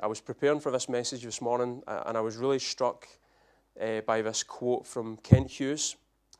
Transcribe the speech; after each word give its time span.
I 0.00 0.06
was 0.06 0.20
preparing 0.20 0.60
for 0.60 0.70
this 0.70 0.88
message 0.88 1.24
this 1.24 1.40
morning, 1.40 1.82
and 1.86 2.16
I 2.16 2.20
was 2.20 2.36
really 2.36 2.58
struck 2.58 3.08
uh, 3.80 4.00
by 4.02 4.22
this 4.22 4.42
quote 4.42 4.86
from 4.86 5.16
Kent 5.18 5.50
Hughes 5.50 5.96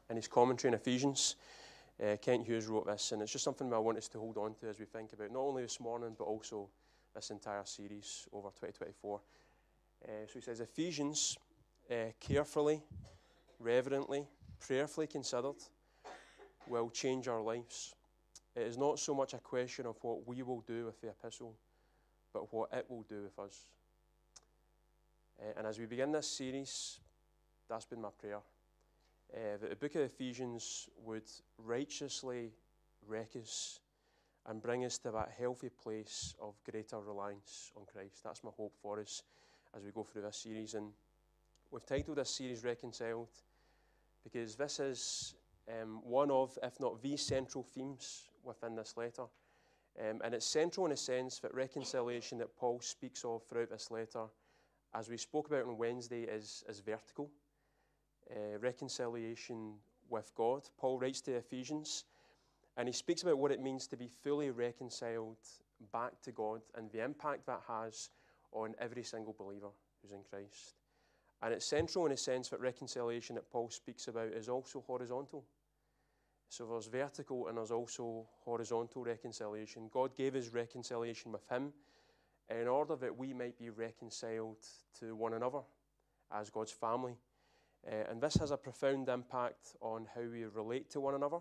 in 0.08 0.17
his 0.17 0.29
commentary 0.29 0.69
in 0.69 0.75
Ephesians. 0.75 1.37
Uh, 2.00 2.16
Kent 2.22 2.46
Hughes 2.46 2.66
wrote 2.66 2.86
this, 2.86 3.10
and 3.10 3.21
it's 3.21 3.32
just 3.32 3.44
something 3.44 3.72
I 3.72 3.79
want 3.79 3.98
us 3.98 4.06
to 4.08 4.18
hold 4.18 4.36
on 4.36 4.54
to 4.56 4.68
as 4.68 4.79
we 4.79 4.84
think 4.84 5.12
about 5.12 5.32
not 5.32 5.40
only 5.40 5.62
this 5.62 5.80
morning, 5.80 6.14
but 6.16 6.24
also 6.24 6.68
this 7.14 7.30
entire 7.30 7.64
series 7.64 8.29
over 8.32 8.48
2024. 8.48 9.21
Uh, 10.04 10.09
so 10.27 10.32
he 10.34 10.40
says, 10.40 10.61
Ephesians, 10.61 11.36
uh, 11.90 12.12
carefully, 12.20 12.82
reverently, 13.59 14.29
prayerfully 14.61 15.09
considered, 15.09 15.56
will 16.68 16.90
change 16.90 17.27
our 17.27 17.40
lives. 17.40 17.95
It 18.54 18.62
is 18.62 18.79
not 18.79 19.00
so 19.00 19.14
much 19.14 19.34
a 19.34 19.38
question 19.38 19.86
of 19.86 19.96
what 20.02 20.29
we 20.29 20.43
will 20.43 20.61
do 20.61 20.86
with 20.86 21.00
the 21.00 21.09
epistle, 21.09 21.56
but 22.32 22.52
what 22.52 22.70
it 22.72 22.86
will 22.88 23.04
do 23.08 23.22
with 23.22 23.38
us. 23.38 23.66
Uh, 25.41 25.52
and 25.56 25.66
as 25.66 25.78
we 25.78 25.86
begin 25.86 26.12
this 26.12 26.28
series, 26.28 27.00
that's 27.69 27.84
been 27.84 28.00
my 28.00 28.10
prayer. 28.19 28.41
Uh, 29.34 29.59
that 29.60 29.70
the 29.70 29.77
book 29.77 29.95
of 29.95 30.02
Ephesians 30.02 30.88
would 31.05 31.30
righteously 31.59 32.50
wreck 33.06 33.30
us 33.41 33.80
and 34.46 34.62
bring 34.62 34.84
us 34.84 34.98
to 34.98 35.10
that 35.10 35.30
healthy 35.38 35.69
place 35.69 36.34
of 36.41 36.55
greater 36.69 36.98
reliance 37.00 37.70
on 37.77 37.83
Christ. 37.84 38.24
That's 38.24 38.42
my 38.42 38.50
hope 38.56 38.74
for 38.80 38.98
us 38.98 39.22
as 39.77 39.84
we 39.84 39.91
go 39.91 40.02
through 40.02 40.22
this 40.22 40.38
series. 40.38 40.74
And 40.74 40.92
we've 41.70 41.84
titled 41.84 42.16
this 42.16 42.30
series 42.30 42.64
Reconciled 42.64 43.28
because 44.24 44.56
this 44.56 44.80
is 44.80 45.34
um, 45.69 46.00
one 46.02 46.30
of, 46.30 46.58
if 46.62 46.80
not 46.80 47.02
the 47.02 47.16
central 47.16 47.62
themes 47.62 48.28
within 48.42 48.74
this 48.74 48.97
letter. 48.97 49.24
Um, 50.01 50.20
and 50.25 50.34
it's 50.34 50.47
central 50.47 50.87
in 50.87 50.93
a 50.93 50.97
sense 50.97 51.38
that 51.41 51.52
reconciliation 51.55 52.39
that 52.39 52.56
Paul 52.56 52.80
speaks 52.80 53.25
of 53.25 53.43
throughout 53.45 53.70
this 53.70 53.91
letter, 53.91 54.25
as 54.95 55.09
we 55.09 55.16
spoke 55.16 55.48
about 55.48 55.66
on 55.66 55.77
Wednesday, 55.77 56.23
is, 56.23 56.62
is 56.69 56.80
vertical. 56.80 57.30
Uh, 58.31 58.59
reconciliation 58.61 59.75
with 60.11 60.33
God. 60.37 60.69
Paul 60.78 60.98
writes 60.98 61.20
to 61.22 61.33
Ephesians, 61.33 62.05
and 62.77 62.87
he 62.87 62.92
speaks 62.92 63.22
about 63.22 63.39
what 63.39 63.50
it 63.50 63.61
means 63.61 63.87
to 63.89 63.97
be 63.97 64.09
fully 64.09 64.50
reconciled 64.50 65.39
back 65.92 66.20
to 66.22 66.33
God 66.33 66.61
and 66.77 66.91
the 66.91 67.03
impact 67.03 67.47
that 67.47 67.62
has 67.67 68.11
on 68.53 68.75
every 68.78 69.03
single 69.03 69.34
believer 69.39 69.70
who's 70.00 70.12
in 70.12 70.22
Christ. 70.31 70.75
And 71.42 71.55
it's 71.55 71.67
central 71.67 72.06
in 72.06 72.12
a 72.12 72.17
sense 72.17 72.48
that 72.48 72.61
reconciliation 72.61 73.34
that 73.37 73.50
Paul 73.50 73.70
speaks 73.70 74.09
about 74.09 74.33
is 74.33 74.48
also 74.48 74.84
horizontal. 74.87 75.44
So 76.48 76.66
there's 76.66 76.86
vertical 76.86 77.48
and 77.48 77.58
there's 77.58 77.70
also 77.70 78.27
horizontal 78.44 79.04
reconciliation. 79.04 79.91
God 79.92 80.16
gave 80.16 80.34
us 80.34 80.48
reconciliation 80.48 81.30
with 81.32 81.46
Him 81.48 81.72
in 82.50 82.66
order 82.66 82.96
that 82.96 83.16
we 83.16 83.34
might 83.34 83.58
be 83.58 83.70
reconciled 83.70 84.56
to 84.98 85.14
one 85.14 85.34
another 85.34 85.60
as 86.32 86.50
God's 86.50 86.72
family. 86.72 87.16
Uh, 87.86 88.10
and 88.10 88.20
this 88.20 88.34
has 88.36 88.50
a 88.50 88.56
profound 88.56 89.08
impact 89.08 89.76
on 89.80 90.06
how 90.14 90.22
we 90.22 90.44
relate 90.44 90.91
to 90.91 91.00
one 91.00 91.14
another 91.14 91.38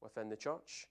within 0.00 0.28
the 0.28 0.36
church, 0.36 0.86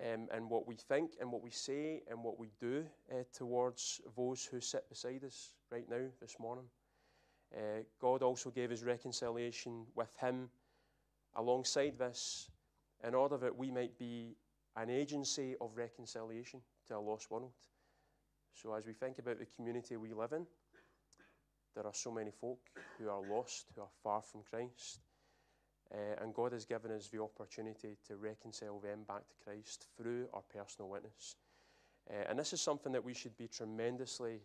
um, 0.00 0.28
and 0.32 0.48
what 0.48 0.66
we 0.66 0.76
think 0.76 1.12
and 1.20 1.30
what 1.30 1.42
we 1.42 1.50
say 1.50 2.02
and 2.10 2.22
what 2.22 2.38
we 2.38 2.50
do 2.60 2.84
uh, 3.12 3.22
towards 3.32 4.00
those 4.16 4.44
who 4.44 4.60
sit 4.60 4.88
beside 4.88 5.24
us 5.24 5.54
right 5.70 5.88
now 5.88 6.02
this 6.20 6.36
morning. 6.38 6.64
Uh, 7.54 7.82
God 8.00 8.22
also 8.22 8.50
gave 8.50 8.72
us 8.72 8.82
reconciliation 8.82 9.86
with 9.94 10.14
Him 10.20 10.48
alongside 11.36 11.98
this 11.98 12.50
in 13.06 13.14
order 13.14 13.36
that 13.38 13.56
we 13.56 13.70
might 13.70 13.98
be 13.98 14.36
an 14.76 14.90
agency 14.90 15.54
of 15.60 15.76
reconciliation 15.76 16.60
to 16.88 16.96
a 16.96 16.98
lost 16.98 17.30
world. 17.30 17.52
So, 18.52 18.74
as 18.74 18.86
we 18.86 18.92
think 18.92 19.18
about 19.18 19.38
the 19.38 19.46
community 19.56 19.96
we 19.96 20.12
live 20.12 20.32
in, 20.32 20.46
there 21.74 21.86
are 21.86 21.94
so 21.94 22.10
many 22.10 22.30
folk 22.30 22.58
who 22.98 23.08
are 23.08 23.20
lost, 23.20 23.66
who 23.74 23.82
are 23.82 23.88
far 24.02 24.22
from 24.22 24.42
Christ. 24.50 25.00
Uh, 25.94 26.20
and 26.20 26.34
God 26.34 26.52
has 26.52 26.64
given 26.64 26.90
us 26.90 27.08
the 27.08 27.22
opportunity 27.22 27.96
to 28.08 28.16
reconcile 28.16 28.80
them 28.80 29.04
back 29.06 29.28
to 29.28 29.34
Christ 29.44 29.86
through 29.96 30.26
our 30.34 30.42
personal 30.42 30.88
witness. 30.88 31.36
Uh, 32.10 32.24
and 32.28 32.38
this 32.38 32.52
is 32.52 32.60
something 32.60 32.92
that 32.92 33.04
we 33.04 33.14
should 33.14 33.36
be 33.36 33.46
tremendously 33.46 34.40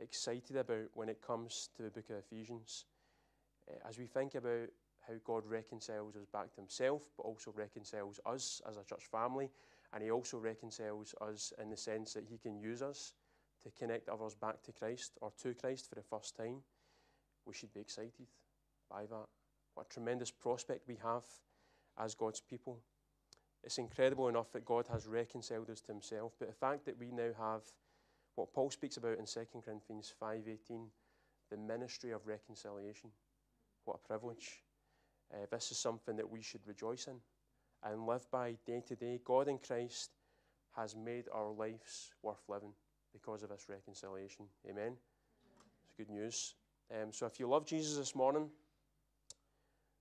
excited 0.00 0.56
about 0.56 0.88
when 0.94 1.08
it 1.08 1.22
comes 1.24 1.68
to 1.76 1.82
the 1.82 1.90
book 1.90 2.10
of 2.10 2.16
Ephesians. 2.16 2.86
Uh, 3.70 3.88
as 3.88 3.98
we 3.98 4.06
think 4.06 4.34
about 4.34 4.68
how 5.06 5.14
God 5.24 5.44
reconciles 5.46 6.16
us 6.16 6.26
back 6.32 6.52
to 6.54 6.60
Himself, 6.60 7.02
but 7.16 7.24
also 7.24 7.52
reconciles 7.54 8.20
us 8.26 8.60
as 8.68 8.76
a 8.76 8.84
church 8.84 9.04
family, 9.10 9.50
and 9.92 10.02
He 10.02 10.10
also 10.10 10.38
reconciles 10.38 11.14
us 11.20 11.52
in 11.60 11.70
the 11.70 11.76
sense 11.76 12.14
that 12.14 12.24
He 12.28 12.38
can 12.38 12.58
use 12.58 12.82
us 12.82 13.12
to 13.62 13.70
connect 13.70 14.08
others 14.08 14.34
back 14.34 14.62
to 14.62 14.72
Christ 14.72 15.12
or 15.20 15.32
to 15.42 15.54
Christ 15.54 15.88
for 15.88 15.94
the 15.94 16.02
first 16.02 16.36
time. 16.36 16.62
We 17.46 17.54
should 17.54 17.72
be 17.72 17.80
excited 17.80 18.26
by 18.90 19.02
that. 19.02 19.26
What 19.74 19.86
a 19.86 19.92
tremendous 19.92 20.30
prospect 20.30 20.88
we 20.88 20.98
have 21.02 21.24
as 21.98 22.14
God's 22.14 22.40
people. 22.40 22.80
It's 23.62 23.78
incredible 23.78 24.28
enough 24.28 24.52
that 24.52 24.64
God 24.64 24.86
has 24.88 25.06
reconciled 25.06 25.70
us 25.70 25.80
to 25.82 25.92
Himself, 25.92 26.32
but 26.38 26.48
the 26.48 26.54
fact 26.54 26.84
that 26.86 26.98
we 26.98 27.10
now 27.10 27.30
have 27.38 27.62
what 28.34 28.52
Paul 28.52 28.70
speaks 28.70 28.96
about 28.96 29.18
in 29.18 29.26
2 29.26 29.62
Corinthians 29.64 30.12
5:18, 30.20 30.90
the 31.50 31.56
ministry 31.56 32.10
of 32.10 32.26
reconciliation. 32.26 33.12
What 33.84 34.00
a 34.02 34.06
privilege. 34.08 34.63
Uh, 35.34 35.46
this 35.50 35.72
is 35.72 35.78
something 35.78 36.16
that 36.16 36.30
we 36.30 36.40
should 36.40 36.64
rejoice 36.66 37.08
in 37.08 37.16
and 37.82 38.06
live 38.06 38.30
by 38.30 38.54
day 38.64 38.82
to 38.86 38.94
day. 38.94 39.20
God 39.24 39.48
in 39.48 39.58
Christ 39.58 40.10
has 40.76 40.94
made 40.94 41.24
our 41.32 41.50
lives 41.50 42.12
worth 42.22 42.42
living 42.48 42.72
because 43.12 43.42
of 43.42 43.48
this 43.48 43.66
reconciliation. 43.68 44.46
Amen. 44.68 44.96
It's 45.82 45.92
good 45.96 46.08
news. 46.08 46.54
Um, 46.90 47.12
so 47.12 47.26
if 47.26 47.40
you 47.40 47.48
love 47.48 47.66
Jesus 47.66 47.96
this 47.96 48.14
morning, 48.14 48.48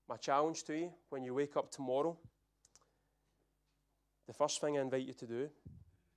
my 0.07 0.17
challenge 0.17 0.63
to 0.65 0.77
you 0.77 0.91
when 1.09 1.23
you 1.23 1.33
wake 1.33 1.57
up 1.57 1.71
tomorrow, 1.71 2.15
the 4.27 4.33
first 4.33 4.61
thing 4.61 4.77
I 4.77 4.81
invite 4.81 5.07
you 5.07 5.13
to 5.13 5.25
do 5.27 5.49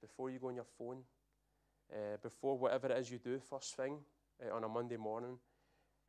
before 0.00 0.30
you 0.30 0.38
go 0.38 0.48
on 0.48 0.56
your 0.56 0.66
phone, 0.78 0.98
uh, 1.92 2.16
before 2.22 2.58
whatever 2.58 2.88
it 2.88 2.98
is 2.98 3.10
you 3.10 3.18
do, 3.18 3.40
first 3.40 3.76
thing 3.76 3.98
uh, 4.44 4.54
on 4.54 4.64
a 4.64 4.68
Monday 4.68 4.96
morning, 4.96 5.38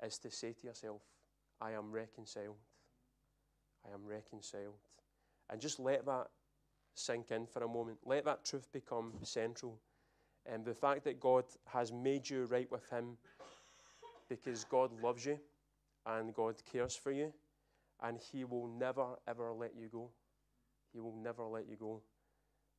is 0.04 0.18
to 0.20 0.30
say 0.30 0.54
to 0.54 0.68
yourself, 0.68 1.02
I 1.62 1.72
am 1.72 1.92
reconciled. 1.92 2.58
I 3.90 3.94
am 3.94 4.06
reconciled. 4.06 4.76
And 5.50 5.62
just 5.62 5.80
let 5.80 6.06
that 6.06 6.28
sink 6.94 7.32
in 7.32 7.46
for 7.46 7.64
a 7.64 7.68
moment. 7.68 8.00
Let 8.06 8.26
that 8.26 8.44
truth 8.44 8.68
become 8.72 9.14
central. 9.24 9.80
And 10.46 10.66
the 10.66 10.74
fact 10.74 11.04
that 11.06 11.20
God 11.20 11.46
has 11.66 11.92
made 11.92 12.30
you 12.30 12.46
right 12.46 12.70
with 12.72 12.90
Him 12.90 13.18
because 14.30 14.66
God 14.66 14.92
loves 15.02 15.26
you 15.26 15.40
and 16.06 16.34
God 16.34 16.56
cares 16.72 16.96
for 16.96 17.12
you, 17.12 17.34
and 18.02 18.18
He 18.32 18.46
will 18.46 18.68
never, 18.68 19.06
ever 19.28 19.52
let 19.52 19.76
you 19.76 19.90
go. 19.92 20.10
He 20.94 21.00
will 21.00 21.16
never 21.22 21.46
let 21.46 21.68
you 21.68 21.76
go. 21.76 22.02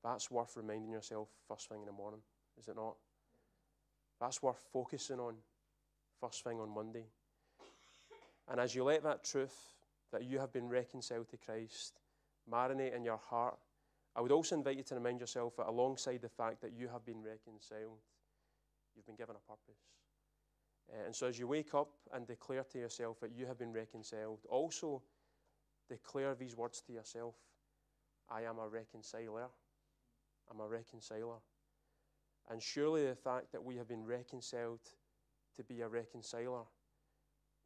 That's 0.03 0.31
worth 0.31 0.57
reminding 0.57 0.91
yourself 0.91 1.29
first 1.47 1.69
thing 1.69 1.81
in 1.81 1.87
the 1.87 1.93
morning, 1.93 2.21
is 2.59 2.69
it 2.69 2.77
not? 2.77 2.95
That's 4.21 4.43
worth 4.43 4.61
focusing 4.73 5.21
on 5.21 5.35
first 6.21 6.43
thing 6.43 6.59
on 6.59 6.75
Monday. 6.75 7.05
And 8.51 8.59
as 8.61 8.75
you 8.75 8.85
let 8.85 9.03
that 9.03 9.25
truth 9.25 9.55
that 10.13 10.25
you 10.25 10.39
have 10.39 10.53
been 10.53 10.69
reconciled 10.69 11.29
to 11.31 11.37
Christ 11.37 12.01
marinate 12.51 12.95
in 12.95 13.05
your 13.05 13.21
heart, 13.29 13.59
I 14.17 14.21
would 14.21 14.33
also 14.33 14.57
invite 14.57 14.77
you 14.77 14.83
to 14.85 14.95
remind 14.95 15.21
yourself 15.21 15.57
that 15.57 15.69
alongside 15.69 16.23
the 16.23 16.29
fact 16.29 16.61
that 16.63 16.73
you 16.73 16.89
have 16.89 17.05
been 17.05 17.23
reconciled, 17.23 18.01
you've 18.97 19.07
been 19.07 19.17
given 19.17 19.37
a 19.37 19.51
purpose. 19.51 19.81
Uh, 20.91 21.05
and 21.07 21.15
so 21.15 21.27
as 21.27 21.39
you 21.39 21.47
wake 21.47 21.75
up 21.75 21.91
and 22.13 22.27
declare 22.27 22.65
to 22.65 22.79
yourself 22.79 23.21
that 23.21 23.33
you 23.33 23.47
have 23.47 23.59
been 23.59 23.73
reconciled, 23.73 24.41
also 24.51 25.03
declare 25.89 26.35
these 26.35 26.57
words 26.57 26.81
to 26.81 26.93
yourself 26.93 27.35
I 28.31 28.43
am 28.43 28.59
a 28.59 28.69
reconciler. 28.69 29.49
I'm 30.51 30.61
a 30.61 30.69
reconciler. 30.69 31.39
And 32.51 32.63
surely 32.63 33.07
the 33.07 33.15
fact 33.15 33.53
that 33.53 33.63
we 33.63 33.77
have 33.77 33.89
been 33.89 34.05
reconciled 34.05 34.81
to 35.57 35.63
be 35.65 35.81
a 35.81 35.89
reconciler 35.89 36.65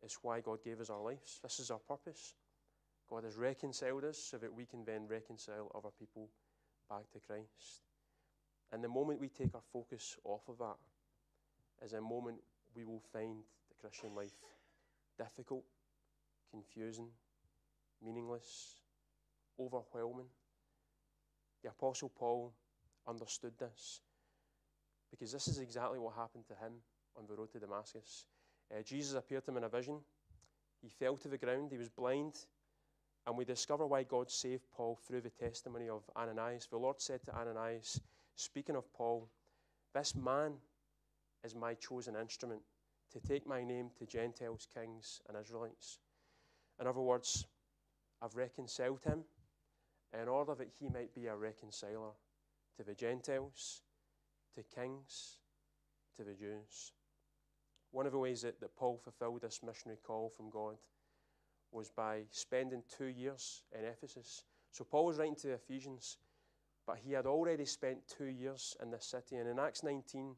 is 0.05 0.19
why 0.23 0.41
God 0.41 0.63
gave 0.65 0.81
us 0.81 0.91
our 0.91 1.01
lives. 1.01 1.41
This 1.43 1.61
is 1.61 1.71
our 1.71 1.79
purpose. 1.79 2.35
God 3.13 3.25
has 3.25 3.37
reconciled 3.37 4.05
us 4.05 4.17
so 4.17 4.39
that 4.39 4.55
we 4.55 4.65
can 4.65 4.87
then 4.87 5.07
reconcile 5.07 5.71
other 5.75 5.91
people 5.99 6.31
back 6.89 7.03
to 7.13 7.21
Christ. 7.21 7.83
And 8.73 8.83
the 8.83 8.89
moment 8.89 9.21
we 9.21 9.29
take 9.29 9.55
our 9.55 9.61
focus 9.71 10.17
off 10.25 10.49
of 10.49 10.57
that 10.57 10.77
is 11.85 11.93
a 11.93 12.01
moment 12.01 12.39
we 12.75 12.87
will 12.87 13.03
find 13.13 13.43
the 13.69 13.75
Christian 13.79 14.15
life 14.15 14.33
difficult, 15.19 15.63
confusing, 16.51 17.09
meaningless, 18.03 18.81
overwhelming. 19.61 20.29
The 21.63 21.69
Apostle 21.69 22.11
Paul 22.19 22.55
understood 23.07 23.53
this 23.59 24.01
because 25.11 25.33
this 25.33 25.49
is 25.49 25.59
exactly 25.59 25.99
what 25.99 26.15
happened 26.15 26.45
to 26.47 26.55
him 26.55 26.73
on 27.19 27.27
the 27.29 27.35
road 27.35 27.53
to 27.53 27.59
Damascus. 27.59 28.25
Uh, 28.75 28.81
Jesus 28.81 29.13
appeared 29.13 29.45
to 29.45 29.51
him 29.51 29.59
in 29.59 29.65
a 29.65 29.69
vision. 29.69 29.99
He 30.81 30.89
fell 30.89 31.19
to 31.19 31.29
the 31.29 31.37
ground, 31.37 31.73
he 31.73 31.77
was 31.77 31.91
blind, 31.91 32.37
and 33.27 33.37
we 33.37 33.45
discover 33.45 33.87
why 33.87 34.03
God 34.03 34.31
saved 34.31 34.65
Paul 34.75 34.99
through 35.07 35.21
the 35.21 35.31
testimony 35.31 35.89
of 35.89 36.03
Ananias. 36.17 36.67
The 36.67 36.77
Lord 36.77 37.01
said 37.01 37.23
to 37.25 37.37
Ananias, 37.37 38.01
speaking 38.35 38.77
of 38.77 38.93
Paul, 38.93 39.29
This 39.95 40.15
man 40.15 40.55
is 41.45 41.55
my 41.55 41.75
chosen 41.75 42.17
instrument 42.17 42.63
to 43.13 43.21
take 43.21 43.47
my 43.47 43.63
name 43.63 43.91
to 43.99 44.07
Gentiles, 44.07 44.67
kings, 44.75 45.21
and 45.29 45.37
Israelites. 45.39 45.99
In 46.81 46.87
other 46.87 47.01
words, 47.01 47.47
I've 48.21 48.37
reconciled 48.37 49.03
him 49.03 49.25
in 50.21 50.29
order 50.29 50.55
that 50.55 50.71
he 50.79 50.89
might 50.89 51.15
be 51.15 51.27
a 51.27 51.37
reconciler 51.37 52.11
to 52.77 52.83
the 52.85 52.95
Gentiles, 52.95 53.83
to 54.57 54.63
kings, 54.63 55.37
to 56.17 56.25
the 56.25 56.35
Jews. 56.35 56.93
One 57.91 58.07
of 58.07 58.13
the 58.13 58.19
ways 58.19 58.43
that, 58.43 58.61
that 58.61 58.75
Paul 58.77 58.99
fulfilled 59.03 59.43
this 59.43 59.61
missionary 59.63 59.99
call 60.03 60.31
from 60.31 60.51
God 60.51 60.77
was 61.73 61.91
by 61.91 62.23
spending 62.31 62.83
two 62.97 63.07
years 63.07 63.65
in 63.77 63.85
Ephesus. 63.85 64.45
So 64.71 64.85
Paul 64.85 65.07
was 65.07 65.19
writing 65.19 65.37
to 65.37 65.49
the 65.49 65.55
Ephesians, 65.55 66.19
but 66.87 66.99
he 66.99 67.13
had 67.13 67.27
already 67.27 67.65
spent 67.65 68.07
two 68.07 68.27
years 68.27 68.77
in 68.83 68.91
this 68.91 69.07
city. 69.07 69.37
And 69.37 69.49
in 69.49 69.59
Acts 69.59 69.83
19, 69.83 70.35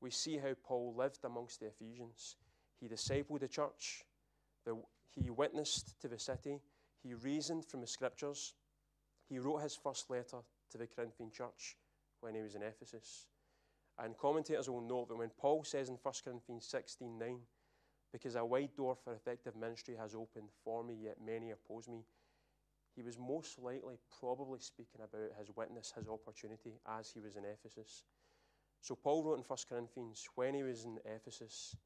we 0.00 0.10
see 0.10 0.36
how 0.36 0.52
Paul 0.62 0.94
lived 0.96 1.24
amongst 1.24 1.60
the 1.60 1.66
Ephesians. 1.66 2.36
He 2.80 2.88
discipled 2.88 3.40
the 3.40 3.48
church, 3.48 4.04
the, 4.64 4.76
he 5.10 5.30
witnessed 5.30 5.98
to 6.00 6.08
the 6.08 6.18
city, 6.18 6.60
he 7.02 7.14
reasoned 7.14 7.64
from 7.64 7.80
the 7.80 7.86
scriptures, 7.86 8.54
he 9.28 9.38
wrote 9.38 9.62
his 9.62 9.74
first 9.74 10.10
letter 10.10 10.38
to 10.70 10.78
the 10.78 10.86
Corinthian 10.86 11.30
church 11.30 11.76
when 12.20 12.34
he 12.34 12.42
was 12.42 12.54
in 12.54 12.62
Ephesus. 12.62 13.26
And 13.98 14.16
commentators 14.18 14.68
will 14.68 14.82
note 14.82 15.08
that 15.08 15.16
when 15.16 15.30
Paul 15.38 15.64
says 15.64 15.88
in 15.88 15.96
1 16.02 16.14
Corinthians 16.24 16.66
16 16.66 17.18
9, 17.18 17.38
because 18.12 18.36
a 18.36 18.44
wide 18.44 18.74
door 18.76 18.96
for 18.96 19.14
effective 19.14 19.56
ministry 19.56 19.94
has 19.98 20.14
opened 20.14 20.48
for 20.64 20.84
me, 20.84 20.96
yet 21.02 21.16
many 21.24 21.50
oppose 21.50 21.88
me, 21.88 22.04
he 22.94 23.02
was 23.02 23.18
most 23.18 23.58
likely 23.58 23.98
probably 24.20 24.58
speaking 24.58 25.02
about 25.02 25.36
his 25.38 25.50
witness, 25.54 25.92
his 25.96 26.08
opportunity 26.08 26.78
as 26.98 27.10
he 27.10 27.20
was 27.20 27.36
in 27.36 27.44
Ephesus. 27.44 28.04
So 28.80 28.94
Paul 28.94 29.22
wrote 29.22 29.38
in 29.38 29.44
1 29.44 29.58
Corinthians 29.68 30.26
when 30.34 30.54
he 30.54 30.62
was 30.62 30.84
in 30.84 30.98
Ephesus, 31.04 31.76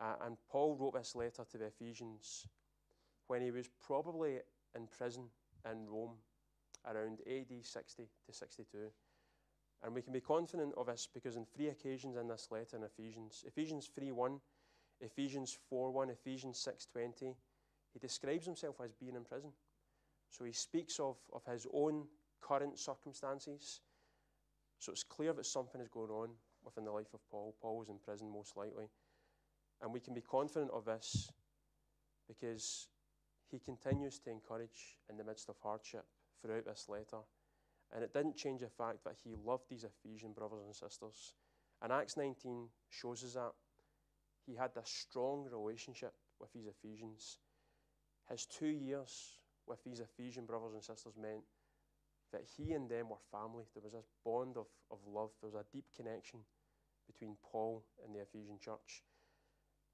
uh, 0.00 0.14
and 0.24 0.36
Paul 0.48 0.76
wrote 0.76 0.94
this 0.94 1.16
letter 1.16 1.44
to 1.50 1.58
the 1.58 1.66
Ephesians 1.66 2.46
when 3.26 3.42
he 3.42 3.50
was 3.50 3.68
probably 3.84 4.38
in 4.76 4.86
prison 4.86 5.24
in 5.70 5.86
Rome 5.88 6.16
around 6.86 7.20
AD 7.26 7.64
60 7.64 8.08
to 8.26 8.32
62. 8.32 8.78
And 9.82 9.94
we 9.94 10.02
can 10.02 10.12
be 10.12 10.20
confident 10.20 10.74
of 10.76 10.86
this 10.86 11.08
because 11.12 11.36
in 11.36 11.46
three 11.46 11.68
occasions 11.68 12.16
in 12.16 12.28
this 12.28 12.48
letter 12.50 12.76
in 12.76 12.84
Ephesians, 12.84 13.44
Ephesians 13.46 13.88
3:1, 13.88 14.40
Ephesians 15.00 15.58
4:1, 15.70 16.10
Ephesians 16.10 16.58
6:20, 16.58 17.36
he 17.92 17.98
describes 17.98 18.46
himself 18.46 18.80
as 18.80 18.92
being 18.92 19.16
in 19.16 19.24
prison. 19.24 19.52
So 20.30 20.44
he 20.44 20.52
speaks 20.52 21.00
of, 21.00 21.16
of 21.32 21.44
his 21.44 21.66
own 21.72 22.08
current 22.40 22.78
circumstances. 22.78 23.80
So 24.78 24.92
it's 24.92 25.02
clear 25.02 25.32
that 25.32 25.46
something 25.46 25.80
is 25.80 25.88
going 25.88 26.10
on 26.10 26.30
within 26.64 26.84
the 26.84 26.92
life 26.92 27.12
of 27.14 27.20
Paul. 27.28 27.54
Paul 27.60 27.78
was 27.78 27.88
in 27.88 27.98
prison 27.98 28.30
most 28.30 28.56
likely. 28.56 28.88
And 29.82 29.92
we 29.92 30.00
can 30.00 30.14
be 30.14 30.20
confident 30.20 30.70
of 30.72 30.84
this 30.84 31.30
because 32.28 32.88
he 33.50 33.58
continues 33.58 34.18
to 34.20 34.30
encourage 34.30 34.98
in 35.08 35.16
the 35.16 35.24
midst 35.24 35.48
of 35.48 35.56
hardship 35.62 36.04
throughout 36.40 36.64
this 36.66 36.86
letter. 36.88 37.18
And 37.92 38.04
it 38.04 38.12
didn't 38.12 38.36
change 38.36 38.60
the 38.60 38.68
fact 38.68 39.04
that 39.04 39.16
he 39.24 39.34
loved 39.34 39.64
these 39.68 39.84
Ephesian 39.84 40.32
brothers 40.32 40.62
and 40.64 40.74
sisters. 40.74 41.34
And 41.82 41.92
Acts 41.92 42.16
19 42.16 42.68
shows 42.88 43.24
us 43.24 43.34
that. 43.34 43.52
He 44.50 44.56
had 44.56 44.74
this 44.74 44.90
strong 44.90 45.46
relationship 45.48 46.12
with 46.40 46.52
these 46.52 46.66
Ephesians. 46.66 47.38
His 48.28 48.46
two 48.46 48.66
years 48.66 49.38
with 49.66 49.82
these 49.84 50.00
Ephesian 50.00 50.44
brothers 50.44 50.74
and 50.74 50.82
sisters 50.82 51.14
meant 51.20 51.42
that 52.32 52.42
he 52.56 52.72
and 52.72 52.90
them 52.90 53.10
were 53.10 53.22
family. 53.30 53.64
There 53.74 53.82
was 53.82 53.92
this 53.92 54.08
bond 54.24 54.56
of, 54.56 54.66
of 54.90 54.98
love, 55.06 55.30
there 55.40 55.50
was 55.50 55.60
a 55.60 55.72
deep 55.72 55.84
connection 55.96 56.40
between 57.06 57.36
Paul 57.52 57.84
and 58.04 58.14
the 58.14 58.22
Ephesian 58.22 58.58
church. 58.58 59.04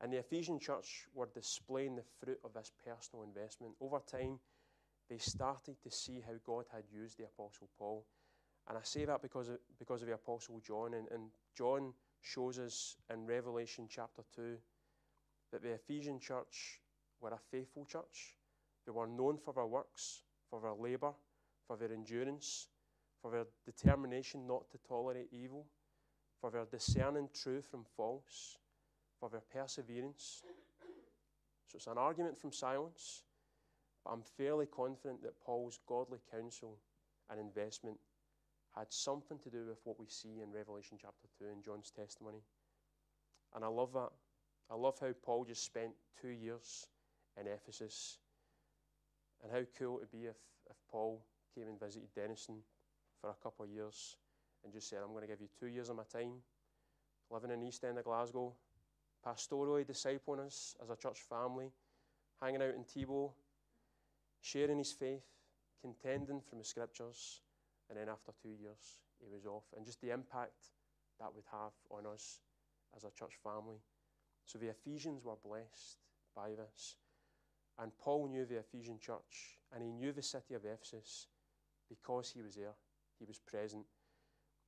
And 0.01 0.11
the 0.11 0.19
Ephesian 0.19 0.59
church 0.59 1.05
were 1.13 1.29
displaying 1.35 1.97
the 1.97 2.05
fruit 2.25 2.39
of 2.43 2.55
this 2.55 2.73
personal 2.83 3.25
investment. 3.25 3.75
Over 3.81 4.01
time, 4.11 4.39
they 5.11 5.19
started 5.19 5.77
to 5.83 5.91
see 5.91 6.23
how 6.27 6.35
God 6.47 6.65
had 6.73 6.85
used 6.91 7.19
the 7.19 7.25
Apostle 7.25 7.69
Paul. 7.79 8.07
And 8.69 8.79
I 8.79 8.83
say 8.85 9.05
that 9.05 9.21
because 9.21 9.49
of, 9.49 9.59
because 9.79 10.01
of 10.01 10.09
the 10.09 10.15
Apostle 10.15 10.61
John. 10.67 10.95
And, 10.95 11.09
and 11.11 11.29
John 11.57 11.93
shows 12.27 12.59
us 12.59 12.97
in 13.13 13.27
Revelation 13.27 13.87
chapter 13.89 14.23
2 14.35 14.57
that 15.53 15.63
the 15.63 15.73
Ephesian 15.73 16.19
church 16.19 16.81
were 17.21 17.31
a 17.31 17.39
faithful 17.51 17.85
church. 17.85 18.35
They 18.85 18.93
were 18.93 19.07
known 19.07 19.39
for 19.39 19.55
their 19.55 19.67
works, 19.67 20.23
for 20.51 20.61
their 20.61 20.75
labour, 20.75 21.13
for 21.67 21.77
their 21.77 21.93
endurance, 21.93 22.69
for 23.23 23.31
their 23.31 23.47
determination 23.65 24.47
not 24.47 24.69
to 24.71 24.79
tolerate 24.89 25.29
evil, 25.33 25.67
for 26.41 26.51
their 26.51 26.67
discerning 26.67 27.29
truth 27.33 27.67
from 27.71 27.85
false, 27.97 28.59
for 29.21 29.29
their 29.31 29.43
perseverance. 29.53 30.43
So 31.67 31.77
it's 31.77 31.87
an 31.87 31.99
argument 31.99 32.37
from 32.37 32.53
silence 32.53 33.23
but 34.07 34.13
I'm 34.13 34.23
fairly 34.23 34.67
confident 34.67 35.23
that 35.23 35.41
Paul's 35.41 35.81
godly 35.89 36.19
counsel 36.31 36.79
and 37.29 37.41
investment 37.41 37.99
had 38.77 38.93
something 38.93 39.39
to 39.39 39.51
do 39.51 39.67
with 39.67 39.79
what 39.85 39.99
we 39.99 40.07
see 40.09 40.41
in 40.43 40.53
Revelation 40.53 40.99
chapter 41.01 41.27
2 41.39 41.47
in 41.47 41.63
John's 41.63 41.91
testimony. 41.91 42.43
And 43.55 43.65
I 43.65 43.69
love 43.69 43.93
that. 43.95 44.11
I 44.71 44.75
love 44.75 44.99
how 45.01 45.13
Paul 45.25 45.45
just 45.45 45.65
spent 45.65 45.93
two 46.21 46.29
years 46.29 46.89
in 47.41 47.47
Ephesus. 47.47 48.19
And 49.43 49.53
how 49.53 49.63
cool 49.79 49.97
it 49.97 50.01
would 50.01 50.11
be 50.11 50.27
if, 50.27 50.37
if 50.69 50.77
Paul 50.91 51.25
came 51.55 51.69
and 51.69 51.81
visited 51.81 52.09
Dennistoun 52.15 52.59
for 53.21 53.31
a 53.31 53.43
couple 53.43 53.65
of 53.65 53.71
years 53.71 54.17
and 54.65 54.73
just 54.73 54.89
said, 54.91 54.99
I'm 55.03 55.13
going 55.13 55.23
to 55.23 55.29
give 55.29 55.41
you 55.41 55.49
two 55.59 55.69
years 55.69 55.89
of 55.89 55.97
my 55.97 56.03
time 56.13 56.43
living 57.31 57.51
in 57.51 57.63
East 57.63 57.85
End 57.85 57.99
of 57.99 58.05
Glasgow, 58.05 58.53
pastorally 59.27 59.85
discipling 59.85 60.45
us 60.45 60.77
as 60.83 60.91
a 60.91 60.97
church 60.97 61.21
family, 61.29 61.71
hanging 62.41 62.63
out 62.63 62.75
in 62.75 62.85
Tebow, 62.85 63.33
sharing 64.41 64.79
his 64.79 64.93
faith, 64.93 65.25
contending 65.81 66.41
from 66.41 66.59
the 66.59 66.65
scriptures, 66.65 67.41
and 67.89 67.99
then 67.99 68.09
after 68.09 68.33
two 68.43 68.55
years, 68.61 68.99
he 69.21 69.29
was 69.29 69.47
off. 69.47 69.65
And 69.77 69.87
just 69.87 70.01
the 70.01 70.11
impact 70.11 70.73
that 71.21 71.35
would 71.35 71.45
have 71.51 71.73
on 71.91 72.07
us 72.13 72.41
as 72.97 73.05
a 73.05 73.11
church 73.11 73.35
family. 73.43 73.81
So 74.45 74.59
the 74.59 74.69
Ephesians 74.69 75.25
were 75.25 75.37
blessed 75.45 75.99
by 76.35 76.51
this. 76.51 76.97
And 77.79 77.93
Paul 77.99 78.29
knew 78.29 78.47
the 78.47 78.59
Ephesian 78.59 78.99
church, 78.99 79.59
and 79.73 79.83
he 79.83 79.91
knew 79.91 80.13
the 80.13 80.23
city 80.23 80.55
of 80.55 80.65
Ephesus 80.65 81.27
because 81.89 82.31
he 82.31 82.43
was 82.43 82.55
there, 82.55 82.75
he 83.19 83.25
was 83.25 83.39
present. 83.39 83.85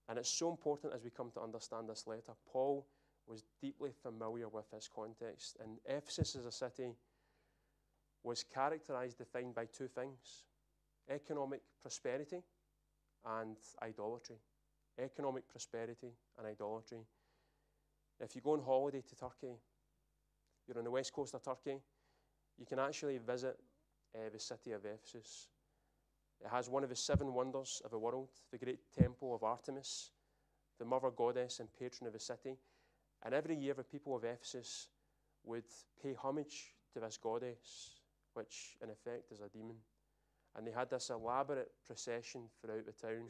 And 0.08 0.18
it's 0.18 0.28
so 0.28 0.50
important 0.50 0.92
as 0.94 1.04
we 1.04 1.10
come 1.10 1.30
to 1.32 1.40
understand 1.40 1.88
this 1.88 2.06
letter. 2.06 2.32
Paul 2.50 2.86
was 3.26 3.44
deeply 3.60 3.90
familiar 4.02 4.48
with 4.48 4.70
this 4.70 4.88
context. 4.94 5.56
And 5.62 5.78
Ephesus 5.86 6.34
as 6.36 6.46
a 6.46 6.52
city 6.52 6.94
was 8.22 8.42
characterized, 8.42 9.18
defined 9.18 9.54
by 9.54 9.66
two 9.66 9.88
things 9.88 10.44
economic 11.10 11.62
prosperity 11.80 12.42
and 13.40 13.56
idolatry. 13.82 14.36
Economic 14.98 15.48
prosperity 15.48 16.12
and 16.38 16.46
idolatry. 16.46 16.98
If 18.20 18.34
you 18.34 18.42
go 18.42 18.52
on 18.52 18.62
holiday 18.62 19.02
to 19.08 19.14
Turkey, 19.14 19.54
you're 20.66 20.78
on 20.78 20.84
the 20.84 20.90
west 20.90 21.12
coast 21.12 21.34
of 21.34 21.42
Turkey, 21.42 21.78
you 22.58 22.66
can 22.66 22.78
actually 22.78 23.18
visit 23.18 23.56
uh, 24.14 24.28
the 24.32 24.40
city 24.40 24.72
of 24.72 24.84
Ephesus. 24.84 25.48
It 26.40 26.48
has 26.50 26.68
one 26.68 26.82
of 26.82 26.90
the 26.90 26.96
seven 26.96 27.32
wonders 27.32 27.80
of 27.84 27.90
the 27.90 27.98
world, 27.98 28.28
the 28.50 28.58
great 28.58 28.80
temple 28.96 29.34
of 29.34 29.42
Artemis, 29.42 30.10
the 30.78 30.84
mother 30.84 31.10
goddess 31.10 31.60
and 31.60 31.68
patron 31.78 32.06
of 32.06 32.12
the 32.12 32.20
city. 32.20 32.56
And 33.24 33.34
every 33.34 33.56
year, 33.56 33.74
the 33.74 33.82
people 33.84 34.14
of 34.14 34.24
Ephesus 34.24 34.88
would 35.44 35.64
pay 36.02 36.14
homage 36.14 36.74
to 36.94 37.00
this 37.00 37.18
goddess 37.18 38.00
which 38.34 38.76
in 38.82 38.90
effect 38.90 39.32
is 39.32 39.40
a 39.40 39.48
demon. 39.48 39.76
And 40.58 40.66
they 40.66 40.72
had 40.72 40.90
this 40.90 41.10
elaborate 41.10 41.70
procession 41.86 42.42
throughout 42.60 42.84
the 42.84 42.92
town. 42.92 43.22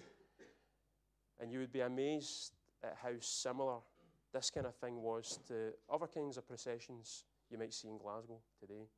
And 1.39 1.53
you 1.53 1.59
would 1.59 1.71
be 1.71 1.83
amazed 1.83 2.55
at 2.83 2.97
how 3.03 3.13
similar 3.21 3.77
this 4.33 4.49
kind 4.49 4.67
of 4.67 4.75
thing 4.77 5.03
was 5.03 5.39
to 5.49 5.73
other 5.93 6.07
kinds 6.07 6.39
of 6.39 6.49
processions 6.49 7.25
you 7.51 7.59
might 7.59 7.75
see 7.75 7.89
in 7.89 7.99
Glasgow 7.99 8.39
today. 8.59 8.89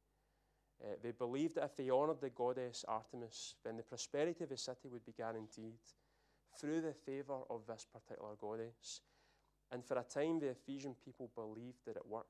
Uh, 0.82 0.94
they 1.02 1.10
believed 1.10 1.56
that 1.56 1.64
if 1.64 1.76
they 1.76 1.90
honoured 1.90 2.20
the 2.20 2.30
goddess 2.30 2.84
Artemis, 2.86 3.56
then 3.64 3.76
the 3.76 3.82
prosperity 3.82 4.44
of 4.44 4.50
the 4.50 4.56
city 4.56 4.88
would 4.88 5.04
be 5.04 5.12
guaranteed 5.12 5.74
through 6.58 6.80
the 6.80 6.94
favour 6.94 7.40
of 7.50 7.66
this 7.66 7.84
particular 7.92 8.34
goddess. 8.40 9.00
And 9.72 9.84
for 9.84 9.98
a 9.98 10.04
time, 10.04 10.38
the 10.38 10.50
Ephesian 10.50 10.94
people 11.04 11.30
believed 11.34 11.84
that 11.84 11.96
it 11.96 12.06
worked 12.08 12.28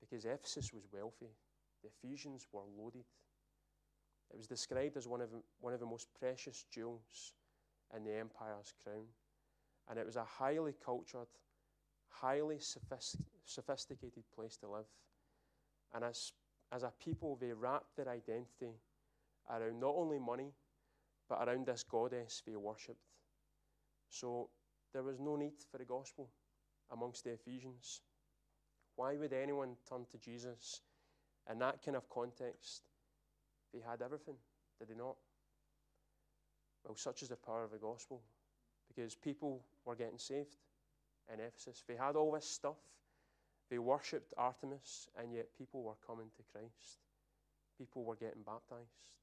because 0.00 0.24
Ephesus 0.26 0.72
was 0.72 0.84
wealthy. 0.92 1.30
The 1.82 1.88
Ephesians 1.88 2.46
were 2.52 2.62
loaded. 2.78 3.04
It 4.30 4.36
was 4.36 4.46
described 4.46 4.96
as 4.96 5.08
one 5.08 5.20
of, 5.20 5.30
one 5.60 5.72
of 5.72 5.80
the 5.80 5.86
most 5.86 6.08
precious 6.18 6.64
jewels 6.70 7.32
in 7.96 8.04
the 8.04 8.16
empire's 8.16 8.72
crown. 8.82 9.06
And 9.88 9.98
it 9.98 10.06
was 10.06 10.16
a 10.16 10.24
highly 10.24 10.74
cultured, 10.84 11.28
highly 12.08 12.58
sophisticated 13.44 14.24
place 14.34 14.56
to 14.58 14.68
live. 14.68 14.86
And 15.94 16.04
as, 16.04 16.32
as 16.72 16.82
a 16.82 16.92
people, 17.02 17.38
they 17.40 17.52
wrapped 17.52 17.96
their 17.96 18.08
identity 18.08 18.74
around 19.48 19.80
not 19.80 19.94
only 19.96 20.18
money, 20.18 20.52
but 21.28 21.46
around 21.46 21.66
this 21.66 21.82
goddess 21.82 22.42
they 22.46 22.56
worshipped. 22.56 22.98
So 24.10 24.50
there 24.92 25.02
was 25.02 25.18
no 25.20 25.36
need 25.36 25.54
for 25.70 25.78
the 25.78 25.84
gospel. 25.84 26.28
amongst 26.90 27.24
the 27.24 27.32
Ephesians. 27.32 28.00
Why 28.96 29.16
would 29.16 29.32
anyone 29.32 29.76
turn 29.88 30.06
to 30.10 30.18
Jesus 30.18 30.80
in 31.50 31.58
that 31.58 31.82
kind 31.84 31.96
of 31.96 32.08
context? 32.08 32.82
They 33.72 33.80
had 33.80 34.02
everything, 34.02 34.36
did 34.78 34.88
they 34.88 34.94
not? 34.94 35.16
Well, 36.84 36.96
such 36.96 37.22
is 37.22 37.28
the 37.28 37.36
power 37.36 37.64
of 37.64 37.70
the 37.70 37.78
gospel 37.78 38.22
because 38.88 39.14
people 39.14 39.62
were 39.84 39.94
getting 39.94 40.18
saved 40.18 40.56
in 41.32 41.40
Ephesus. 41.40 41.84
They 41.86 41.96
had 41.96 42.16
all 42.16 42.32
this 42.32 42.48
stuff. 42.48 42.78
They 43.70 43.78
worshipped 43.78 44.32
Artemis, 44.36 45.08
and 45.18 45.32
yet 45.32 45.48
people 45.56 45.82
were 45.82 45.98
coming 46.06 46.30
to 46.36 46.42
Christ. 46.52 47.00
People 47.76 48.04
were 48.04 48.16
getting 48.16 48.42
baptized 48.42 49.18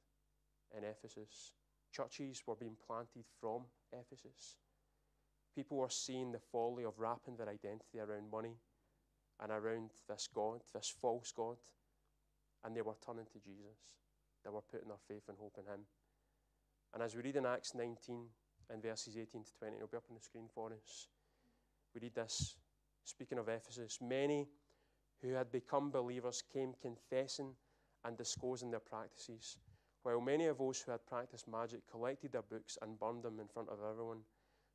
in 0.78 0.84
Ephesus. 0.84 1.54
Churches 1.92 2.44
were 2.46 2.56
being 2.56 2.76
planted 2.86 3.26
from 3.42 3.64
Ephesus. 3.92 4.58
People 5.56 5.78
were 5.78 5.90
seeing 5.90 6.32
the 6.32 6.40
folly 6.52 6.84
of 6.84 7.00
wrapping 7.00 7.38
their 7.38 7.50
identity 7.50 8.00
around 8.00 8.30
money 8.30 8.58
and 9.42 9.52
around 9.52 9.90
this 10.08 10.28
God, 10.34 10.62
this 10.74 10.94
false 11.02 11.32
God, 11.36 11.58
and 12.64 12.76
they 12.76 12.82
were 12.82 12.98
turning 13.06 13.26
to 13.26 13.40
Jesus. 13.40 14.05
They 14.46 14.52
were 14.52 14.62
putting 14.62 14.88
their 14.88 14.98
faith 15.08 15.24
and 15.28 15.38
hope 15.38 15.58
in 15.58 15.66
Him. 15.66 15.82
And 16.94 17.02
as 17.02 17.16
we 17.16 17.24
read 17.24 17.36
in 17.36 17.46
Acts 17.46 17.74
19 17.74 18.26
and 18.70 18.82
verses 18.82 19.18
18 19.18 19.44
to 19.44 19.54
20, 19.60 19.76
it'll 19.76 19.88
be 19.88 19.98
up 19.98 20.06
on 20.10 20.16
the 20.16 20.22
screen 20.22 20.48
for 20.54 20.72
us. 20.72 21.08
We 21.94 22.02
read 22.02 22.16
this, 22.16 22.56
speaking 23.04 23.40
of 23.40 23.50
Ephesus, 23.50 24.00
many 24.02 24.48
who 25.22 25.34
had 25.34 25.52
become 25.52 25.90
believers 25.90 26.44
came 26.54 26.74
confessing 26.82 27.56
and 28.04 28.18
disclosing 28.18 28.70
their 28.70 28.80
practices, 28.80 29.58
while 30.04 30.22
many 30.22 30.46
of 30.46 30.60
those 30.60 30.80
who 30.82 30.92
had 30.92 31.06
practiced 31.08 31.48
magic 31.48 31.82
collected 31.90 32.32
their 32.32 32.44
books 32.44 32.78
and 32.82 33.00
burned 33.00 33.24
them 33.24 33.40
in 33.40 33.48
front 33.48 33.70
of 33.70 33.80
everyone. 33.90 34.20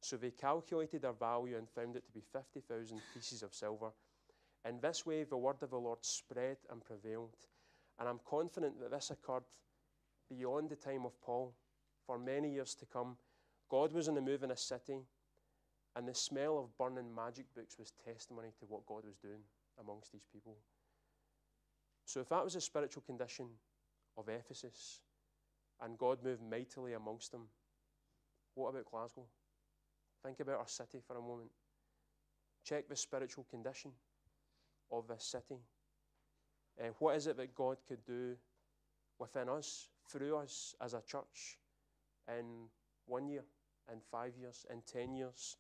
So 0.01 0.17
they 0.17 0.31
calculated 0.31 1.03
their 1.03 1.13
value 1.13 1.57
and 1.57 1.69
found 1.69 1.95
it 1.95 2.05
to 2.07 2.13
be 2.13 2.23
50,000 2.33 3.01
pieces 3.15 3.43
of 3.43 3.55
silver. 3.55 3.91
In 4.67 4.81
this 4.81 5.07
way, 5.07 5.25
the 5.25 5.37
word 5.37 5.63
of 5.63 5.71
the 5.71 5.79
Lord 5.79 6.05
spread 6.05 6.57
and 6.71 6.83
prevailed. 6.85 7.37
And 8.01 8.09
I'm 8.09 8.21
confident 8.29 8.81
that 8.81 8.91
this 8.91 9.11
occurred 9.11 9.45
beyond 10.31 10.71
the 10.71 10.77
time 10.77 11.05
of 11.05 11.21
Paul 11.21 11.55
for 12.07 12.19
many 12.19 12.51
years 12.51 12.75
to 12.77 12.87
come. 12.87 13.17
God 13.71 13.93
was 13.93 14.09
in 14.09 14.15
the 14.15 14.23
move 14.23 14.43
in 14.43 14.51
a 14.51 14.57
city, 14.57 15.01
and 15.95 16.09
the 16.09 16.15
smell 16.15 16.59
of 16.59 16.77
burning 16.79 17.15
magic 17.15 17.45
books 17.55 17.79
was 17.79 17.93
testimony 18.05 18.49
to 18.59 18.65
what 18.65 18.87
God 18.87 19.05
was 19.05 19.19
doing 19.19 19.43
amongst 19.79 20.13
these 20.13 20.27
people. 20.33 20.57
So, 22.07 22.21
if 22.21 22.29
that 22.31 22.43
was 22.43 22.57
a 22.57 22.61
spiritual 22.61 23.03
condition 23.03 23.47
of 24.17 24.29
Ephesus, 24.29 25.01
and 25.83 25.99
God 25.99 26.25
moved 26.25 26.43
mightily 26.43 26.95
amongst 26.95 27.33
them, 27.33 27.43
what 28.55 28.71
about 28.71 28.91
Glasgow? 28.91 29.27
Think 30.25 30.41
about 30.41 30.59
our 30.59 30.69
city 30.69 31.01
for 31.07 31.17
a 31.17 31.23
moment. 31.23 31.51
Check 32.65 32.89
the 32.89 32.97
spiritual 32.97 33.47
condition 33.51 33.93
of 34.91 35.07
this 35.07 35.25
city. 35.25 35.61
Uh, 36.81 36.89
what 36.99 37.17
is 37.17 37.27
it 37.27 37.37
that 37.37 37.55
God 37.55 37.77
could 37.87 38.05
do 38.07 38.37
within 39.19 39.49
us, 39.49 39.89
through 40.09 40.37
us 40.37 40.75
as 40.81 40.95
a 40.95 41.03
church? 41.03 41.59
in 42.39 42.69
one 43.07 43.29
year, 43.29 43.45
in 43.93 43.99
five 44.11 44.33
years, 44.41 44.67
in 44.71 44.83
10 44.83 45.15
years, 45.15 45.57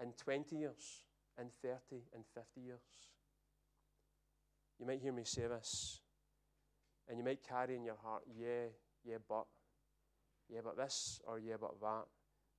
in 0.00 0.12
20 0.12 0.56
years, 0.56 1.02
in 1.38 1.46
30, 1.62 2.02
in 2.14 2.22
50 2.34 2.60
years. 2.60 2.80
You 4.78 4.86
might 4.86 5.00
hear 5.00 5.12
me 5.12 5.24
say 5.24 5.46
this, 5.46 6.00
and 7.08 7.18
you 7.18 7.24
might 7.24 7.46
carry 7.46 7.76
in 7.76 7.84
your 7.84 7.98
heart, 8.02 8.22
yeah, 8.34 8.68
yeah, 9.04 9.18
but, 9.28 9.46
yeah, 10.48 10.60
but 10.64 10.76
this, 10.76 11.20
or 11.26 11.38
yeah, 11.38 11.56
but 11.60 11.80
that. 11.80 12.04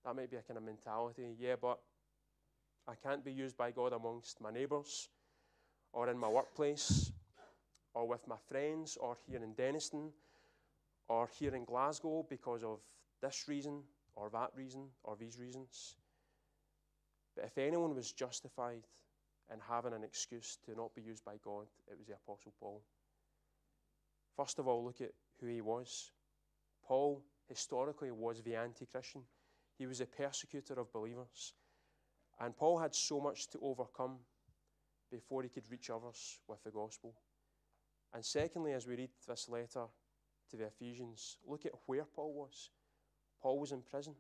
That 0.05 0.15
might 0.15 0.31
be 0.31 0.37
a 0.37 0.41
kind 0.41 0.57
of 0.57 0.63
mentality, 0.63 1.35
yeah, 1.39 1.55
but 1.61 1.79
I 2.87 2.93
can't 2.95 3.23
be 3.23 3.31
used 3.31 3.55
by 3.55 3.71
God 3.71 3.93
amongst 3.93 4.41
my 4.41 4.51
neighbours, 4.51 5.09
or 5.93 6.09
in 6.09 6.17
my 6.17 6.27
workplace, 6.27 7.11
or 7.93 8.07
with 8.07 8.27
my 8.27 8.37
friends, 8.47 8.97
or 8.99 9.17
here 9.27 9.43
in 9.43 9.53
Dennistoun, 9.53 10.11
or 11.07 11.27
here 11.27 11.55
in 11.55 11.65
Glasgow 11.65 12.25
because 12.29 12.63
of 12.63 12.79
this 13.21 13.45
reason 13.47 13.81
or 14.15 14.29
that 14.29 14.49
reason 14.55 14.87
or 15.03 15.15
these 15.15 15.37
reasons. 15.39 15.95
But 17.35 17.45
if 17.45 17.57
anyone 17.57 17.95
was 17.95 18.11
justified 18.11 18.83
in 19.51 19.59
having 19.59 19.93
an 19.93 20.03
excuse 20.03 20.57
to 20.65 20.75
not 20.75 20.95
be 20.95 21.01
used 21.01 21.25
by 21.25 21.35
God, 21.43 21.67
it 21.89 21.97
was 21.97 22.07
the 22.07 22.13
Apostle 22.13 22.53
Paul. 22.59 22.81
First 24.35 24.59
of 24.59 24.67
all, 24.67 24.83
look 24.83 25.01
at 25.01 25.11
who 25.39 25.47
he 25.47 25.61
was. 25.61 26.11
Paul 26.85 27.21
historically 27.47 28.11
was 28.11 28.41
the 28.41 28.55
anti 28.55 28.85
Christian, 28.85 29.21
he 29.77 29.87
was 29.87 30.01
a 30.01 30.05
persecutor 30.05 30.79
of 30.79 30.91
believers. 30.93 31.53
And 32.39 32.55
Paul 32.55 32.79
had 32.79 32.95
so 32.95 33.19
much 33.19 33.49
to 33.49 33.59
overcome 33.61 34.17
before 35.11 35.43
he 35.43 35.49
could 35.49 35.69
reach 35.69 35.89
others 35.89 36.39
with 36.47 36.63
the 36.63 36.71
gospel. 36.71 37.13
And 38.13 38.23
secondly, 38.25 38.73
as 38.73 38.87
we 38.87 38.95
read 38.95 39.09
this 39.27 39.47
letter, 39.47 39.85
to 40.51 40.57
the 40.57 40.65
Ephesians, 40.65 41.37
look 41.47 41.65
at 41.65 41.71
where 41.85 42.03
Paul 42.03 42.33
was. 42.33 42.69
Paul 43.41 43.59
was 43.59 43.71
in 43.71 43.81
prison. 43.81 44.13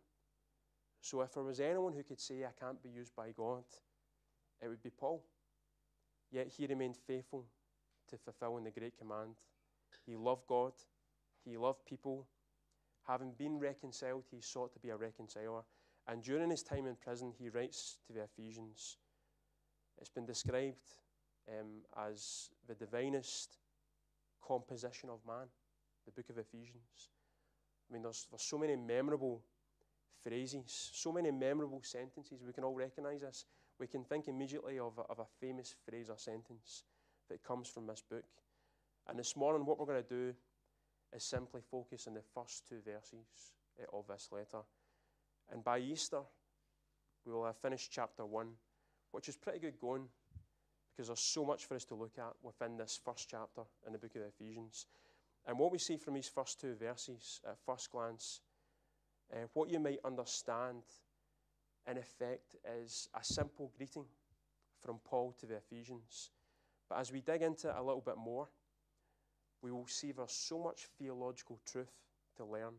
So 1.01 1.21
if 1.21 1.33
there 1.33 1.43
was 1.43 1.59
anyone 1.59 1.93
who 1.93 2.03
could 2.03 2.19
say, 2.19 2.43
I 2.45 2.59
can't 2.59 2.81
be 2.81 2.89
used 2.89 3.15
by 3.15 3.31
God, 3.35 3.63
it 4.61 4.67
would 4.67 4.81
be 4.81 4.89
Paul. 4.89 5.23
Yet 6.31 6.47
he 6.47 6.67
remained 6.67 6.95
faithful 6.95 7.45
to 8.09 8.17
fulfilling 8.17 8.63
the 8.63 8.71
great 8.71 8.97
command. 8.97 9.35
He 10.05 10.15
loved 10.15 10.47
God, 10.47 10.73
he 11.43 11.57
loved 11.57 11.85
people. 11.85 12.27
Having 13.07 13.33
been 13.37 13.59
reconciled, 13.59 14.23
he 14.31 14.41
sought 14.41 14.73
to 14.73 14.79
be 14.79 14.89
a 14.89 14.95
reconciler. 14.95 15.63
And 16.07 16.23
during 16.23 16.49
his 16.49 16.63
time 16.63 16.85
in 16.85 16.95
prison, 16.95 17.33
he 17.37 17.49
writes 17.49 17.97
to 18.07 18.13
the 18.13 18.23
Ephesians. 18.23 18.97
It's 19.99 20.09
been 20.09 20.25
described 20.25 20.95
um, 21.49 21.81
as 22.07 22.51
the 22.67 22.75
divinest 22.75 23.57
composition 24.45 25.09
of 25.09 25.19
man 25.25 25.47
the 26.05 26.11
book 26.11 26.29
of 26.29 26.37
Ephesians. 26.37 27.09
I 27.89 27.93
mean, 27.93 28.03
there's, 28.03 28.27
there's 28.29 28.41
so 28.41 28.57
many 28.57 28.75
memorable 28.75 29.43
phrases, 30.23 30.91
so 30.93 31.11
many 31.11 31.31
memorable 31.31 31.81
sentences. 31.83 32.43
We 32.45 32.53
can 32.53 32.63
all 32.63 32.73
recognize 32.73 33.21
this. 33.21 33.45
We 33.79 33.87
can 33.87 34.03
think 34.03 34.27
immediately 34.27 34.79
of 34.79 34.97
a, 34.97 35.01
of 35.01 35.19
a 35.19 35.25
famous 35.39 35.75
phrase 35.87 36.09
or 36.09 36.17
sentence 36.17 36.83
that 37.29 37.43
comes 37.43 37.69
from 37.69 37.87
this 37.87 38.03
book. 38.07 38.25
And 39.07 39.17
this 39.17 39.35
morning, 39.35 39.65
what 39.65 39.79
we're 39.79 39.85
going 39.85 40.03
to 40.03 40.09
do 40.09 40.33
is 41.13 41.23
simply 41.23 41.61
focus 41.69 42.07
on 42.07 42.13
the 42.13 42.21
first 42.33 42.67
two 42.67 42.79
verses 42.85 43.53
eh, 43.79 43.85
of 43.91 44.07
this 44.07 44.29
letter. 44.31 44.63
And 45.51 45.63
by 45.63 45.79
Easter, 45.79 46.21
we 47.25 47.33
will 47.33 47.45
have 47.45 47.57
finished 47.57 47.91
chapter 47.91 48.25
1, 48.25 48.47
which 49.11 49.27
is 49.27 49.35
pretty 49.35 49.59
good 49.59 49.79
going 49.79 50.07
because 50.91 51.07
there's 51.07 51.19
so 51.19 51.45
much 51.45 51.65
for 51.65 51.75
us 51.75 51.85
to 51.85 51.95
look 51.95 52.17
at 52.17 52.33
within 52.43 52.77
this 52.77 52.99
first 53.03 53.29
chapter 53.29 53.61
in 53.85 53.93
the 53.93 53.99
book 53.99 54.15
of 54.15 54.21
Ephesians. 54.23 54.87
And 55.47 55.57
what 55.57 55.71
we 55.71 55.79
see 55.79 55.97
from 55.97 56.13
these 56.13 56.29
first 56.29 56.59
two 56.59 56.75
verses 56.75 57.41
at 57.47 57.57
first 57.65 57.91
glance, 57.91 58.41
uh, 59.33 59.47
what 59.53 59.69
you 59.69 59.79
might 59.79 59.99
understand 60.05 60.83
in 61.89 61.97
effect 61.97 62.55
is 62.83 63.09
a 63.19 63.23
simple 63.23 63.71
greeting 63.77 64.05
from 64.83 64.99
Paul 65.03 65.35
to 65.39 65.45
the 65.45 65.55
Ephesians. 65.55 66.31
But 66.89 66.99
as 66.99 67.11
we 67.11 67.21
dig 67.21 67.41
into 67.41 67.69
it 67.69 67.75
a 67.77 67.83
little 67.83 68.01
bit 68.01 68.17
more, 68.17 68.49
we 69.61 69.71
will 69.71 69.87
see 69.87 70.11
there's 70.11 70.31
so 70.31 70.59
much 70.59 70.87
theological 70.97 71.59
truth 71.65 71.91
to 72.37 72.45
learn 72.45 72.73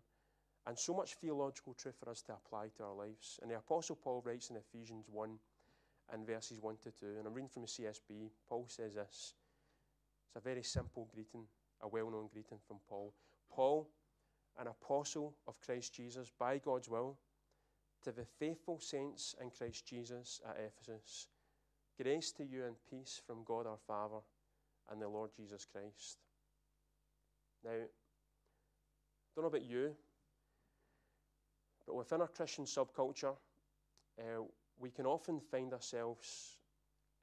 and 0.67 0.79
so 0.79 0.95
much 0.95 1.15
theological 1.15 1.75
truth 1.75 1.97
for 1.99 2.11
us 2.11 2.23
to 2.23 2.33
apply 2.33 2.69
to 2.77 2.85
our 2.85 2.95
lives. 2.95 3.39
And 3.43 3.51
the 3.51 3.57
Apostle 3.57 3.97
Paul 3.97 4.23
writes 4.25 4.51
in 4.51 4.57
Ephesians 4.57 5.07
1 5.11 5.39
and 6.13 6.27
verses 6.27 6.61
1 6.61 6.77
to 6.85 6.91
2, 6.91 7.07
and 7.19 7.27
I'm 7.27 7.35
reading 7.35 7.49
from 7.49 7.63
the 7.63 7.69
CSB. 7.69 8.31
Paul 8.49 8.67
says 8.69 8.95
this 8.95 9.35
it's 10.27 10.37
a 10.37 10.41
very 10.41 10.63
simple 10.63 11.09
greeting 11.15 11.45
a 11.83 11.89
well 11.89 12.11
known 12.11 12.29
greeting 12.33 12.59
from 12.67 12.79
Paul. 12.89 13.13
Paul, 13.51 13.89
an 14.59 14.69
apostle 14.69 15.35
of 15.47 15.61
Christ 15.61 15.95
Jesus 15.95 16.31
by 16.39 16.59
God's 16.59 16.89
will, 16.89 17.19
to 18.03 18.13
the 18.13 18.25
faithful 18.25 18.79
saints 18.81 19.35
in 19.41 19.51
Christ 19.51 19.87
Jesus 19.87 20.41
at 20.49 20.59
Ephesus, 20.59 21.29
grace 22.01 22.33
to 22.33 22.45
you 22.45 22.65
and 22.65 22.77
peace 22.89 23.21
from 23.27 23.45
God 23.45 23.67
our 23.67 23.79
Father 23.87 24.21
and 24.91 25.01
the 25.01 25.09
Lord 25.09 25.31
Jesus 25.37 25.65
Christ. 25.65 26.19
Now, 27.65 27.71
don't 29.35 29.45
know 29.45 29.49
about 29.49 29.65
you, 29.65 29.95
but 31.87 31.95
within 31.95 32.21
our 32.21 32.29
Christian 32.29 32.65
subculture, 32.65 33.35
uh, 34.19 34.43
we 34.83 34.91
can 34.91 35.07
often 35.07 35.41
find 35.41 35.73
ourselves 35.73 36.59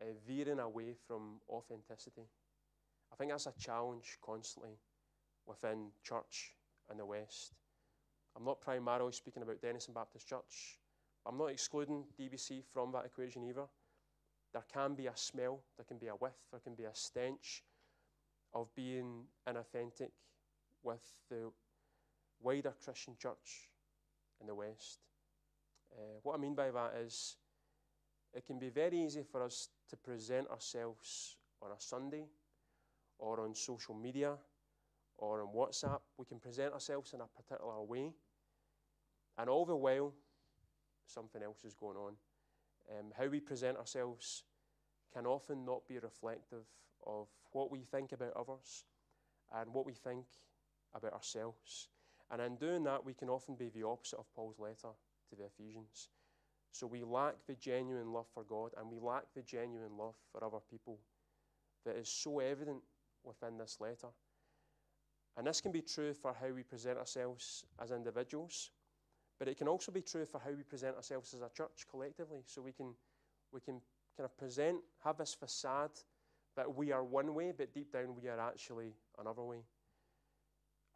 uh, 0.01 0.05
veering 0.25 0.59
away 0.59 0.95
from 1.05 1.41
authenticity. 1.49 2.23
I 3.11 3.15
think 3.17 3.31
that's 3.31 3.47
a 3.47 3.53
challenge 3.59 4.17
constantly 4.25 4.79
within 5.45 5.89
church 6.01 6.53
in 6.89 6.97
the 6.97 7.05
West. 7.05 7.53
I'm 8.35 8.45
not 8.45 8.61
primarily 8.61 9.11
speaking 9.11 9.43
about 9.43 9.61
Dennistoun 9.61 9.93
Baptist 9.93 10.27
Church. 10.27 10.79
I'm 11.25 11.37
not 11.37 11.47
excluding 11.47 12.05
DBC 12.17 12.63
from 12.73 12.93
that 12.93 13.05
equation 13.05 13.43
either. 13.43 13.65
There 14.53 14.63
can 14.73 14.95
be 14.95 15.07
a 15.07 15.17
smell, 15.17 15.59
there 15.75 15.85
can 15.85 15.97
be 15.97 16.07
a 16.07 16.13
whiff, 16.13 16.39
there 16.51 16.61
can 16.61 16.75
be 16.75 16.85
a 16.85 16.95
stench 16.95 17.63
of 18.53 18.73
being 18.73 19.25
inauthentic 19.47 20.11
with 20.81 21.03
the 21.29 21.51
wider 22.41 22.73
Christian 22.83 23.15
church 23.19 23.69
in 24.39 24.47
the 24.47 24.55
West. 24.55 24.99
Uh, 25.91 26.19
what 26.23 26.35
I 26.35 26.37
mean 26.37 26.55
by 26.55 26.71
that 26.71 26.93
is 27.03 27.35
it 28.33 28.45
can 28.45 28.59
be 28.59 28.69
very 28.69 29.00
easy 29.00 29.24
for 29.24 29.43
us 29.43 29.69
to 29.89 29.98
present 29.98 30.48
ourselves 30.50 31.38
on 31.62 31.71
a 31.71 31.79
Sunday 31.79 32.25
or 33.17 33.41
on 33.41 33.55
social 33.55 33.95
media 33.95 34.36
or 35.17 35.41
on 35.41 35.48
WhatsApp. 35.53 36.00
We 36.17 36.25
can 36.25 36.39
present 36.39 36.74
ourselves 36.74 37.13
in 37.13 37.21
a 37.21 37.27
particular 37.27 37.81
way, 37.81 38.13
and 39.38 39.50
all 39.50 39.65
the 39.65 39.75
while, 39.75 40.13
something 41.05 41.41
else 41.43 41.63
is 41.65 41.74
going 41.74 41.98
on. 41.98 42.13
Um, 42.89 43.12
how 43.17 43.27
we 43.27 43.39
present 43.39 43.77
ourselves 43.77 44.43
can 45.13 45.25
often 45.25 45.65
not 45.65 45.88
be 45.88 46.00
reflective 46.00 46.65
of 47.05 47.27
what 47.51 47.71
we 47.71 47.79
think 47.79 48.12
about 48.12 48.33
others 48.36 48.86
and 49.55 49.74
what 49.74 49.86
we 49.86 49.93
think 49.93 50.25
about 50.93 51.13
ourselves. 51.13 51.89
And 52.31 52.41
in 52.41 52.55
doing 52.57 52.83
that, 52.83 53.03
we 53.03 53.13
can 53.13 53.29
often 53.29 53.55
be 53.55 53.69
the 53.69 53.83
opposite 53.83 54.19
of 54.19 54.33
Paul's 54.36 54.59
letter 54.59 54.93
to 55.29 55.36
the 55.36 55.45
Ephesians. 55.45 56.09
So 56.71 56.88
we 56.88 57.03
lack 57.03 57.35
the 57.47 57.55
genuine 57.55 58.13
love 58.13 58.27
for 58.33 58.43
God 58.43 58.71
and 58.77 58.89
we 58.89 58.99
lack 58.99 59.23
the 59.35 59.41
genuine 59.41 59.97
love 59.97 60.15
for 60.31 60.43
other 60.43 60.59
people 60.69 60.99
that 61.85 61.95
is 61.95 62.09
so 62.09 62.39
evident 62.39 62.81
within 63.23 63.57
this 63.57 63.77
letter. 63.79 64.07
And 65.38 65.47
this 65.47 65.61
can 65.61 65.71
be 65.71 65.81
true 65.81 66.13
for 66.13 66.33
how 66.33 66.49
we 66.53 66.63
present 66.63 66.97
ourselves 66.97 67.63
as 67.81 67.91
individuals, 67.91 68.71
but 69.39 69.47
it 69.47 69.57
can 69.57 69.67
also 69.67 69.91
be 69.91 70.01
true 70.01 70.25
for 70.25 70.39
how 70.39 70.51
we 70.51 70.63
present 70.63 70.95
ourselves 70.95 71.33
as 71.33 71.41
a 71.41 71.49
church 71.55 71.85
collectively. 71.89 72.41
So 72.45 72.61
we 72.61 72.71
can, 72.71 72.93
we 73.51 73.61
can 73.61 73.81
kind 74.17 74.25
of 74.25 74.38
present, 74.38 74.79
have 75.03 75.17
this 75.17 75.33
facade 75.33 75.91
that 76.55 76.75
we 76.75 76.91
are 76.91 77.03
one 77.03 77.33
way, 77.33 77.53
but 77.57 77.73
deep 77.73 77.93
down 77.93 78.15
we 78.21 78.27
are 78.27 78.39
actually 78.39 78.93
another 79.17 79.43
way. 79.43 79.63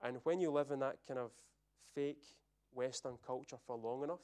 And 0.01 0.18
when 0.24 0.42
you 0.42 0.51
live 0.51 0.72
in 0.72 0.80
that 0.80 0.98
kind 1.08 1.20
of 1.20 1.32
fake 1.96 2.24
Western 2.74 3.18
culture 3.25 3.58
for 3.65 3.77
long 3.77 4.03
enough, 4.03 4.20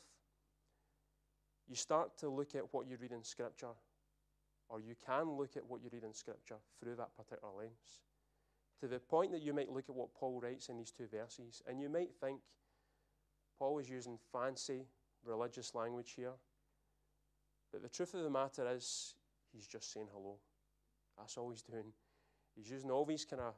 you 1.70 1.76
start 1.76 2.18
to 2.18 2.30
look 2.30 2.56
at 2.56 2.74
what 2.74 2.88
you 2.88 2.98
read 3.00 3.12
in 3.12 3.24
Scripture, 3.24 3.74
or 4.68 4.82
you 4.82 4.96
can 5.06 5.30
look 5.30 5.56
at 5.56 5.66
what 5.66 5.82
you 5.84 5.90
read 5.94 6.04
in 6.04 6.14
Scripture 6.14 6.58
through 6.80 6.96
that 6.96 7.16
particular 7.16 7.54
lens. 7.56 8.02
To 8.82 8.88
the 8.88 9.00
point 9.00 9.32
that 9.32 9.42
you 9.42 9.54
might 9.54 9.72
look 9.72 9.90
at 9.90 9.96
what 9.96 10.14
Paul 10.14 10.40
writes 10.42 10.70
in 10.70 10.78
these 10.78 10.92
two 10.92 11.08
verses, 11.08 11.62
and 11.68 11.80
you 11.80 11.90
might 11.90 12.16
think 12.20 12.40
Paul 13.58 13.78
is 13.80 13.90
using 13.90 14.18
fancy 14.32 14.86
religious 15.24 15.76
language 15.76 16.14
here. 16.16 16.34
But 17.72 17.84
the 17.84 17.90
truth 17.90 18.14
of 18.14 18.24
the 18.24 18.30
matter 18.30 18.68
is, 18.74 19.16
he's 19.54 19.68
just 19.68 19.94
saying 19.94 20.08
hello. 20.12 20.38
That's 21.18 21.38
all 21.38 21.50
he's 21.52 21.62
doing. 21.62 21.92
He's 22.56 22.70
using 22.70 22.90
all 22.90 23.06
these 23.06 23.26
kind 23.26 23.42
of 23.42 23.54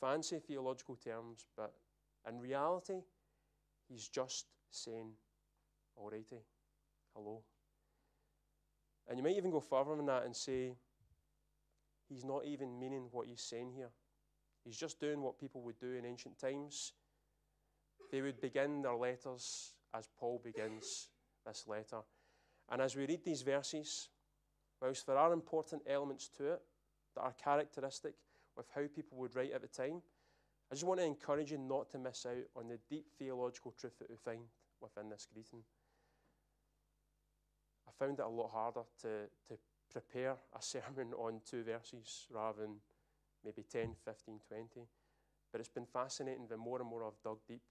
fancy 0.00 0.38
theological 0.38 0.96
terms, 0.96 1.46
but 1.56 1.72
in 2.28 2.38
reality, 2.38 3.00
he's 3.88 4.08
just 4.08 4.46
saying, 4.70 5.10
alrighty, 5.98 6.42
hello. 7.14 7.42
And 9.08 9.18
you 9.18 9.24
might 9.24 9.36
even 9.36 9.50
go 9.50 9.60
further 9.60 9.96
than 9.96 10.06
that 10.06 10.24
and 10.24 10.34
say, 10.34 10.74
he's 12.08 12.24
not 12.24 12.44
even 12.44 12.78
meaning 12.78 13.08
what 13.10 13.26
he's 13.26 13.42
saying 13.42 13.72
here. 13.74 13.90
He's 14.64 14.76
just 14.76 15.00
doing 15.00 15.22
what 15.22 15.38
people 15.38 15.62
would 15.62 15.78
do 15.78 15.94
in 15.94 16.04
ancient 16.04 16.38
times. 16.38 16.92
They 18.12 18.20
would 18.20 18.40
begin 18.40 18.82
their 18.82 18.94
letters 18.94 19.74
as 19.94 20.08
Paul 20.18 20.40
begins 20.44 21.08
this 21.46 21.64
letter. 21.66 22.00
And 22.70 22.80
as 22.80 22.94
we 22.94 23.06
read 23.06 23.24
these 23.24 23.42
verses, 23.42 24.08
whilst 24.80 25.06
there 25.06 25.16
are 25.16 25.32
important 25.32 25.82
elements 25.88 26.28
to 26.36 26.52
it 26.52 26.62
that 27.14 27.22
are 27.22 27.34
characteristic 27.42 28.14
with 28.56 28.66
how 28.74 28.82
people 28.94 29.18
would 29.18 29.34
write 29.34 29.52
at 29.52 29.62
the 29.62 29.68
time, 29.68 30.02
I 30.70 30.74
just 30.74 30.84
want 30.84 31.00
to 31.00 31.06
encourage 31.06 31.50
you 31.50 31.58
not 31.58 31.90
to 31.90 31.98
miss 31.98 32.26
out 32.26 32.44
on 32.54 32.68
the 32.68 32.78
deep 32.88 33.06
theological 33.18 33.72
truth 33.72 33.98
that 33.98 34.10
we 34.10 34.16
find 34.16 34.42
within 34.80 35.10
this 35.10 35.26
greeting. 35.32 35.62
I 37.90 38.04
found 38.04 38.20
it 38.20 38.24
a 38.24 38.28
lot 38.28 38.50
harder 38.52 38.82
to, 39.02 39.08
to 39.48 39.58
prepare 39.90 40.36
a 40.56 40.60
sermon 40.62 41.12
on 41.18 41.40
two 41.48 41.64
verses 41.64 42.26
rather 42.30 42.62
than 42.62 42.76
maybe 43.44 43.64
10, 43.70 43.94
15, 44.04 44.40
20. 44.46 44.64
But 45.50 45.60
it's 45.60 45.68
been 45.68 45.86
fascinating 45.86 46.46
the 46.48 46.56
more 46.56 46.80
and 46.80 46.88
more 46.88 47.04
I've 47.04 47.22
dug 47.24 47.38
deep 47.48 47.62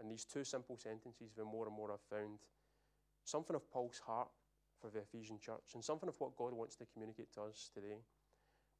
in 0.00 0.08
these 0.08 0.24
two 0.24 0.44
simple 0.44 0.76
sentences, 0.76 1.32
the 1.36 1.44
more 1.44 1.66
and 1.66 1.76
more 1.76 1.92
I've 1.92 2.16
found 2.16 2.38
something 3.24 3.56
of 3.56 3.70
Paul's 3.70 4.00
heart 4.06 4.28
for 4.80 4.90
the 4.90 5.00
Ephesian 5.00 5.38
church 5.38 5.74
and 5.74 5.84
something 5.84 6.08
of 6.08 6.20
what 6.20 6.36
God 6.36 6.52
wants 6.52 6.76
to 6.76 6.86
communicate 6.92 7.32
to 7.34 7.42
us 7.42 7.70
today. 7.74 7.98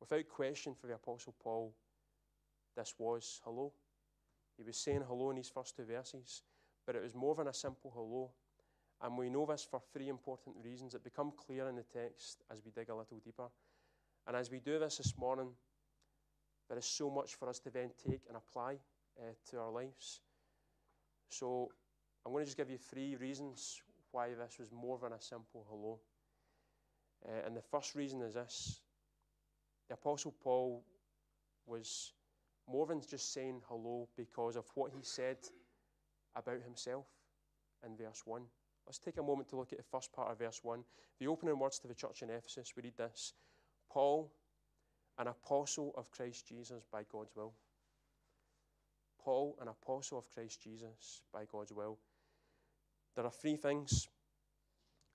Without 0.01 0.29
question, 0.29 0.75
for 0.79 0.87
the 0.87 0.95
Apostle 0.95 1.35
Paul, 1.43 1.75
this 2.77 2.95
was 2.99 3.41
hello. 3.45 3.73
He 4.57 4.63
was 4.63 4.77
saying 4.77 5.03
hello 5.07 5.31
in 5.31 5.37
these 5.37 5.49
first 5.49 5.77
two 5.77 5.85
verses, 5.85 6.43
but 6.87 6.95
it 6.95 7.03
was 7.03 7.15
more 7.15 7.35
than 7.35 7.49
a 7.49 7.55
simple 7.55 7.93
hello. 7.95 8.31
And 9.05 9.19
we 9.19 9.29
know 9.29 9.45
this 9.45 9.69
for 9.71 9.83
three 9.93 10.09
important 10.09 10.57
reasons 10.65 10.93
that 10.93 11.05
become 11.05 11.31
clear 11.37 11.69
in 11.69 11.77
the 11.77 11.83
text 11.83 12.43
as 12.51 12.63
we 12.65 12.71
dig 12.71 12.89
a 12.89 12.95
little 12.95 13.19
deeper. 13.23 13.49
And 14.27 14.35
as 14.35 14.51
we 14.51 14.61
do 14.61 14.79
this 14.79 14.97
this 14.97 15.13
morning, 15.19 15.51
there 16.71 16.79
is 16.79 16.87
so 16.87 17.11
much 17.11 17.35
for 17.35 17.51
us 17.51 17.59
to 17.61 17.71
then 17.71 17.91
take 18.03 18.23
and 18.29 18.37
apply 18.39 18.79
uh, 19.21 19.35
to 19.51 19.59
our 19.59 19.71
lives. 19.71 20.21
So 21.29 21.69
I'm 22.25 22.33
going 22.33 22.45
to 22.45 22.47
just 22.47 22.57
give 22.57 22.71
you 22.71 22.79
three 22.79 23.17
reasons 23.17 23.83
why 24.11 24.29
this 24.29 24.59
was 24.59 24.73
more 24.73 24.99
than 24.99 25.13
a 25.13 25.21
simple 25.21 25.67
hello. 25.69 26.01
Uh, 27.29 27.47
and 27.47 27.55
the 27.55 27.61
first 27.61 27.95
reason 27.95 28.23
is 28.23 28.33
this 28.33 28.81
the 29.89 29.95
Apostle 29.95 30.35
Paul 30.43 30.83
was 31.67 32.15
more 32.67 32.87
than 32.87 33.03
just 33.03 33.35
saying 33.35 33.61
hello 33.69 34.09
because 34.17 34.57
of 34.57 34.65
what 34.75 34.93
he 34.97 35.03
said 35.03 35.37
about 36.35 36.63
himself 36.63 37.05
in 37.85 37.95
verse 37.99 38.23
1. 38.25 38.43
Let's 38.87 38.99
take 38.99 39.17
a 39.19 39.23
moment 39.23 39.49
to 39.49 39.57
look 39.57 39.73
at 39.73 39.79
the 39.79 39.85
first 39.85 40.13
part 40.13 40.31
of 40.31 40.39
verse 40.39 40.61
1. 40.63 40.85
The 41.19 41.27
opening 41.27 41.59
words 41.59 41.79
to 41.81 41.89
the 41.89 41.95
church 41.95 42.23
in 42.23 42.31
Ephesus, 42.31 42.73
we 42.77 42.83
read 42.83 42.97
this 42.97 43.33
Paul, 43.91 44.33
an 45.19 45.29
apostle 45.29 45.95
of 45.97 46.11
Christ 46.11 46.47
Jesus 46.47 46.85
by 46.93 47.03
God's 47.11 47.35
will. 47.35 47.55
Paul, 49.25 49.57
an 49.61 49.69
apostle 49.69 50.19
of 50.19 50.29
Christ 50.29 50.63
Jesus 50.63 51.23
by 51.33 51.45
God's 51.51 51.73
will. 51.73 51.99
There 53.17 53.25
are 53.25 53.31
three 53.31 53.57
things 53.57 54.09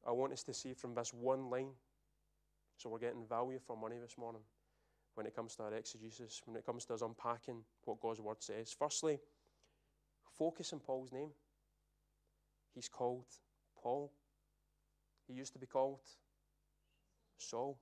I 0.08 0.12
want 0.12 0.34
us 0.34 0.44
to 0.44 0.54
see 0.54 0.74
from 0.74 0.96
this 0.96 1.14
one 1.14 1.50
line. 1.50 1.72
So 2.78 2.90
we're 2.90 3.00
getting 3.00 3.26
value 3.28 3.60
for 3.60 3.78
money 3.78 3.98
this 4.02 4.18
morning 4.18 4.42
when 5.16 5.26
it 5.26 5.36
comes 5.36 5.56
to 5.58 5.64
our 5.64 5.74
exegesis, 5.74 6.42
when 6.46 6.56
it 6.56 6.66
comes 6.66 6.86
to 6.86 6.94
us 6.94 7.02
unpacking 7.02 7.62
what 7.84 8.00
God's 8.00 8.22
word 8.22 8.38
says. 8.40 8.74
Firstly, 8.78 9.20
focus 10.38 10.72
on 10.72 10.80
Paul's 10.80 11.12
name. 11.12 11.32
He's 12.74 12.88
called 12.88 13.26
Paul. 13.82 14.12
He 15.28 15.34
used 15.34 15.54
to 15.54 15.60
be 15.60 15.68
called 15.68 16.00
Saul. 17.38 17.78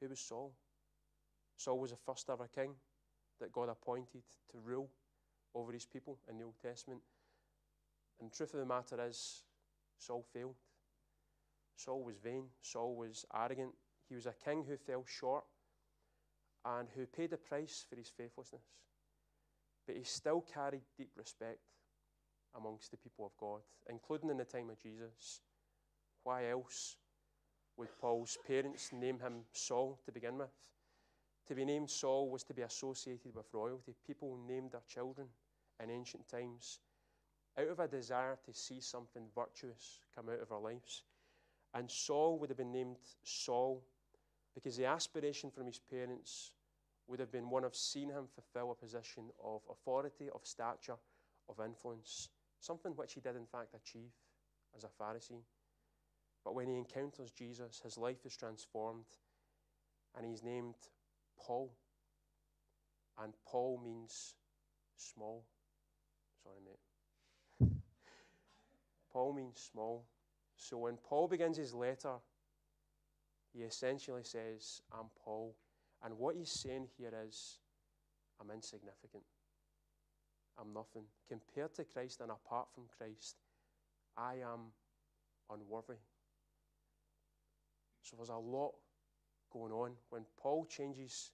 Who 0.00 0.08
was 0.08 0.20
Saul? 0.20 0.52
Saul 1.56 1.78
was 1.78 1.90
the 1.90 1.96
first 1.96 2.28
ever 2.30 2.48
king 2.48 2.74
that 3.40 3.52
God 3.52 3.68
appointed 3.68 4.22
to 4.50 4.58
rule 4.58 4.90
over 5.54 5.72
his 5.72 5.86
people 5.86 6.18
in 6.28 6.38
the 6.38 6.44
Old 6.44 6.58
Testament. 6.60 7.00
And 8.20 8.30
the 8.30 8.34
truth 8.34 8.54
of 8.54 8.60
the 8.60 8.66
matter 8.66 8.98
is, 9.06 9.42
Saul 9.98 10.24
failed. 10.32 10.56
Saul 11.76 12.02
was 12.02 12.16
vain. 12.18 12.44
Saul 12.60 12.94
was 12.94 13.24
arrogant. 13.34 13.72
He 14.08 14.14
was 14.14 14.26
a 14.26 14.34
king 14.44 14.64
who 14.68 14.76
fell 14.76 15.04
short 15.06 15.44
and 16.64 16.88
who 16.94 17.06
paid 17.06 17.30
the 17.30 17.36
price 17.36 17.84
for 17.88 17.96
his 17.96 18.08
faithlessness. 18.08 18.62
But 19.86 19.96
he 19.96 20.04
still 20.04 20.44
carried 20.52 20.82
deep 20.96 21.10
respect 21.16 21.58
amongst 22.56 22.90
the 22.90 22.96
people 22.96 23.26
of 23.26 23.36
God, 23.38 23.60
including 23.88 24.30
in 24.30 24.36
the 24.36 24.44
time 24.44 24.70
of 24.70 24.80
Jesus. 24.80 25.40
Why 26.22 26.48
else 26.48 26.96
would 27.76 27.88
Paul's 28.00 28.38
parents 28.46 28.90
name 28.92 29.18
him 29.18 29.44
Saul 29.52 30.00
to 30.04 30.12
begin 30.12 30.38
with? 30.38 30.52
To 31.48 31.54
be 31.54 31.64
named 31.64 31.90
Saul 31.90 32.30
was 32.30 32.44
to 32.44 32.54
be 32.54 32.62
associated 32.62 33.34
with 33.34 33.52
royalty. 33.52 33.94
People 34.06 34.38
named 34.48 34.72
their 34.72 34.82
children 34.88 35.28
in 35.82 35.90
ancient 35.90 36.28
times 36.28 36.78
out 37.58 37.68
of 37.68 37.80
a 37.80 37.88
desire 37.88 38.38
to 38.44 38.52
see 38.52 38.80
something 38.80 39.24
virtuous 39.34 40.00
come 40.14 40.28
out 40.28 40.40
of 40.40 40.50
our 40.50 40.60
lives. 40.60 41.02
And 41.74 41.90
Saul 41.90 42.38
would 42.38 42.50
have 42.50 42.56
been 42.56 42.72
named 42.72 42.96
Saul 43.22 43.82
because 44.54 44.76
the 44.76 44.86
aspiration 44.86 45.50
from 45.50 45.66
his 45.66 45.78
parents 45.78 46.52
would 47.06 47.20
have 47.20 47.32
been 47.32 47.50
one 47.50 47.64
of 47.64 47.76
seeing 47.76 48.08
him 48.08 48.26
fulfill 48.32 48.70
a 48.70 48.74
position 48.74 49.24
of 49.42 49.60
authority, 49.70 50.28
of 50.34 50.40
stature, 50.44 50.96
of 51.48 51.64
influence, 51.64 52.30
something 52.64 52.92
which 52.92 53.14
he 53.14 53.20
did 53.20 53.36
in 53.36 53.46
fact 53.46 53.74
achieve 53.74 54.12
as 54.76 54.84
a 54.84 55.02
Pharisee. 55.02 55.42
But 56.44 56.54
when 56.54 56.68
he 56.68 56.76
encounters 56.76 57.30
Jesus, 57.30 57.80
his 57.82 57.96
life 57.96 58.24
is 58.24 58.36
transformed 58.36 59.04
and 60.16 60.26
he's 60.26 60.42
named 60.42 60.74
Paul. 61.38 61.72
And 63.22 63.32
Paul 63.46 63.80
means 63.84 64.34
small. 64.96 65.44
Sorry, 66.42 66.56
mate. 66.64 67.70
Paul 69.12 69.32
means 69.34 69.70
small. 69.72 70.04
So 70.56 70.78
when 70.78 70.96
Paul 70.96 71.28
begins 71.28 71.56
his 71.56 71.74
letter, 71.74 72.14
he 73.52 73.62
essentially 73.62 74.24
says, 74.24 74.82
I'm 74.92 75.06
Paul. 75.24 75.54
And 76.02 76.18
what 76.18 76.36
he's 76.36 76.50
saying 76.50 76.88
here 76.98 77.12
is, 77.26 77.58
I'm 78.40 78.50
insignificant. 78.50 79.22
I'm 80.60 80.72
nothing. 80.72 81.04
Compared 81.28 81.74
to 81.74 81.84
Christ 81.84 82.20
and 82.20 82.30
apart 82.30 82.68
from 82.74 82.84
Christ, 82.96 83.36
I 84.16 84.34
am 84.34 84.72
unworthy. 85.50 85.98
So 88.02 88.16
there's 88.16 88.28
a 88.28 88.36
lot 88.36 88.74
going 89.52 89.72
on. 89.72 89.92
When 90.10 90.24
Paul 90.40 90.66
changes, 90.66 91.32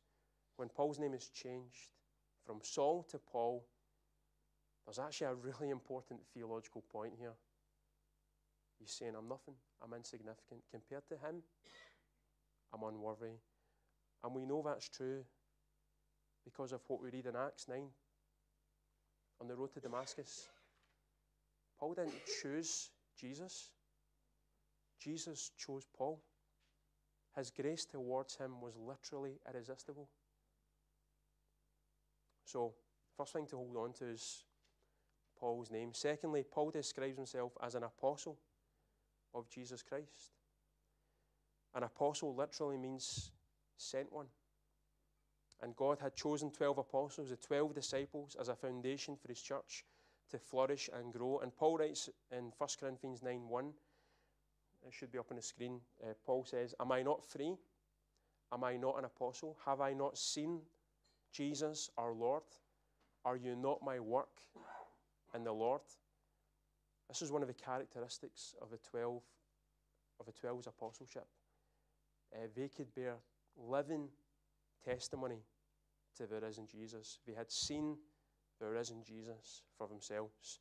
when 0.57 0.69
Paul's 0.69 0.99
name 0.99 1.15
is 1.15 1.29
changed 1.29 1.91
from 2.47 2.61
Saul 2.63 3.07
to 3.11 3.19
Paul, 3.19 3.67
there's 4.87 4.99
actually 4.99 5.29
a 5.29 5.35
really 5.35 5.71
important 5.71 6.21
theological 6.33 6.83
point 6.93 7.13
here. 7.19 7.35
He's 8.79 8.93
saying, 8.93 9.13
I'm 9.17 9.29
nothing, 9.29 9.55
I'm 9.83 9.93
insignificant. 9.93 10.63
Compared 10.71 11.07
to 11.09 11.15
him, 11.15 11.43
I'm 12.73 12.83
unworthy. 12.83 13.37
And 14.25 14.35
we 14.35 14.47
know 14.47 14.63
that's 14.65 14.89
true 14.89 15.25
because 16.45 16.73
of 16.73 16.81
what 16.87 17.03
we 17.03 17.11
read 17.11 17.27
in 17.27 17.37
Acts 17.37 17.69
9 17.69 17.83
on 19.41 19.49
the 19.49 19.57
road 19.57 19.73
to 19.73 19.81
Damascus. 19.81 20.49
Paul 21.79 21.95
didn't 21.95 22.15
choose 22.43 22.91
Jesus, 23.19 23.71
Jesus 25.01 25.51
chose 25.57 25.87
Paul. 25.97 26.21
His 27.37 27.51
grace 27.51 27.85
towards 27.85 28.37
him 28.37 28.61
was 28.61 28.75
literally 28.77 29.39
irresistible. 29.49 30.09
So, 32.45 32.75
first 33.17 33.33
thing 33.33 33.47
to 33.47 33.57
hold 33.57 33.77
on 33.77 33.93
to 33.95 34.11
is 34.11 34.45
Paul's 35.39 35.71
name. 35.71 35.91
Secondly, 35.95 36.45
Paul 36.51 36.71
describes 36.71 37.17
himself 37.17 37.53
as 37.63 37.75
an 37.75 37.85
apostle 37.85 38.37
of 39.33 39.49
Jesus 39.49 39.83
Christ. 39.83 40.33
An 41.75 41.85
apostle 41.85 42.35
literally 42.35 42.77
means 42.77 43.31
sent 43.77 44.13
one. 44.13 44.27
And 45.63 45.77
God 45.77 45.99
had 46.01 46.15
chosen 46.15 46.51
12 46.51 46.79
apostles, 46.79 47.31
the 47.31 47.37
12 47.37 47.75
disciples, 47.75 48.37
as 48.41 48.49
a 48.49 48.57
foundation 48.57 49.17
for 49.17 49.29
his 49.29 49.43
church 49.43 49.85
to 50.31 50.39
flourish 50.39 50.89
and 50.93 51.13
grow. 51.13 51.41
And 51.41 51.55
Paul 51.55 51.79
writes 51.79 52.09
in 52.33 52.53
1 52.57 52.69
Corinthians 52.81 53.23
9 53.23 53.49
1, 53.49 53.73
it 54.87 54.95
should 54.95 55.13
be 55.13 55.19
up 55.19 55.31
on 55.31 55.37
the 55.37 55.43
screen. 55.43 55.81
Uh, 56.03 56.15
Paul 56.25 56.45
says, 56.45 56.75
Am 56.81 56.91
I 56.93 57.03
not 57.03 57.25
free? 57.25 57.55
Am 58.53 58.65
I 58.65 58.77
not 58.77 58.99
an 58.99 59.05
apostle? 59.05 59.59
Have 59.65 59.81
I 59.81 59.93
not 59.93 60.17
seen 60.17 60.61
Jesus 61.33 61.91
our 61.99 62.13
Lord? 62.13 62.43
Are 63.25 63.37
you 63.37 63.55
not 63.55 63.83
my 63.85 64.01
work 64.01 64.41
in 65.35 65.45
the 65.45 65.53
Lord? 65.53 65.83
This 67.09 67.23
is 67.23 67.31
one 67.31 67.43
of 67.43 67.49
the 67.49 67.55
characteristics 67.55 68.55
of 68.63 68.71
the 68.71 68.79
12 68.91 69.21
of 70.19 70.27
the 70.27 70.33
12's 70.33 70.67
apostleship. 70.67 71.27
Uh, 72.35 72.47
they 72.55 72.69
could 72.69 72.95
bear 72.95 73.17
living 73.57 74.09
testimony 74.85 75.43
to 76.17 76.27
the 76.27 76.41
risen 76.41 76.67
Jesus. 76.67 77.19
They 77.27 77.35
had 77.35 77.51
seen 77.51 77.97
the 78.61 78.69
risen 78.69 79.03
Jesus 79.03 79.63
for 79.77 79.89
themselves. 79.89 80.61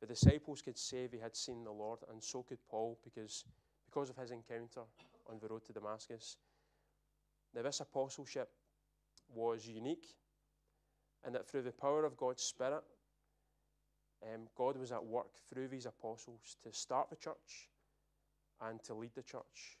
The 0.00 0.06
disciples 0.06 0.62
could 0.62 0.78
say 0.78 1.06
they 1.06 1.18
had 1.18 1.36
seen 1.36 1.64
the 1.64 1.72
Lord, 1.72 2.00
and 2.10 2.22
so 2.22 2.42
could 2.42 2.58
Paul 2.70 2.98
because, 3.02 3.44
because 3.86 4.10
of 4.10 4.16
his 4.16 4.30
encounter 4.30 4.82
on 5.28 5.38
the 5.40 5.48
road 5.48 5.64
to 5.64 5.72
Damascus. 5.72 6.36
Now, 7.54 7.62
this 7.62 7.80
apostleship 7.80 8.50
was 9.34 9.66
unique, 9.66 10.06
and 11.24 11.34
that 11.34 11.48
through 11.48 11.62
the 11.62 11.72
power 11.72 12.04
of 12.04 12.16
God's 12.16 12.42
Spirit, 12.42 12.84
um, 14.22 14.48
God 14.56 14.76
was 14.76 14.92
at 14.92 15.04
work 15.04 15.36
through 15.48 15.68
these 15.68 15.86
apostles 15.86 16.56
to 16.62 16.72
start 16.72 17.10
the 17.10 17.16
church 17.16 17.68
and 18.60 18.82
to 18.84 18.94
lead 18.94 19.14
the 19.14 19.22
church. 19.22 19.78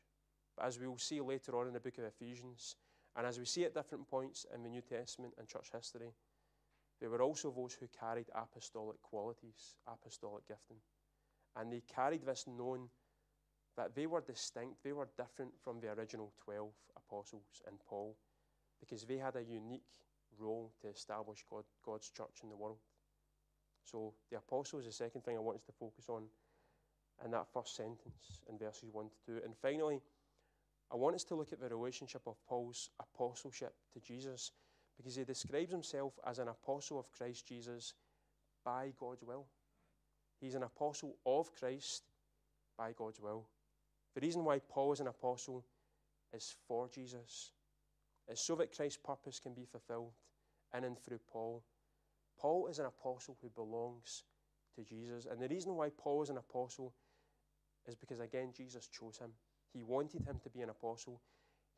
But 0.56 0.66
as 0.66 0.78
we 0.78 0.86
will 0.86 0.98
see 0.98 1.20
later 1.20 1.56
on 1.58 1.66
in 1.66 1.72
the 1.72 1.80
book 1.80 1.98
of 1.98 2.04
Ephesians, 2.04 2.76
and 3.18 3.26
as 3.26 3.36
we 3.36 3.44
see 3.44 3.64
at 3.64 3.74
different 3.74 4.08
points 4.08 4.46
in 4.54 4.62
the 4.62 4.68
New 4.68 4.80
Testament 4.80 5.34
and 5.38 5.48
church 5.48 5.70
history, 5.74 6.14
there 7.00 7.10
were 7.10 7.20
also 7.20 7.50
those 7.50 7.74
who 7.74 7.88
carried 7.98 8.26
apostolic 8.32 9.02
qualities, 9.02 9.74
apostolic 9.88 10.46
gifting. 10.46 10.76
And 11.56 11.72
they 11.72 11.82
carried 11.92 12.24
this 12.24 12.44
knowing 12.46 12.88
that 13.76 13.96
they 13.96 14.06
were 14.06 14.20
distinct, 14.20 14.84
they 14.84 14.92
were 14.92 15.08
different 15.16 15.50
from 15.62 15.80
the 15.80 15.88
original 15.88 16.32
12 16.44 16.70
apostles 16.96 17.60
and 17.66 17.76
Paul, 17.88 18.16
because 18.78 19.04
they 19.04 19.16
had 19.18 19.34
a 19.34 19.42
unique 19.42 19.82
role 20.38 20.72
to 20.80 20.88
establish 20.88 21.44
God, 21.50 21.64
God's 21.84 22.10
church 22.10 22.40
in 22.44 22.50
the 22.50 22.56
world. 22.56 22.78
So 23.82 24.14
the 24.30 24.38
apostle 24.38 24.78
is 24.78 24.86
the 24.86 24.92
second 24.92 25.24
thing 25.24 25.36
I 25.36 25.40
want 25.40 25.58
us 25.58 25.64
to 25.64 25.72
focus 25.72 26.04
on 26.08 26.24
in 27.24 27.32
that 27.32 27.48
first 27.52 27.74
sentence 27.74 28.42
in 28.48 28.58
verses 28.58 28.90
1 28.92 29.06
to 29.08 29.40
2. 29.40 29.44
And 29.44 29.56
finally, 29.56 30.00
I 30.90 30.96
want 30.96 31.14
us 31.14 31.24
to 31.24 31.34
look 31.34 31.52
at 31.52 31.60
the 31.60 31.68
relationship 31.68 32.22
of 32.26 32.36
Paul's 32.48 32.90
apostleship 33.00 33.74
to 33.92 34.00
Jesus 34.00 34.52
because 34.96 35.14
he 35.14 35.24
describes 35.24 35.70
himself 35.70 36.18
as 36.26 36.38
an 36.38 36.48
apostle 36.48 36.98
of 36.98 37.12
Christ 37.12 37.46
Jesus 37.46 37.94
by 38.64 38.92
God's 38.98 39.22
will. 39.22 39.46
He's 40.40 40.54
an 40.54 40.62
apostle 40.62 41.16
of 41.26 41.52
Christ 41.54 42.04
by 42.76 42.92
God's 42.92 43.20
will. 43.20 43.46
The 44.14 44.20
reason 44.20 44.44
why 44.44 44.60
Paul 44.60 44.92
is 44.92 45.00
an 45.00 45.08
apostle 45.08 45.64
is 46.32 46.54
for 46.66 46.88
Jesus. 46.88 47.52
It's 48.26 48.42
so 48.42 48.54
that 48.56 48.74
Christ's 48.74 48.98
purpose 49.02 49.40
can 49.40 49.54
be 49.54 49.64
fulfilled 49.64 50.12
in 50.76 50.84
and 50.84 50.98
through 50.98 51.20
Paul. 51.30 51.62
Paul 52.38 52.66
is 52.68 52.78
an 52.78 52.86
apostle 52.86 53.36
who 53.40 53.48
belongs 53.50 54.24
to 54.76 54.84
Jesus. 54.84 55.26
And 55.30 55.40
the 55.40 55.48
reason 55.48 55.74
why 55.74 55.90
Paul 55.90 56.22
is 56.22 56.30
an 56.30 56.38
apostle 56.38 56.92
is 57.86 57.94
because, 57.94 58.20
again, 58.20 58.52
Jesus 58.56 58.86
chose 58.88 59.18
him. 59.18 59.30
He 59.72 59.82
wanted 59.82 60.22
him 60.22 60.38
to 60.42 60.50
be 60.50 60.60
an 60.60 60.70
apostle. 60.70 61.20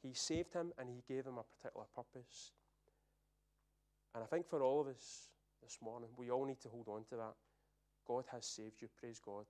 He 0.03 0.15
saved 0.15 0.55
him 0.55 0.73
and 0.79 0.89
he 0.89 1.03
gave 1.07 1.27
him 1.27 1.39
a 1.39 1.43
particular 1.43 1.87
purpose. 1.95 2.53
And 4.15 4.25
I 4.25 4.27
think 4.27 4.49
for 4.49 4.63
all 4.63 4.81
of 4.81 4.89
us 4.89 5.29
this 5.63 5.79
morning, 5.83 6.09
we 6.17 6.31
all 6.31 6.47
need 6.47 6.61
to 6.61 6.69
hold 6.69 6.89
on 6.89 7.05
to 7.11 7.17
that. 7.17 7.35
God 8.07 8.25
has 8.33 8.47
saved 8.47 8.81
you. 8.81 8.89
Praise 8.99 9.21
God. 9.25 9.45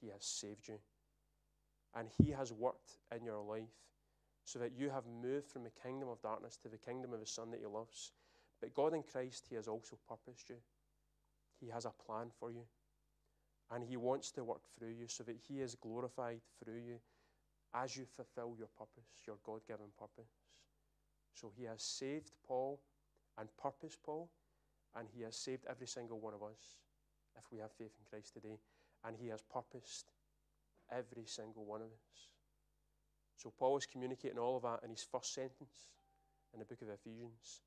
He 0.00 0.08
has 0.08 0.24
saved 0.24 0.68
you. 0.68 0.78
And 1.94 2.08
He 2.22 2.30
has 2.30 2.52
worked 2.52 2.98
in 3.16 3.24
your 3.24 3.42
life 3.42 3.64
so 4.44 4.58
that 4.58 4.72
you 4.76 4.90
have 4.90 5.04
moved 5.06 5.48
from 5.48 5.64
the 5.64 5.70
kingdom 5.82 6.08
of 6.08 6.20
darkness 6.20 6.58
to 6.62 6.68
the 6.68 6.76
kingdom 6.76 7.12
of 7.12 7.20
the 7.20 7.26
Son 7.26 7.50
that 7.50 7.60
He 7.60 7.66
loves. 7.66 8.12
But 8.60 8.74
God 8.74 8.94
in 8.94 9.02
Christ, 9.02 9.46
He 9.48 9.54
has 9.56 9.66
also 9.66 9.98
purposed 10.08 10.50
you. 10.50 10.56
He 11.60 11.68
has 11.68 11.86
a 11.86 11.90
plan 11.90 12.26
for 12.38 12.50
you. 12.50 12.62
And 13.70 13.82
He 13.82 13.96
wants 13.96 14.30
to 14.32 14.44
work 14.44 14.62
through 14.78 14.90
you 14.90 15.08
so 15.08 15.24
that 15.24 15.38
He 15.48 15.60
is 15.60 15.74
glorified 15.74 16.40
through 16.62 16.80
you 16.86 16.98
as 17.82 17.96
you 17.96 18.04
fulfill 18.04 18.54
your 18.58 18.68
purpose, 18.78 19.10
your 19.26 19.36
God 19.44 19.60
given 19.66 19.86
purpose. 19.98 20.32
So 21.34 21.52
He 21.56 21.64
has 21.64 21.82
saved 21.82 22.32
Paul 22.46 22.80
and 23.38 23.48
purpose, 23.56 23.96
Paul, 24.02 24.30
and 24.96 25.08
He 25.14 25.22
has 25.22 25.36
saved 25.36 25.66
every 25.68 25.86
single 25.86 26.18
one 26.18 26.34
of 26.34 26.42
us 26.42 26.78
if 27.36 27.44
we 27.52 27.58
have 27.58 27.72
faith 27.72 27.92
in 27.98 28.04
Christ 28.08 28.32
today. 28.32 28.58
And 29.04 29.16
He 29.16 29.28
has 29.28 29.42
purposed 29.42 30.06
every 30.90 31.26
single 31.26 31.64
one 31.64 31.82
of 31.82 31.88
us. 31.88 32.28
So 33.36 33.52
Paul 33.56 33.76
is 33.76 33.86
communicating 33.86 34.38
all 34.38 34.56
of 34.56 34.62
that 34.62 34.80
in 34.82 34.90
his 34.90 35.02
first 35.04 35.34
sentence 35.34 35.90
in 36.54 36.58
the 36.58 36.64
book 36.64 36.80
of 36.80 36.88
Ephesians. 36.88 37.60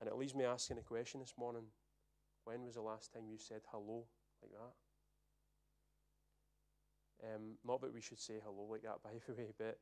And 0.00 0.08
it 0.08 0.16
leaves 0.16 0.34
me 0.34 0.44
asking 0.44 0.78
a 0.78 0.82
question 0.82 1.20
this 1.20 1.34
morning 1.38 1.64
when 2.44 2.64
was 2.64 2.74
the 2.74 2.82
last 2.82 3.12
time 3.12 3.22
you 3.30 3.38
said 3.38 3.62
hello 3.70 4.04
like 4.42 4.50
that? 4.52 4.81
Um, 7.22 7.56
not 7.64 7.80
that 7.80 7.94
we 7.94 8.00
should 8.00 8.18
say 8.18 8.34
hello 8.44 8.66
like 8.70 8.82
that, 8.82 9.00
by 9.04 9.10
the 9.26 9.34
way, 9.34 9.52
but 9.58 9.78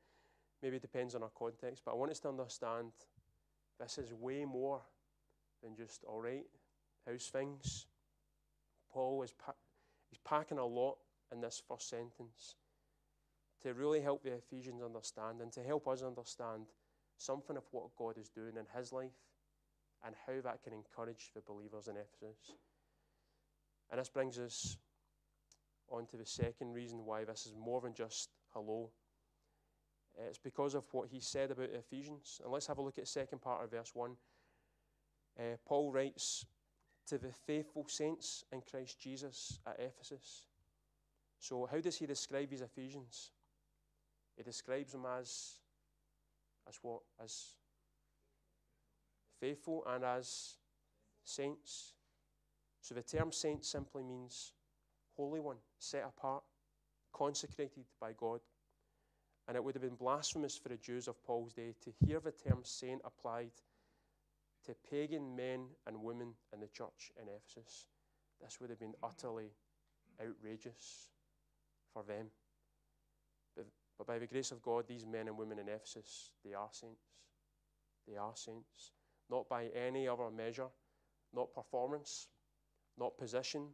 maybe 0.63 0.77
it 0.77 0.83
depends 0.83 1.15
on 1.15 1.23
our 1.23 1.31
context. 1.37 1.83
But 1.85 1.93
I 1.93 1.95
want 1.97 2.11
us 2.11 2.21
to 2.21 2.29
understand 2.29 2.93
this 3.79 3.99
is 3.99 4.13
way 4.13 4.45
more 4.45 4.83
than 5.63 5.75
just, 5.75 6.05
all 6.05 6.21
right, 6.21 6.45
how's 7.07 7.27
things? 7.27 7.87
Paul 8.93 9.23
is 9.23 9.33
pa- 9.33 9.55
he's 10.11 10.21
packing 10.25 10.59
a 10.59 10.67
lot 10.67 10.97
in 11.33 11.41
this 11.41 11.63
first 11.67 11.89
sentence 11.89 12.57
to 13.63 13.75
really 13.75 14.01
help 14.01 14.23
the 14.23 14.33
Ephesians 14.33 14.83
understand 14.83 15.41
and 15.41 15.53
to 15.53 15.63
help 15.63 15.87
us 15.87 16.03
understand 16.03 16.67
something 17.19 17.57
of 17.57 17.65
what 17.71 17.95
God 17.97 18.17
is 18.19 18.29
doing 18.29 18.57
in 18.57 18.65
his 18.77 18.93
life 18.93 19.11
and 20.05 20.15
how 20.27 20.41
that 20.43 20.63
can 20.63 20.73
encourage 20.73 21.31
the 21.35 21.43
believers 21.43 21.89
in 21.89 21.97
Ephesus. 21.97 22.55
And 23.91 24.01
this 24.01 24.09
brings 24.09 24.39
us 24.39 24.77
on 25.91 26.07
to 26.07 26.17
the 26.17 26.27
second 26.27 26.73
reason 26.73 27.05
why 27.05 27.25
this 27.25 27.47
is 27.47 27.55
more 27.59 27.81
than 27.81 27.95
just 27.95 28.31
hello. 28.55 28.91
Uh, 30.19 30.25
it's 30.29 30.39
because 30.39 30.75
of 30.75 30.85
what 30.93 31.09
he 31.09 31.21
said 31.21 31.51
about 31.51 31.71
Ephesians. 31.71 32.41
And 32.43 32.53
let's 32.53 32.67
have 32.67 32.79
a 32.79 32.83
look 32.83 32.99
at 32.99 33.05
the 33.05 33.11
second 33.11 33.41
part 33.41 33.63
of 33.63 33.71
verse 33.71 33.91
1. 33.95 34.17
Uh, 35.39 35.43
Paul 35.67 35.93
writes 35.93 36.45
to 37.07 37.19
the 37.19 37.33
faithful 37.47 37.87
saints 37.89 38.45
in 38.53 38.61
Christ 38.61 39.01
Jesus 39.01 39.59
at 39.67 39.81
Ephesus. 39.81 40.45
So, 41.39 41.67
how 41.71 41.81
does 41.81 41.97
he 41.97 42.07
describe 42.07 42.51
these 42.51 42.61
Ephesians? 42.61 43.33
He 44.37 44.43
describes 44.43 44.93
them 44.93 45.07
as, 45.19 45.55
as 46.69 46.79
what? 46.83 47.01
As 47.23 47.55
faithful 49.41 49.83
and 49.87 50.05
as 50.05 50.57
saints. 51.25 51.95
So, 52.83 52.95
the 52.95 53.03
term 53.03 53.33
saint 53.33 53.65
simply 53.65 54.03
means 54.03 54.53
holy 55.21 55.41
one, 55.41 55.57
set 55.79 56.03
apart, 56.03 56.43
consecrated 57.13 57.85
by 58.01 58.13
God, 58.17 58.41
and 59.47 59.57
it 59.57 59.63
would 59.63 59.75
have 59.75 59.83
been 59.83 59.95
blasphemous 59.95 60.57
for 60.57 60.71
the 60.71 60.77
Jews 60.77 61.09
of 61.09 61.23
Paul's 61.25 61.53
day 61.53 61.75
to 61.85 62.07
hear 62.07 62.21
the 62.21 62.33
term 62.33 62.61
saint 62.63 63.03
applied 63.05 63.51
to 64.65 64.75
pagan 64.89 65.37
men 65.37 65.67
and 65.87 66.03
women 66.03 66.33
in 66.55 66.61
the 66.61 66.69
church 66.69 67.13
in 67.21 67.29
Ephesus. 67.29 67.87
This 68.41 68.61
would 68.61 68.71
have 68.71 68.79
been 68.79 68.95
utterly 69.03 69.51
outrageous 70.23 71.09
for 71.93 72.03
them. 72.03 72.27
But, 73.57 73.67
But 73.99 74.07
by 74.07 74.19
the 74.19 74.27
grace 74.27 74.53
of 74.53 74.63
God, 74.63 74.85
these 74.89 75.05
men 75.05 75.29
and 75.29 75.37
women 75.37 75.59
in 75.59 75.69
Ephesus, 75.69 76.31
they 76.45 76.55
are 76.55 76.69
saints. 76.71 77.05
They 78.09 78.17
are 78.17 78.37
saints. 78.37 78.93
Not 79.29 79.49
by 79.49 79.67
any 79.67 80.09
other 80.09 80.31
measure, 80.31 80.69
not 81.35 81.53
performance, 81.55 82.29
not 82.99 83.19
position, 83.19 83.69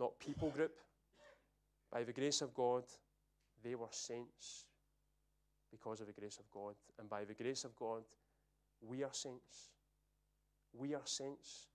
not 0.00 0.18
people 0.18 0.50
group. 0.50 0.72
By 1.92 2.02
the 2.02 2.12
grace 2.12 2.40
of 2.40 2.54
God, 2.54 2.84
they 3.62 3.74
were 3.74 3.88
saints 3.90 4.64
because 5.70 6.00
of 6.00 6.06
the 6.06 6.12
grace 6.12 6.38
of 6.38 6.50
God. 6.50 6.74
And 6.98 7.08
by 7.08 7.24
the 7.24 7.34
grace 7.34 7.64
of 7.64 7.76
God, 7.76 8.02
we 8.80 9.04
are 9.04 9.12
saints. 9.12 9.70
We 10.72 10.94
are 10.94 11.04
saints 11.04 11.66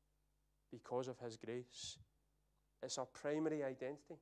because 0.72 1.08
of 1.08 1.20
His 1.20 1.38
grace. 1.38 2.00
It's 2.82 2.98
our 2.98 3.06
primary 3.06 3.64
identity. 3.64 4.16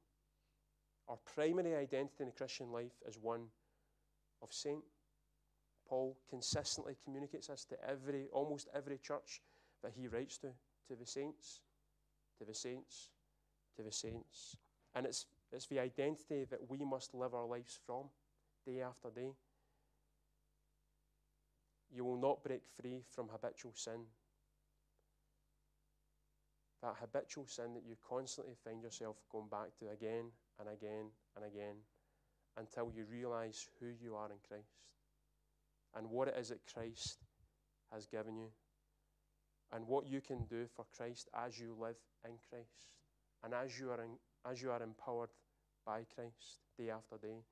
Our 1.08 1.18
primary 1.36 1.76
identity 1.76 2.16
in 2.22 2.26
the 2.28 2.32
Christian 2.32 2.72
life 2.72 3.02
is 3.08 3.18
one 3.18 3.46
of 4.42 4.52
saint. 4.52 4.84
Paul 5.88 6.18
consistently 6.30 6.96
communicates 7.04 7.48
this 7.48 7.66
to 7.66 7.76
every, 7.88 8.28
almost 8.32 8.68
every 8.74 8.98
church 8.98 9.42
that 9.84 9.92
he 9.96 10.08
writes 10.08 10.38
to, 10.40 10.48
to 10.88 10.96
the 10.96 11.06
saints, 11.06 11.60
to 12.40 12.46
the 12.46 12.54
saints, 12.54 13.10
to 13.76 13.84
the 13.84 13.92
saints. 13.92 14.58
And 14.96 15.06
it's, 15.06 15.26
it's 15.52 15.68
the 15.68 15.80
identity 15.80 16.46
that 16.50 16.70
we 16.70 16.84
must 16.86 17.14
live 17.14 17.34
our 17.34 17.46
lives 17.46 17.80
from 17.86 18.06
day 18.66 18.82
after 18.82 19.10
day. 19.10 19.32
You 21.96 22.06
will 22.06 22.20
not 22.20 22.44
break 22.44 22.62
free 22.80 23.02
from 23.10 23.30
habitual 23.30 23.74
sin. 23.76 24.06
That 26.82 26.96
habitual 27.00 27.48
sin 27.48 27.74
that 27.76 27.84
you 27.88 27.96
constantly 28.08 28.56
find 28.64 28.82
yourself 28.82 29.18
going 29.32 29.48
back 29.50 29.76
to 29.80 29.90
again 29.90 30.26
and 30.60 30.70
again 30.70 31.06
and 31.36 31.46
again 31.46 31.76
until 32.58 32.92
you 32.94 33.06
realize 33.10 33.68
who 33.80 33.88
you 34.02 34.16
are 34.16 34.30
in 34.32 34.38
Christ 34.48 34.88
and 35.96 36.10
what 36.10 36.28
it 36.28 36.36
is 36.38 36.50
that 36.50 36.60
Christ 36.72 37.18
has 37.92 38.06
given 38.06 38.36
you 38.36 38.50
and 39.72 39.88
what 39.88 40.08
you 40.08 40.22
can 40.22 40.46
do 40.46 40.66
for 40.76 40.86
Christ 40.96 41.30
as 41.34 41.58
you 41.58 41.76
live 41.80 41.96
in 42.26 42.34
Christ 42.50 42.90
and 43.44 43.54
as 43.54 43.78
you 43.80 43.90
are, 43.92 44.02
in, 44.02 44.12
as 44.50 44.62
you 44.62 44.72
are 44.72 44.82
empowered 44.82 45.30
by 45.86 46.02
Christ 46.16 46.62
day 46.78 46.90
after 46.90 47.18
day. 47.18 47.44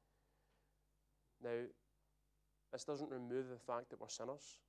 Now, 1.44 1.66
this 2.72 2.84
doesn't 2.84 3.12
remove 3.12 3.50
the 3.50 3.58
fact 3.58 3.90
that 3.90 4.00
we're 4.00 4.08
sinners. 4.08 4.60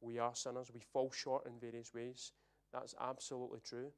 We 0.00 0.18
are 0.18 0.34
sinners. 0.34 0.70
We 0.72 0.80
fall 0.80 1.10
short 1.10 1.46
in 1.46 1.52
various 1.60 1.92
ways. 1.92 2.32
That's 2.72 2.94
absolutely 3.00 3.60
true. 3.60 3.90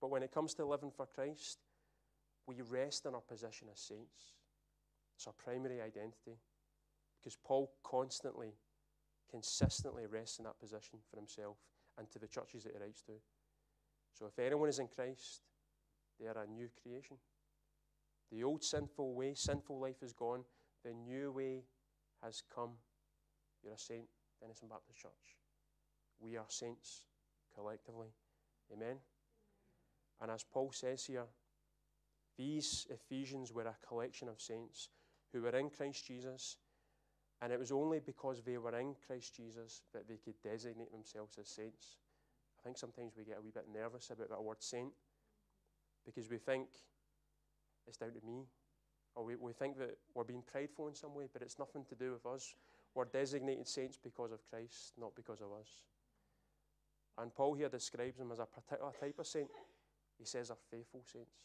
But 0.00 0.10
when 0.10 0.22
it 0.22 0.32
comes 0.32 0.54
to 0.54 0.64
living 0.64 0.90
for 0.90 1.06
Christ, 1.06 1.58
we 2.46 2.62
rest 2.62 3.04
in 3.04 3.14
our 3.14 3.20
position 3.20 3.68
as 3.72 3.80
saints. 3.80 4.34
It's 5.16 5.26
our 5.26 5.34
primary 5.34 5.80
identity. 5.80 6.38
Because 7.20 7.36
Paul 7.44 7.70
constantly, 7.84 8.54
consistently 9.30 10.06
rests 10.06 10.38
in 10.38 10.46
that 10.46 10.58
position 10.58 10.98
for 11.10 11.16
himself 11.16 11.58
and 11.98 12.10
to 12.10 12.18
the 12.18 12.26
churches 12.26 12.64
that 12.64 12.72
he 12.72 12.82
writes 12.82 13.02
to. 13.02 13.12
So 14.12 14.26
if 14.26 14.38
anyone 14.38 14.68
is 14.68 14.78
in 14.78 14.88
Christ, 14.88 15.42
they 16.18 16.26
are 16.26 16.42
a 16.42 16.46
new 16.46 16.68
creation. 16.82 17.16
The 18.30 18.44
old 18.44 18.62
sinful 18.62 19.14
way, 19.14 19.34
sinful 19.34 19.80
life 19.80 20.02
is 20.02 20.12
gone. 20.12 20.44
The 20.84 20.92
new 20.92 21.32
way 21.32 21.64
has 22.22 22.42
come. 22.54 22.70
You're 23.62 23.74
a 23.74 23.78
saint, 23.78 24.06
Dennistoun 24.42 24.68
Baptist 24.68 24.98
Church. 24.98 25.36
We 26.20 26.36
are 26.36 26.46
saints 26.48 27.04
collectively. 27.54 28.08
Amen. 28.72 28.96
And 30.20 30.30
as 30.30 30.44
Paul 30.44 30.70
says 30.72 31.04
here, 31.04 31.26
these 32.36 32.86
Ephesians 32.90 33.52
were 33.52 33.66
a 33.66 33.86
collection 33.86 34.28
of 34.28 34.40
saints 34.40 34.88
who 35.32 35.42
were 35.42 35.56
in 35.56 35.70
Christ 35.70 36.06
Jesus, 36.06 36.56
and 37.42 37.52
it 37.52 37.58
was 37.58 37.72
only 37.72 38.00
because 38.00 38.42
they 38.42 38.58
were 38.58 38.78
in 38.78 38.94
Christ 39.06 39.34
Jesus 39.36 39.82
that 39.92 40.08
they 40.08 40.16
could 40.16 40.40
designate 40.42 40.92
themselves 40.92 41.36
as 41.38 41.48
saints. 41.48 41.96
I 42.60 42.64
think 42.64 42.78
sometimes 42.78 43.14
we 43.16 43.24
get 43.24 43.38
a 43.38 43.40
wee 43.40 43.52
bit 43.52 43.66
nervous 43.72 44.10
about 44.10 44.28
that 44.28 44.42
word 44.42 44.62
saint 44.62 44.92
because 46.04 46.28
we 46.28 46.38
think 46.38 46.68
it's 47.86 47.96
down 47.96 48.12
to 48.12 48.26
me, 48.26 48.44
or 49.14 49.24
we, 49.24 49.36
we 49.36 49.52
think 49.52 49.78
that 49.78 49.96
we're 50.14 50.24
being 50.24 50.42
prideful 50.50 50.88
in 50.88 50.94
some 50.94 51.14
way, 51.14 51.26
but 51.32 51.42
it's 51.42 51.58
nothing 51.58 51.84
to 51.88 51.94
do 51.94 52.12
with 52.12 52.26
us. 52.26 52.54
We're 52.94 53.06
designated 53.06 53.66
saints 53.66 53.98
because 54.02 54.32
of 54.32 54.40
Christ, 54.50 54.92
not 54.98 55.14
because 55.14 55.40
of 55.40 55.48
us. 55.58 55.68
And 57.18 57.34
Paul 57.34 57.54
here 57.54 57.68
describes 57.68 58.18
them 58.18 58.32
as 58.32 58.38
a 58.38 58.46
particular 58.46 58.92
type 58.98 59.18
of 59.18 59.26
saint. 59.26 59.48
He 60.18 60.24
says 60.24 60.50
are 60.50 60.56
faithful 60.70 61.02
saints 61.04 61.36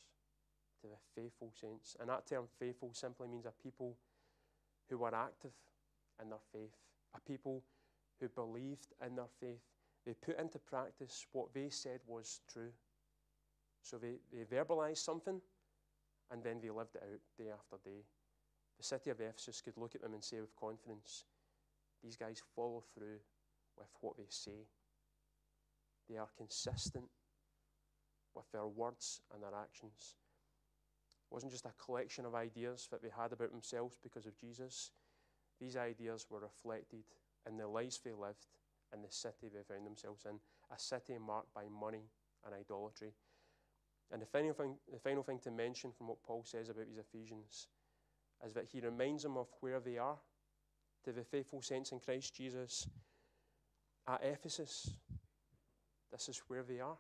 to 0.82 0.88
the 0.88 1.22
faithful 1.22 1.52
saints. 1.54 1.96
And 2.00 2.10
that 2.10 2.28
term 2.28 2.46
faithful 2.60 2.92
simply 2.94 3.28
means 3.28 3.46
a 3.46 3.54
people 3.64 3.98
who 4.90 4.98
were 4.98 5.16
active 5.16 5.54
in 6.22 6.30
their 6.30 6.40
faith, 6.52 6.76
a 7.16 7.20
people 7.20 7.64
who 8.20 8.30
believed 8.30 8.88
in 9.06 9.16
their 9.16 9.30
faith. 9.40 9.64
They 10.06 10.14
put 10.14 10.40
into 10.40 10.60
practice 10.60 11.26
what 11.32 11.54
they 11.54 11.70
said 11.70 12.00
was 12.08 12.42
true. 12.52 12.72
So 13.82 13.98
they, 13.98 14.16
they 14.32 14.44
verbalized 14.44 14.98
something 14.98 15.42
and 16.32 16.44
then 16.44 16.60
they 16.62 16.70
lived 16.70 16.96
it 16.96 17.04
out 17.04 17.20
day 17.38 17.52
after 17.52 17.78
day. 17.84 18.04
The 18.78 18.84
city 18.84 19.10
of 19.10 19.20
Ephesus 19.20 19.62
could 19.62 19.78
look 19.78 19.96
at 19.96 20.02
them 20.02 20.14
and 20.14 20.24
say 20.24 20.42
with 20.42 20.56
confidence, 20.56 21.24
these 22.04 22.16
guys 22.16 22.42
follow 22.56 22.84
through 22.94 23.20
with 23.78 23.88
what 24.02 24.18
they 24.18 24.28
say. 24.30 24.68
They 26.10 26.18
are 26.18 26.30
consistent 26.38 27.06
with 28.36 28.52
their 28.52 28.68
words 28.68 29.22
and 29.34 29.42
their 29.42 29.56
actions. 29.60 30.16
It 31.32 31.34
wasn't 31.34 31.52
just 31.54 31.66
a 31.66 31.74
collection 31.84 32.26
of 32.26 32.36
ideas 32.36 32.88
that 32.92 33.02
they 33.02 33.10
had 33.16 33.34
about 33.34 33.52
themselves 33.52 33.98
because 34.04 34.26
of 34.26 34.38
Jesus. 34.38 34.92
These 35.60 35.78
ideas 35.78 36.28
were 36.30 36.42
reflected 36.42 37.06
in 37.48 37.58
the 37.58 37.68
lives 37.68 38.00
they 38.04 38.12
lived 38.12 38.46
in 38.94 39.02
the 39.02 39.12
city 39.12 39.50
they 39.54 39.64
found 39.64 39.86
themselves 39.86 40.26
in, 40.26 40.40
a 40.74 40.80
city 40.80 41.18
marked 41.18 41.54
by 41.54 41.64
money 41.70 42.10
and 42.46 42.54
idolatry. 42.54 43.14
And 44.12 44.22
the 44.22 44.26
final 44.26 44.54
thing, 44.54 44.76
the 44.92 45.00
final 45.00 45.24
thing 45.24 45.40
to 45.40 45.52
mention 45.52 45.92
from 45.92 46.08
what 46.08 46.22
Paul 46.24 46.44
says 46.46 46.70
about 46.70 46.88
these 46.88 47.00
Ephesians 47.00 47.68
is 48.46 48.54
that 48.54 48.68
he 48.72 48.80
reminds 48.80 49.24
them 49.24 49.38
of 49.38 49.48
where 49.62 49.80
they 49.80 49.98
are 49.98 50.18
to 51.04 51.12
the 51.12 51.24
faithful 51.24 51.62
saints 51.62 51.92
in 51.92 52.00
Christ 52.00 52.36
Jesus 52.36 52.88
at 54.08 54.24
Ephesus. 54.24 54.92
This 56.12 56.30
is 56.30 56.42
where 56.48 56.64
they 56.64 56.80
are. 56.80 56.98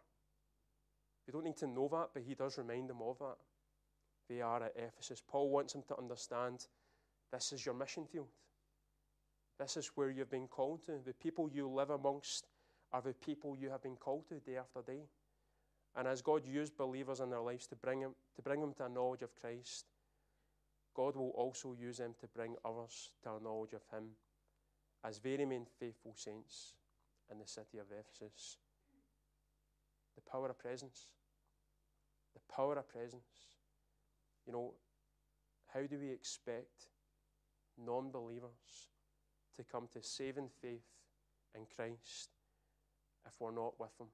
They 1.25 1.31
don't 1.31 1.45
need 1.45 1.57
to 1.57 1.67
know 1.67 1.87
that, 1.91 2.09
but 2.13 2.23
he 2.23 2.35
does 2.35 2.57
remind 2.57 2.89
them 2.89 3.01
of 3.01 3.17
that 3.19 3.37
they 4.27 4.41
are 4.41 4.63
at 4.63 4.75
Ephesus. 4.75 5.21
Paul 5.27 5.49
wants 5.49 5.73
them 5.73 5.83
to 5.87 5.97
understand 5.97 6.67
this 7.31 7.51
is 7.51 7.65
your 7.65 7.75
mission 7.75 8.05
field. 8.05 8.27
This 9.59 9.77
is 9.77 9.87
where 9.95 10.09
you've 10.09 10.29
been 10.29 10.47
called 10.47 10.83
to. 10.85 10.99
The 11.05 11.13
people 11.13 11.49
you 11.49 11.67
live 11.67 11.89
amongst 11.89 12.45
are 12.91 13.01
the 13.01 13.13
people 13.13 13.55
you 13.55 13.69
have 13.69 13.81
been 13.81 13.95
called 13.95 14.27
to 14.29 14.39
day 14.39 14.57
after 14.57 14.81
day. 14.81 15.03
And 15.95 16.07
as 16.07 16.21
God 16.21 16.45
used 16.45 16.77
believers 16.77 17.21
in 17.21 17.29
their 17.29 17.41
lives 17.41 17.67
to 17.67 17.75
bring 17.75 18.01
them, 18.01 18.15
to 18.35 18.41
bring 18.41 18.59
them 18.59 18.73
to 18.73 18.85
a 18.85 18.89
knowledge 18.89 19.21
of 19.21 19.33
Christ, 19.35 19.85
God 20.93 21.15
will 21.15 21.29
also 21.31 21.73
use 21.73 21.97
them 21.97 22.15
to 22.19 22.27
bring 22.27 22.55
others 22.65 23.11
to 23.23 23.29
a 23.29 23.43
knowledge 23.43 23.73
of 23.73 23.81
Him 23.91 24.09
as 25.05 25.19
they 25.19 25.37
remain 25.37 25.65
faithful 25.79 26.13
saints 26.15 26.73
in 27.31 27.39
the 27.39 27.47
city 27.47 27.77
of 27.77 27.85
Ephesus. 27.97 28.57
The 30.15 30.29
power 30.29 30.49
of 30.49 30.59
presence. 30.59 31.11
The 32.33 32.53
power 32.53 32.77
of 32.77 32.89
presence. 32.89 33.55
You 34.45 34.53
know, 34.53 34.73
how 35.73 35.81
do 35.81 35.97
we 35.97 36.09
expect 36.11 36.89
non 37.77 38.11
believers 38.11 38.89
to 39.57 39.63
come 39.63 39.87
to 39.93 40.01
saving 40.01 40.49
faith 40.61 40.85
in 41.55 41.65
Christ 41.75 42.29
if 43.27 43.33
we're 43.39 43.51
not 43.51 43.79
with 43.79 43.97
them 43.97 44.07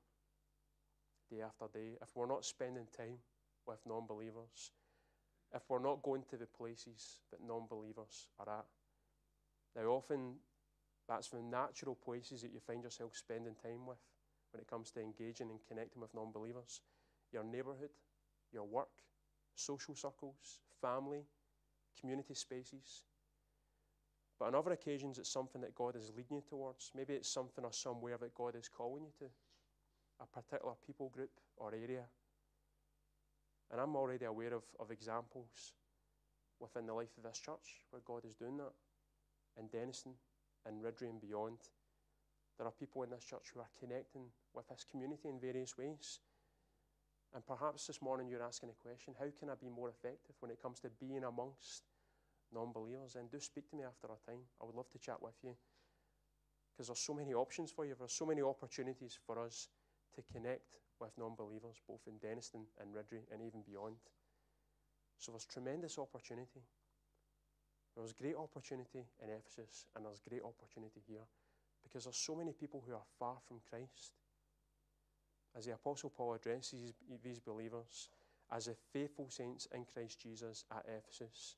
day 1.29 1.41
after 1.41 1.65
day, 1.73 1.97
if 2.01 2.09
we're 2.15 2.27
not 2.27 2.45
spending 2.45 2.87
time 2.95 3.17
with 3.65 3.79
non 3.87 4.05
believers, 4.07 4.71
if 5.55 5.63
we're 5.69 5.79
not 5.79 6.03
going 6.03 6.23
to 6.29 6.37
the 6.37 6.45
places 6.45 7.19
that 7.31 7.39
non 7.45 7.67
believers 7.69 8.27
are 8.39 8.59
at? 8.59 8.65
Now, 9.75 9.89
often 9.89 10.35
that's 11.07 11.29
the 11.29 11.41
natural 11.41 11.95
places 11.95 12.41
that 12.41 12.53
you 12.53 12.59
find 12.59 12.83
yourself 12.83 13.15
spending 13.15 13.55
time 13.55 13.85
with 13.85 13.97
when 14.51 14.61
it 14.61 14.69
comes 14.69 14.91
to 14.91 15.01
engaging 15.01 15.49
and 15.49 15.59
connecting 15.67 16.01
with 16.01 16.13
non 16.13 16.31
believers 16.31 16.81
your 17.31 17.43
neighbourhood, 17.45 17.89
your 18.51 18.65
work, 18.65 18.89
social 19.55 19.95
circles, 19.95 20.59
family, 20.81 21.23
community 21.99 22.33
spaces. 22.33 23.03
But 24.41 24.47
on 24.47 24.55
other 24.55 24.71
occasions, 24.71 25.19
it's 25.19 25.29
something 25.29 25.61
that 25.61 25.75
God 25.75 25.95
is 25.95 26.11
leading 26.17 26.37
you 26.37 26.41
towards. 26.49 26.91
Maybe 26.95 27.13
it's 27.13 27.29
something 27.29 27.63
or 27.63 27.71
somewhere 27.71 28.17
that 28.17 28.33
God 28.33 28.55
is 28.55 28.67
calling 28.67 29.03
you 29.03 29.11
to, 29.19 29.25
a 30.19 30.25
particular 30.25 30.73
people 30.83 31.09
group 31.09 31.29
or 31.57 31.75
area. 31.75 32.05
And 33.69 33.79
I'm 33.79 33.95
already 33.95 34.25
aware 34.25 34.55
of, 34.55 34.63
of 34.79 34.89
examples 34.89 35.73
within 36.59 36.87
the 36.87 36.93
life 36.95 37.15
of 37.19 37.23
this 37.23 37.37
church 37.37 37.85
where 37.91 38.01
God 38.03 38.25
is 38.25 38.33
doing 38.33 38.57
that. 38.57 38.73
In 39.59 39.69
Dennistoun, 39.69 40.15
in 40.67 40.81
Riddrie, 40.81 41.11
and 41.11 41.21
beyond. 41.21 41.59
There 42.57 42.65
are 42.65 42.71
people 42.71 43.03
in 43.03 43.11
this 43.11 43.23
church 43.23 43.53
who 43.53 43.59
are 43.59 43.69
connecting 43.79 44.23
with 44.55 44.67
this 44.69 44.83
community 44.89 45.29
in 45.29 45.39
various 45.39 45.77
ways. 45.77 46.19
And 47.35 47.45
perhaps 47.45 47.85
this 47.85 48.01
morning 48.01 48.27
you're 48.27 48.41
asking 48.41 48.69
a 48.69 48.81
question 48.81 49.13
how 49.19 49.27
can 49.37 49.51
I 49.51 49.53
be 49.61 49.69
more 49.69 49.89
effective 49.89 50.33
when 50.39 50.49
it 50.49 50.59
comes 50.59 50.79
to 50.79 50.89
being 50.99 51.25
amongst 51.25 51.90
non 52.53 52.71
believers, 52.71 53.13
then 53.13 53.27
do 53.31 53.39
speak 53.39 53.69
to 53.69 53.75
me 53.75 53.83
after 53.83 54.07
our 54.07 54.19
time. 54.25 54.41
I 54.61 54.65
would 54.65 54.75
love 54.75 54.89
to 54.91 54.99
chat 54.99 55.21
with 55.21 55.35
you 55.43 55.55
because 56.71 56.87
there's 56.87 56.99
so 56.99 57.13
many 57.13 57.33
options 57.33 57.71
for 57.71 57.85
you. 57.85 57.95
There's 57.97 58.13
so 58.13 58.25
many 58.25 58.41
opportunities 58.41 59.17
for 59.25 59.39
us 59.39 59.69
to 60.15 60.21
connect 60.33 60.79
with 60.99 61.11
non 61.17 61.35
believers, 61.35 61.81
both 61.87 62.01
in 62.07 62.13
Dennistoun 62.19 62.65
and 62.79 62.93
Riddrie 62.93 63.25
and 63.31 63.41
even 63.41 63.61
beyond. 63.61 63.95
So 65.17 65.31
there's 65.31 65.45
tremendous 65.45 65.97
opportunity. 65.97 66.61
There's 67.95 68.13
great 68.13 68.35
opportunity 68.35 69.05
in 69.21 69.29
Ephesus, 69.29 69.85
and 69.95 70.05
there's 70.05 70.21
great 70.27 70.41
opportunity 70.41 71.01
here 71.07 71.27
because 71.83 72.05
there's 72.05 72.17
so 72.17 72.35
many 72.35 72.53
people 72.53 72.83
who 72.85 72.93
are 72.93 73.05
far 73.19 73.37
from 73.47 73.59
Christ. 73.69 74.13
As 75.57 75.65
the 75.65 75.73
Apostle 75.73 76.09
Paul 76.09 76.33
addresses 76.33 76.93
these 77.21 77.39
believers 77.39 78.09
as 78.51 78.65
the 78.65 78.75
faithful 78.93 79.29
saints 79.29 79.67
in 79.73 79.85
Christ 79.85 80.21
Jesus 80.21 80.65
at 80.71 80.85
Ephesus, 80.87 81.55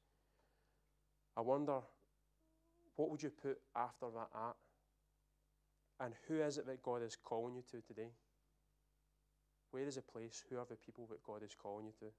I 1.35 1.41
wonder 1.41 1.79
what 2.95 3.09
would 3.09 3.23
you 3.23 3.29
put 3.29 3.57
after 3.75 4.05
that 4.13 4.29
at? 4.35 4.55
And 6.05 6.13
who 6.27 6.41
is 6.41 6.57
it 6.57 6.67
that 6.67 6.83
God 6.83 7.01
is 7.03 7.15
calling 7.15 7.55
you 7.55 7.63
to 7.71 7.81
today? 7.85 8.09
Where 9.71 9.87
is 9.87 9.95
the 9.95 10.01
place? 10.01 10.43
Who 10.49 10.57
are 10.57 10.65
the 10.69 10.75
people 10.75 11.07
that 11.09 11.23
God 11.23 11.43
is 11.43 11.55
calling 11.55 11.85
you 11.85 11.93
to? 11.99 12.13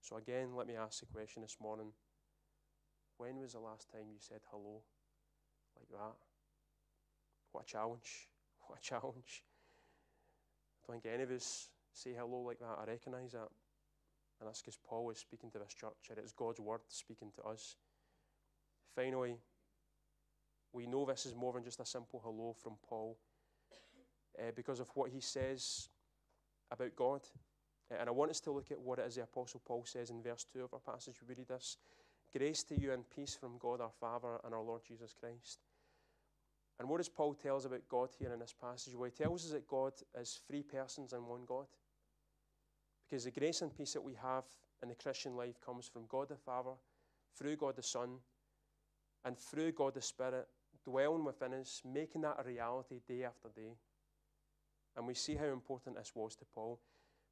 So, 0.00 0.16
again, 0.16 0.54
let 0.54 0.68
me 0.68 0.76
ask 0.76 1.00
the 1.00 1.06
question 1.06 1.42
this 1.42 1.56
morning 1.60 1.88
when 3.18 3.40
was 3.40 3.52
the 3.52 3.60
last 3.60 3.90
time 3.90 4.06
you 4.12 4.18
said 4.20 4.40
hello 4.50 4.82
like 5.76 5.88
that? 5.90 6.14
What 7.52 7.64
a 7.64 7.66
challenge. 7.66 8.28
What 8.68 8.80
a 8.80 8.82
challenge. 8.82 9.44
I 10.82 10.92
don't 10.92 11.00
think 11.00 11.14
any 11.14 11.22
of 11.22 11.30
us 11.30 11.68
say 11.92 12.10
hello 12.18 12.40
like 12.40 12.58
that. 12.58 12.78
I 12.82 12.84
recognise 12.84 13.30
that. 13.30 13.48
And 14.38 14.48
that's 14.48 14.60
because 14.60 14.78
Paul 14.84 15.10
is 15.10 15.18
speaking 15.18 15.50
to 15.52 15.58
this 15.58 15.72
church, 15.72 16.10
and 16.10 16.18
it's 16.18 16.32
God's 16.32 16.60
word 16.60 16.80
speaking 16.88 17.32
to 17.36 17.42
us. 17.48 17.76
Finally, 18.94 19.36
we 20.72 20.86
know 20.86 21.06
this 21.06 21.26
is 21.26 21.34
more 21.34 21.54
than 21.54 21.64
just 21.64 21.80
a 21.80 21.86
simple 21.86 22.20
hello 22.22 22.54
from 22.62 22.74
Paul 22.86 23.16
uh, 24.38 24.50
because 24.54 24.80
of 24.80 24.90
what 24.94 25.10
he 25.10 25.20
says 25.20 25.88
about 26.70 26.94
God. 26.96 27.22
Uh, 27.90 27.96
and 28.00 28.08
I 28.08 28.12
want 28.12 28.30
us 28.30 28.40
to 28.40 28.50
look 28.50 28.70
at 28.70 28.80
what 28.80 28.98
it 28.98 29.06
is 29.06 29.14
the 29.14 29.22
Apostle 29.22 29.62
Paul 29.64 29.84
says 29.86 30.10
in 30.10 30.22
verse 30.22 30.44
2 30.52 30.64
of 30.64 30.74
our 30.74 30.80
passage. 30.94 31.16
We 31.22 31.34
read 31.34 31.48
this 31.48 31.78
Grace 32.36 32.62
to 32.64 32.78
you 32.78 32.92
and 32.92 33.08
peace 33.08 33.34
from 33.34 33.56
God 33.58 33.80
our 33.80 33.92
Father 34.00 34.38
and 34.44 34.52
our 34.52 34.62
Lord 34.62 34.82
Jesus 34.86 35.14
Christ. 35.18 35.60
And 36.78 36.88
what 36.88 36.98
does 36.98 37.08
Paul 37.08 37.32
tell 37.34 37.56
us 37.56 37.64
about 37.64 37.88
God 37.88 38.10
here 38.18 38.32
in 38.32 38.40
this 38.40 38.54
passage? 38.60 38.94
Well, 38.94 39.10
he 39.10 39.24
tells 39.24 39.46
us 39.46 39.52
that 39.52 39.66
God 39.66 39.92
is 40.20 40.40
three 40.46 40.62
persons 40.62 41.14
in 41.14 41.24
one 41.26 41.44
God. 41.46 41.66
Because 43.08 43.24
the 43.24 43.30
grace 43.30 43.62
and 43.62 43.76
peace 43.76 43.92
that 43.92 44.02
we 44.02 44.14
have 44.14 44.44
in 44.82 44.88
the 44.88 44.94
Christian 44.94 45.36
life 45.36 45.60
comes 45.64 45.86
from 45.86 46.06
God 46.08 46.28
the 46.28 46.36
Father, 46.36 46.72
through 47.36 47.56
God 47.56 47.76
the 47.76 47.82
Son, 47.82 48.16
and 49.24 49.38
through 49.38 49.72
God 49.72 49.94
the 49.94 50.02
Spirit, 50.02 50.48
dwelling 50.84 51.24
within 51.24 51.54
us, 51.54 51.82
making 51.84 52.22
that 52.22 52.36
a 52.38 52.44
reality 52.44 53.00
day 53.06 53.24
after 53.24 53.48
day. 53.48 53.76
And 54.96 55.06
we 55.06 55.14
see 55.14 55.34
how 55.34 55.46
important 55.46 55.96
this 55.96 56.12
was 56.14 56.36
to 56.36 56.44
Paul. 56.54 56.80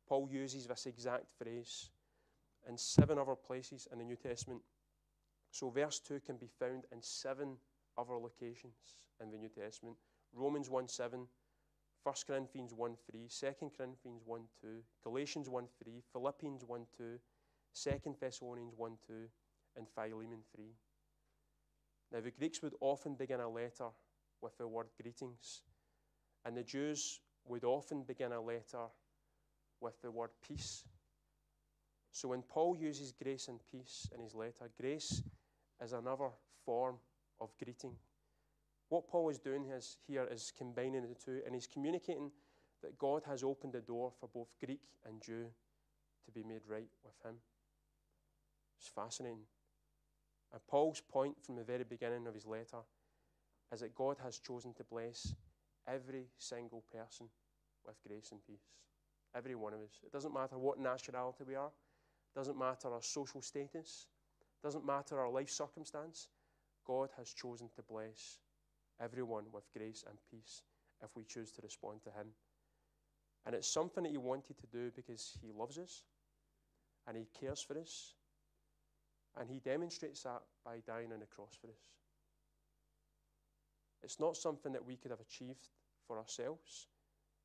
Paul 0.09 0.29
uses 0.31 0.67
this 0.67 0.87
exact 0.87 1.27
phrase 1.39 1.91
in 2.69 2.77
seven 2.77 3.19
other 3.19 3.35
places 3.35 3.89
in 3.93 3.99
the 3.99 4.05
New 4.05 4.17
Testament. 4.17 4.61
So, 5.51 5.71
verse 5.71 5.99
2 6.01 6.21
can 6.21 6.37
be 6.37 6.49
found 6.59 6.85
in 6.93 7.01
seven 7.01 7.57
other 7.97 8.15
locations 8.15 8.75
in 9.21 9.31
the 9.31 9.39
New 9.39 9.49
Testament 9.49 9.97
Romans 10.35 10.69
1 10.69 10.89
7, 10.89 11.27
1 12.05 12.15
Corinthians 12.27 12.75
1 12.75 12.97
3, 13.11 13.29
2 13.29 13.71
Corinthians 13.77 14.23
1 14.27 14.41
2, 14.61 14.69
Galatians 15.03 15.49
1 15.49 15.65
3, 15.83 16.03
Philippians 16.13 16.63
1 16.63 16.87
2, 16.99 17.19
2 17.75 18.17
Thessalonians 18.21 18.75
1 18.77 18.93
2, 19.07 19.15
and 19.77 19.87
Philemon 19.95 20.41
3. 20.55 20.65
Now, 22.13 22.21
the 22.21 22.31
Greeks 22.31 22.63
would 22.63 22.75
often 22.81 23.15
begin 23.15 23.41
a 23.41 23.49
letter 23.49 23.89
with 24.43 24.57
the 24.59 24.69
word 24.69 24.89
greetings, 25.01 25.63
and 26.45 26.55
the 26.55 26.63
Jews 26.63 27.21
would 27.47 27.65
often 27.65 28.03
begin 28.03 28.33
a 28.33 28.41
letter 28.41 28.85
with 29.81 30.01
the 30.03 30.11
word 30.11 30.31
peace. 30.47 30.85
So, 32.13 32.29
when 32.29 32.43
Paul 32.43 32.77
uses 32.77 33.13
grace 33.13 33.49
and 33.49 33.61
peace 33.73 34.11
in 34.15 34.21
his 34.21 34.35
letter, 34.35 34.71
grace 34.79 35.23
is 35.83 35.95
another 35.95 36.29
form 36.67 36.97
of 37.41 37.51
greeting. 37.63 37.97
What 38.89 39.09
Paul 39.09 39.31
is 39.31 39.39
doing 39.39 39.67
is, 39.71 39.99
here 40.07 40.27
is 40.31 40.53
combining 40.57 41.03
the 41.03 41.15
two, 41.15 41.41
and 41.45 41.55
he's 41.55 41.67
communicating 41.67 42.31
that 42.83 42.99
God 42.99 43.23
has 43.27 43.43
opened 43.43 43.73
the 43.73 43.81
door 43.81 44.13
for 44.21 44.29
both 44.29 44.49
Greek 44.65 44.83
and 45.07 45.23
Jew 45.23 45.47
to 46.27 46.31
be 46.33 46.43
made 46.43 46.63
right 46.69 46.89
with 47.03 47.15
him. 47.25 47.37
It's 48.79 48.89
fascinating. 48.89 49.41
And 50.53 50.61
Paul's 50.69 51.01
point 51.01 51.37
from 51.43 51.57
the 51.57 51.65
very 51.65 51.85
beginning 51.85 52.27
of 52.27 52.35
his 52.35 52.47
letter 52.47 52.79
is 53.73 53.81
that 53.81 53.95
God 53.95 54.17
has 54.23 54.39
chosen 54.39 54.75
to 54.75 54.85
bless 54.85 55.35
every 55.89 56.27
single 56.39 56.85
person 56.93 57.27
with 57.87 57.97
grace 58.07 58.31
and 58.31 58.41
peace. 58.47 58.71
Every 59.35 59.55
one 59.55 59.73
of 59.73 59.81
us. 59.81 60.01
It 60.05 60.13
doesn't 60.13 60.33
matter 60.33 60.59
what 60.59 60.79
nationality 60.79 61.45
we 61.47 61.55
are, 61.55 61.67
it 61.67 62.39
doesn't 62.39 62.59
matter 62.59 62.93
our 62.93 63.03
social 63.03 63.43
status, 63.43 64.07
it 64.41 64.65
doesn't 64.65 64.87
matter 64.87 65.19
our 65.19 65.31
life 65.31 65.51
circumstance. 65.51 66.29
God 66.87 67.09
has 67.17 67.33
chosen 67.33 67.71
to 67.75 67.83
bless 67.83 68.39
everyone 69.01 69.45
with 69.53 69.65
grace 69.77 70.05
and 70.09 70.19
peace 70.31 70.63
if 71.03 71.11
we 71.17 71.25
choose 71.25 71.51
to 71.53 71.63
respond 71.63 72.03
to 72.05 72.11
Him. 72.11 72.29
And 73.47 73.55
it's 73.55 73.69
something 73.69 74.05
that 74.05 74.13
He 74.13 74.19
wanted 74.19 74.57
to 74.59 74.67
do 74.67 74.91
because 74.95 75.37
He 75.43 75.53
loves 75.53 75.79
us 75.79 76.05
and 77.07 77.17
He 77.17 77.27
cares 77.39 77.61
for 77.61 77.79
us. 77.79 78.15
And 79.39 79.49
He 79.49 79.59
demonstrates 79.59 80.23
that 80.23 80.43
by 80.65 80.79
dying 80.87 81.13
on 81.13 81.21
the 81.21 81.27
cross 81.27 81.57
for 81.61 81.69
us. 81.69 81.83
It's 84.03 84.21
not 84.21 84.37
something 84.37 84.73
that 84.73 84.85
we 84.85 84.97
could 84.97 85.11
have 85.11 85.21
achieved 85.21 85.69
for 86.07 86.19
ourselves. 86.19 86.89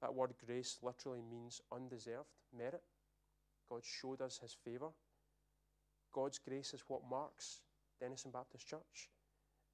That 0.01 0.13
word 0.13 0.33
grace 0.45 0.77
literally 0.81 1.21
means 1.21 1.62
undeserved 1.71 2.35
merit. 2.55 2.83
God 3.69 3.81
showed 3.83 4.21
us 4.21 4.39
His 4.41 4.55
favour. 4.65 4.89
God's 6.13 6.39
grace 6.39 6.73
is 6.73 6.83
what 6.88 7.01
marks 7.09 7.62
Dennistoun 8.01 8.33
Baptist 8.33 8.67
Church. 8.67 9.09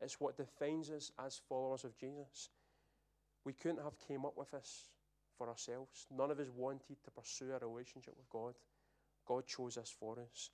It's 0.01 0.19
what 0.19 0.38
defines 0.38 0.89
us 0.89 1.12
as 1.23 1.41
followers 1.49 1.84
of 1.84 1.97
Jesus. 1.97 2.49
We 3.43 3.53
couldn't 3.53 3.84
have 3.84 3.99
came 4.08 4.25
up 4.25 4.38
with 4.38 4.51
this 4.51 4.89
for 5.38 5.47
ourselves. 5.49 6.08
None 6.12 6.31
of 6.31 6.39
us 6.39 6.49
wanted 6.55 6.97
to 7.03 7.12
pursue 7.12 7.51
a 7.51 7.65
relationship 7.65 8.15
with 8.17 8.29
God. 8.29 8.55
God 9.25 9.45
chose 9.45 9.77
us 9.77 9.93
for 9.97 10.17
us. 10.19 10.49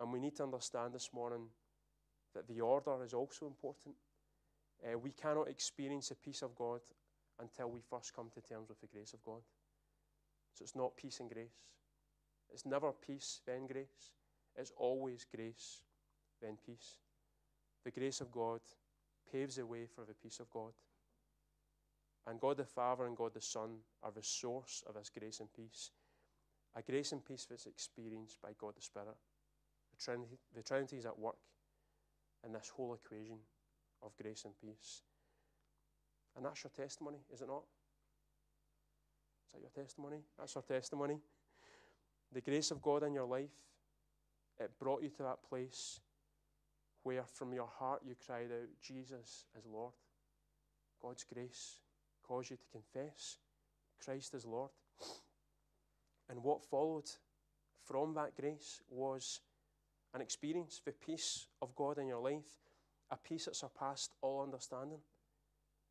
And 0.00 0.12
we 0.12 0.20
need 0.20 0.36
to 0.36 0.42
understand 0.42 0.94
this 0.94 1.10
morning 1.12 1.48
that 2.34 2.48
the 2.48 2.60
order 2.60 3.04
is 3.04 3.12
also 3.12 3.46
important. 3.46 3.94
Uh, 4.82 4.98
we 4.98 5.10
cannot 5.10 5.48
experience 5.48 6.08
the 6.08 6.14
peace 6.14 6.42
of 6.42 6.54
God 6.54 6.80
until 7.38 7.70
we 7.70 7.80
first 7.80 8.14
come 8.14 8.30
to 8.34 8.40
terms 8.40 8.68
with 8.68 8.80
the 8.80 8.86
grace 8.86 9.12
of 9.12 9.22
God. 9.22 9.42
So 10.54 10.62
it's 10.62 10.76
not 10.76 10.96
peace 10.96 11.20
and 11.20 11.30
grace. 11.30 11.68
It's 12.52 12.66
never 12.66 12.92
peace, 12.92 13.40
then 13.46 13.66
grace. 13.66 14.12
It's 14.56 14.72
always 14.76 15.26
grace, 15.34 15.82
then 16.40 16.56
peace. 16.64 16.98
The 17.84 17.90
grace 17.90 18.20
of 18.20 18.30
God 18.30 18.60
paves 19.32 19.56
the 19.56 19.66
way 19.66 19.86
for 19.86 20.04
the 20.04 20.14
peace 20.14 20.40
of 20.40 20.50
God. 20.50 20.72
And 22.26 22.40
God 22.40 22.58
the 22.58 22.64
Father 22.64 23.06
and 23.06 23.16
God 23.16 23.32
the 23.34 23.40
Son 23.40 23.78
are 24.02 24.12
the 24.12 24.22
source 24.22 24.82
of 24.86 24.94
this 24.94 25.10
grace 25.10 25.40
and 25.40 25.52
peace. 25.52 25.90
A 26.76 26.82
grace 26.82 27.12
and 27.12 27.24
peace 27.24 27.46
that's 27.48 27.66
experienced 27.66 28.40
by 28.42 28.50
God 28.58 28.74
the 28.76 28.82
Spirit. 28.82 29.16
The 29.92 30.04
Trinity, 30.04 30.38
the 30.54 30.62
Trinity 30.62 30.96
is 30.96 31.06
at 31.06 31.18
work 31.18 31.36
in 32.44 32.52
this 32.52 32.70
whole 32.74 32.94
equation 32.94 33.38
of 34.02 34.12
grace 34.20 34.44
and 34.44 34.54
peace. 34.60 35.02
And 36.36 36.44
that's 36.44 36.62
your 36.62 36.70
testimony, 36.70 37.18
is 37.32 37.40
it 37.40 37.48
not? 37.48 37.64
Is 39.46 39.52
that 39.52 39.60
your 39.60 39.84
testimony? 39.84 40.18
That's 40.38 40.54
our 40.56 40.62
testimony. 40.62 41.18
The 42.32 42.40
grace 42.40 42.70
of 42.70 42.80
God 42.80 43.02
in 43.02 43.12
your 43.12 43.26
life, 43.26 43.50
it 44.60 44.70
brought 44.78 45.02
you 45.02 45.08
to 45.08 45.22
that 45.24 45.42
place 45.48 46.00
where 47.02 47.24
from 47.24 47.52
your 47.52 47.68
heart 47.78 48.02
you 48.04 48.14
cried 48.26 48.50
out, 48.52 48.68
Jesus 48.82 49.46
is 49.58 49.66
Lord. 49.66 49.92
God's 51.00 51.24
grace 51.24 51.80
caused 52.22 52.50
you 52.50 52.56
to 52.56 52.66
confess 52.70 53.38
Christ 54.04 54.34
is 54.34 54.44
Lord. 54.44 54.70
And 56.28 56.42
what 56.42 56.62
followed 56.62 57.10
from 57.84 58.14
that 58.14 58.36
grace 58.36 58.80
was 58.88 59.40
an 60.14 60.20
experience, 60.20 60.80
the 60.84 60.92
peace 60.92 61.46
of 61.60 61.74
God 61.74 61.98
in 61.98 62.06
your 62.06 62.20
life, 62.20 62.60
a 63.10 63.16
peace 63.16 63.46
that 63.46 63.56
surpassed 63.56 64.12
all 64.22 64.42
understanding, 64.42 65.00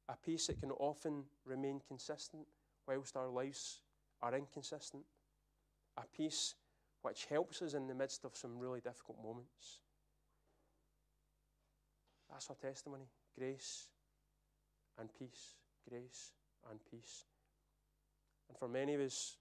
a 0.08 0.16
peace 0.16 0.48
that 0.48 0.60
can 0.60 0.72
often 0.72 1.24
remain 1.46 1.82
consistent 1.88 2.44
whilst 2.88 3.16
our 3.16 3.28
lives 3.30 3.82
are 4.22 4.36
inconsistent, 4.36 5.04
a 5.98 6.04
peace 6.16 6.56
which 7.02 7.26
helps 7.26 7.62
us 7.62 7.74
in 7.74 7.88
the 7.88 7.96
midst 7.96 8.26
of 8.26 8.36
some 8.36 8.58
really 8.58 8.82
difficult 8.82 9.18
moments. 9.24 9.80
That's 12.30 12.50
our 12.50 12.56
testimony 12.56 13.06
grace 13.38 13.88
and 15.00 15.10
peace, 15.18 15.56
grace 15.90 16.32
and 16.70 16.80
peace. 16.92 17.26
And 18.50 18.58
for 18.58 18.68
many 18.68 18.96
of 18.96 19.02
us, 19.02 19.38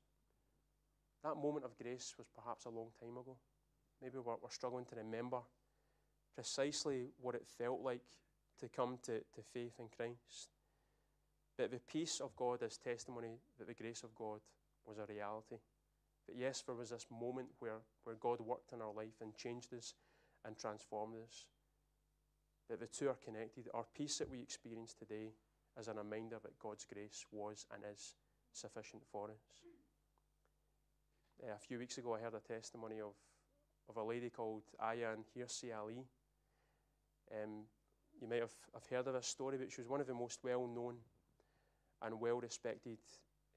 that 1.25 1.37
moment 1.37 1.65
of 1.65 1.77
grace 1.77 2.15
was 2.17 2.29
perhaps 2.35 2.65
a 2.65 2.71
long 2.71 2.89
time 3.01 3.17
ago. 3.17 3.37
Maybe 4.01 4.19
we're, 4.19 4.35
we're 4.41 4.51
struggling 4.51 4.85
to 4.87 4.97
remember 4.97 5.39
precisely 6.35 7.09
what 7.21 7.35
it 7.35 7.47
felt 7.59 7.83
like 7.83 8.05
to 8.61 8.69
come 8.69 8.99
to, 9.03 9.19
to 9.19 9.43
faith 9.53 9.75
in 9.79 9.87
Christ. 9.95 10.49
But 11.57 11.73
the 11.73 11.81
peace 11.81 12.21
of 12.21 12.37
God 12.37 12.63
is 12.63 12.79
testimony 12.79 13.41
that 13.59 13.67
the 13.67 13.75
grace 13.75 14.05
of 14.05 14.15
God 14.15 14.41
was 14.87 14.99
a 14.99 15.13
reality. 15.13 15.57
That 16.27 16.37
yes, 16.37 16.63
there 16.63 16.77
was 16.77 16.91
this 16.91 17.07
moment 17.11 17.49
where, 17.59 17.81
where 18.05 18.15
God 18.15 18.41
worked 18.41 18.73
in 18.73 18.81
our 18.81 18.93
life 18.93 19.21
and 19.21 19.35
changed 19.35 19.75
us 19.75 19.95
and 20.45 20.57
transformed 20.57 21.15
us. 21.27 21.47
That 22.69 22.81
the 22.81 22.87
two 22.87 23.09
are 23.09 23.17
connected. 23.25 23.69
Our 23.73 23.87
peace 23.97 24.19
that 24.19 24.31
we 24.31 24.43
experience 24.43 24.95
today 24.95 25.33
is 25.81 25.89
a 25.89 25.95
reminder 25.95 26.37
that 26.43 26.59
God's 26.59 26.85
grace 26.85 27.25
was 27.33 27.67
and 27.73 27.83
is 27.91 28.15
sufficient 28.53 29.03
for 29.11 29.31
us. 29.31 29.63
Uh, 31.43 31.55
a 31.55 31.59
few 31.59 31.79
weeks 31.79 31.99
ago, 31.99 32.15
I 32.15 32.21
heard 32.21 32.35
a 32.35 32.41
testimony 32.41 33.01
of, 33.01 33.15
of 33.89 33.97
a 33.97 34.03
lady 34.03 34.29
called 34.29 34.65
Ayaan 34.83 35.25
Hirsi 35.37 35.75
Ali. 35.75 36.05
Um, 37.33 37.65
you 38.21 38.29
might 38.29 38.41
have, 38.41 38.55
have 38.75 38.87
heard 38.91 39.07
of 39.07 39.15
this 39.15 39.29
story, 39.29 39.57
but 39.57 39.71
she 39.71 39.81
was 39.81 39.89
one 39.89 40.01
of 40.01 40.07
the 40.07 40.15
most 40.15 40.41
well 40.43 40.67
known 40.67 40.97
and 42.03 42.21
well 42.21 42.41
respected 42.41 42.99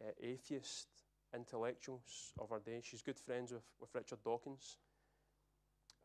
uh, 0.02 0.12
atheist 0.22 0.88
intellectuals 1.34 2.34
of 2.40 2.50
her 2.50 2.60
day. 2.60 2.82
She's 2.84 3.02
good 3.02 3.20
friends 3.20 3.52
with, 3.52 3.64
with 3.80 3.90
Richard 3.94 4.20
Dawkins. 4.24 4.78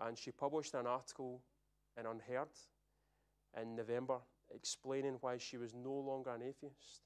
And 0.00 0.16
she 0.16 0.30
published 0.30 0.74
an 0.74 0.86
article 0.86 1.40
in 1.98 2.04
UnHerd 2.04 2.48
in 3.60 3.74
November 3.74 4.18
explaining 4.54 5.16
why 5.20 5.38
she 5.38 5.56
was 5.56 5.74
no 5.74 5.92
longer 5.92 6.30
an 6.30 6.42
atheist 6.42 7.02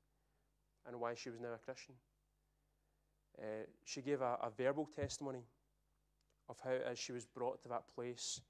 and 0.87 0.99
why 0.99 1.15
she 1.15 1.31
was 1.31 1.41
now 1.41 1.55
a 1.55 1.59
Christian. 1.59 1.95
Uh, 3.39 3.65
she 3.85 4.03
gave 4.03 4.21
a, 4.21 4.37
a 4.43 4.51
verbal 4.57 4.87
testimony 4.87 5.45
of 6.49 6.59
how, 6.63 6.77
as 6.91 6.99
she 6.99 7.13
was 7.13 7.25
brought 7.25 7.63
to 7.63 7.69
that 7.69 7.89
place 7.95 8.41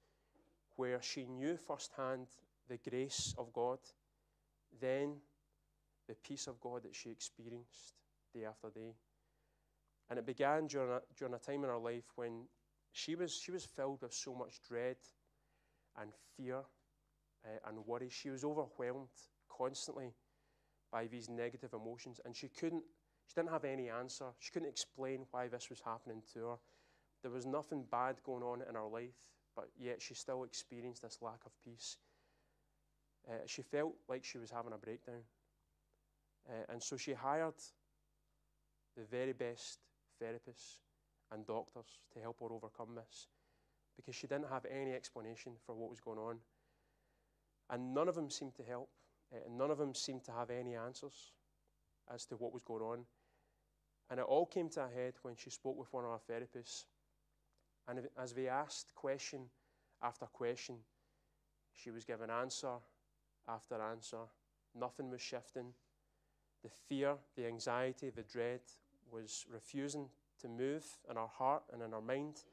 where 0.75 1.01
she 1.01 1.25
knew 1.25 1.55
firsthand 1.55 2.27
the 2.67 2.77
grace 2.89 3.35
of 3.37 3.53
God, 3.53 3.79
then 4.79 5.17
the 6.07 6.15
peace 6.15 6.47
of 6.47 6.59
God 6.59 6.83
that 6.83 6.95
she 6.95 7.09
experienced 7.09 7.93
day 8.33 8.45
after 8.45 8.69
day. 8.69 8.95
And 10.09 10.19
it 10.19 10.25
began 10.25 10.67
during 10.67 10.91
a, 10.91 11.01
during 11.17 11.33
a 11.33 11.39
time 11.39 11.63
in 11.63 11.69
her 11.69 11.77
life 11.77 12.11
when 12.15 12.45
she 12.91 13.15
was, 13.15 13.33
she 13.33 13.51
was 13.51 13.63
filled 13.63 14.01
with 14.01 14.13
so 14.13 14.33
much 14.33 14.59
dread 14.67 14.97
and 15.99 16.11
fear 16.35 16.63
uh, 17.45 17.69
and 17.69 17.85
worry. 17.85 18.09
She 18.09 18.29
was 18.29 18.43
overwhelmed 18.43 19.09
constantly 19.49 20.13
by 20.91 21.07
these 21.07 21.29
negative 21.29 21.73
emotions, 21.73 22.19
and 22.25 22.35
she 22.35 22.47
couldn't, 22.47 22.83
she 23.27 23.33
didn't 23.35 23.51
have 23.51 23.63
any 23.65 23.89
answer. 23.89 24.25
She 24.39 24.51
couldn't 24.51 24.69
explain 24.69 25.25
why 25.31 25.47
this 25.47 25.69
was 25.69 25.81
happening 25.81 26.21
to 26.33 26.39
her. 26.47 26.55
There 27.21 27.31
was 27.31 27.45
nothing 27.45 27.85
bad 27.89 28.17
going 28.23 28.43
on 28.43 28.61
in 28.67 28.75
her 28.75 28.87
life, 28.87 29.15
but 29.55 29.69
yet 29.79 30.01
she 30.01 30.13
still 30.13 30.43
experienced 30.43 31.03
this 31.03 31.19
lack 31.21 31.39
of 31.45 31.51
peace. 31.63 31.97
Uh, 33.29 33.45
she 33.45 33.61
felt 33.61 33.93
like 34.09 34.23
she 34.23 34.37
was 34.37 34.49
having 34.49 34.73
a 34.73 34.77
breakdown. 34.77 35.21
Uh, 36.49 36.73
and 36.73 36.81
so 36.81 36.97
she 36.97 37.13
hired 37.13 37.53
the 38.97 39.03
very 39.03 39.33
best 39.33 39.79
therapists 40.21 40.77
and 41.31 41.45
doctors 41.45 41.99
to 42.13 42.19
help 42.19 42.39
her 42.39 42.51
overcome 42.51 42.95
this 42.95 43.27
because 43.95 44.15
she 44.15 44.27
didn't 44.27 44.49
have 44.49 44.65
any 44.65 44.93
explanation 44.93 45.53
for 45.65 45.75
what 45.75 45.89
was 45.89 45.99
going 45.99 46.17
on. 46.17 46.37
And 47.71 47.93
none 47.93 48.07
of 48.07 48.15
them 48.15 48.29
seemed 48.29 48.53
to 48.55 48.63
help. 48.63 48.89
Uh, 49.33 49.37
none 49.49 49.71
of 49.71 49.77
them 49.77 49.95
seemed 49.95 50.23
to 50.25 50.31
have 50.31 50.49
any 50.49 50.75
answers 50.75 51.31
as 52.13 52.25
to 52.25 52.35
what 52.35 52.53
was 52.53 52.63
going 52.63 52.83
on. 52.83 53.05
And 54.09 54.19
it 54.19 54.25
all 54.25 54.45
came 54.45 54.69
to 54.69 54.83
a 54.83 54.89
head 54.89 55.13
when 55.21 55.35
she 55.37 55.49
spoke 55.49 55.77
with 55.77 55.91
one 55.93 56.03
of 56.03 56.11
our 56.11 56.19
therapists. 56.29 56.85
And 57.87 58.01
as 58.21 58.33
they 58.33 58.49
asked 58.49 58.93
question 58.93 59.43
after 60.03 60.25
question, 60.25 60.75
she 61.73 61.91
was 61.91 62.03
given 62.03 62.29
answer 62.29 62.73
after 63.47 63.81
answer. 63.81 64.17
Nothing 64.75 65.09
was 65.09 65.21
shifting. 65.21 65.73
The 66.63 66.69
fear, 66.69 67.15
the 67.35 67.47
anxiety, 67.47 68.09
the 68.09 68.23
dread 68.23 68.61
was 69.09 69.45
refusing 69.51 70.07
to 70.41 70.47
move 70.47 70.85
in 71.09 71.17
our 71.17 71.27
heart 71.27 71.63
and 71.71 71.81
in 71.81 71.93
our 71.93 72.01
mind. 72.01 72.43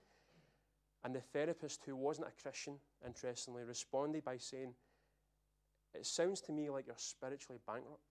And 1.05 1.14
the 1.14 1.21
therapist, 1.21 1.85
who 1.85 1.97
wasn't 1.97 2.29
a 2.29 2.43
Christian, 2.43 2.75
interestingly, 3.05 3.64
responded 3.64 4.25
by 4.25 4.39
saying, 4.39 4.75
It 5.99 6.07
sounds 6.07 6.41
to 6.43 6.53
me 6.53 6.71
like 6.71 6.87
you're 6.87 6.97
spiritually 6.97 7.61
bankrupt. 7.67 8.03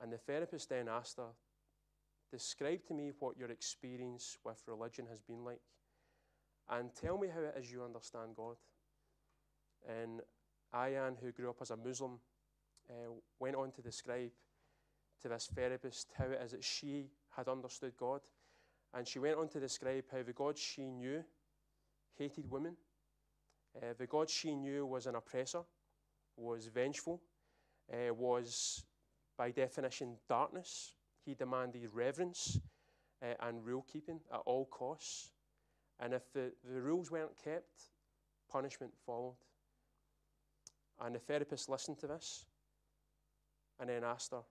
And 0.00 0.12
the 0.12 0.18
therapist 0.18 0.68
then 0.68 0.88
asked 0.88 1.18
her, 1.18 1.30
Describe 2.32 2.84
to 2.86 2.94
me 2.94 3.12
what 3.18 3.36
your 3.36 3.50
experience 3.50 4.38
with 4.44 4.62
religion 4.66 5.06
has 5.10 5.20
been 5.20 5.44
like. 5.44 5.60
And 6.68 6.90
tell 6.94 7.18
me 7.18 7.28
how 7.28 7.40
it 7.40 7.54
is 7.58 7.70
you 7.70 7.84
understand 7.84 8.34
God. 8.34 8.56
And 9.86 10.22
Ayaan, 10.74 11.16
who 11.20 11.30
grew 11.30 11.50
up 11.50 11.58
as 11.60 11.70
a 11.70 11.76
Muslim, 11.76 12.18
uh, 12.88 13.12
went 13.38 13.56
on 13.56 13.70
to 13.72 13.82
describe 13.82 14.30
to 15.20 15.28
this 15.28 15.50
therapist 15.54 16.08
how 16.16 16.24
it 16.24 16.40
is 16.42 16.52
that 16.52 16.64
she 16.64 17.10
had 17.36 17.48
understood 17.48 17.92
God. 17.98 18.22
And 18.94 19.06
she 19.06 19.18
went 19.18 19.36
on 19.36 19.48
to 19.48 19.60
describe 19.60 20.04
how 20.10 20.22
the 20.22 20.32
God 20.32 20.56
she 20.56 20.90
knew 20.90 21.22
hated 22.18 22.50
women. 22.50 22.76
Uh, 23.76 23.94
the 23.98 24.06
God 24.06 24.28
she 24.28 24.54
knew 24.54 24.84
was 24.84 25.06
an 25.06 25.14
oppressor, 25.14 25.62
was 26.36 26.66
vengeful, 26.66 27.22
uh, 27.92 28.12
was 28.12 28.84
by 29.36 29.50
definition 29.50 30.16
darkness. 30.28 30.94
He 31.24 31.34
demanded 31.34 31.88
reverence 31.92 32.58
uh, 33.22 33.34
and 33.40 33.64
rule 33.64 33.86
keeping 33.90 34.20
at 34.32 34.40
all 34.44 34.66
costs. 34.66 35.30
And 36.00 36.12
if 36.12 36.32
the, 36.32 36.52
the 36.64 36.80
rules 36.80 37.10
weren't 37.10 37.36
kept, 37.42 37.90
punishment 38.50 38.92
followed. 39.06 39.36
And 41.00 41.14
the 41.14 41.20
therapist 41.20 41.68
listened 41.68 41.98
to 42.00 42.06
this 42.06 42.44
and 43.80 43.88
then 43.88 44.04
asked 44.04 44.32
her, 44.32 44.42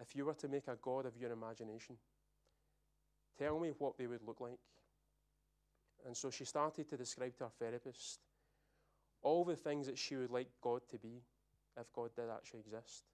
If 0.00 0.14
you 0.14 0.24
were 0.26 0.34
to 0.34 0.48
make 0.48 0.68
a 0.68 0.76
God 0.80 1.06
of 1.06 1.16
your 1.16 1.32
imagination, 1.32 1.96
tell 3.38 3.58
me 3.58 3.72
what 3.78 3.98
they 3.98 4.06
would 4.06 4.22
look 4.26 4.40
like. 4.40 4.58
And 6.04 6.16
so 6.16 6.30
she 6.30 6.44
started 6.44 6.88
to 6.90 6.96
describe 6.96 7.36
to 7.38 7.44
her 7.44 7.50
therapist 7.58 8.20
all 9.22 9.44
the 9.44 9.56
things 9.56 9.86
that 9.86 9.98
she 9.98 10.16
would 10.16 10.30
like 10.30 10.48
God 10.60 10.82
to 10.90 10.98
be 10.98 11.22
if 11.80 11.92
God 11.92 12.10
did 12.14 12.26
actually 12.30 12.60
exist. 12.60 13.04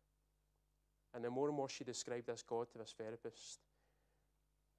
And 1.14 1.24
the 1.24 1.30
more 1.30 1.48
and 1.48 1.56
more 1.56 1.68
she 1.68 1.84
described 1.84 2.26
this 2.26 2.42
God 2.42 2.66
to 2.72 2.78
this 2.78 2.94
therapist, 2.96 3.60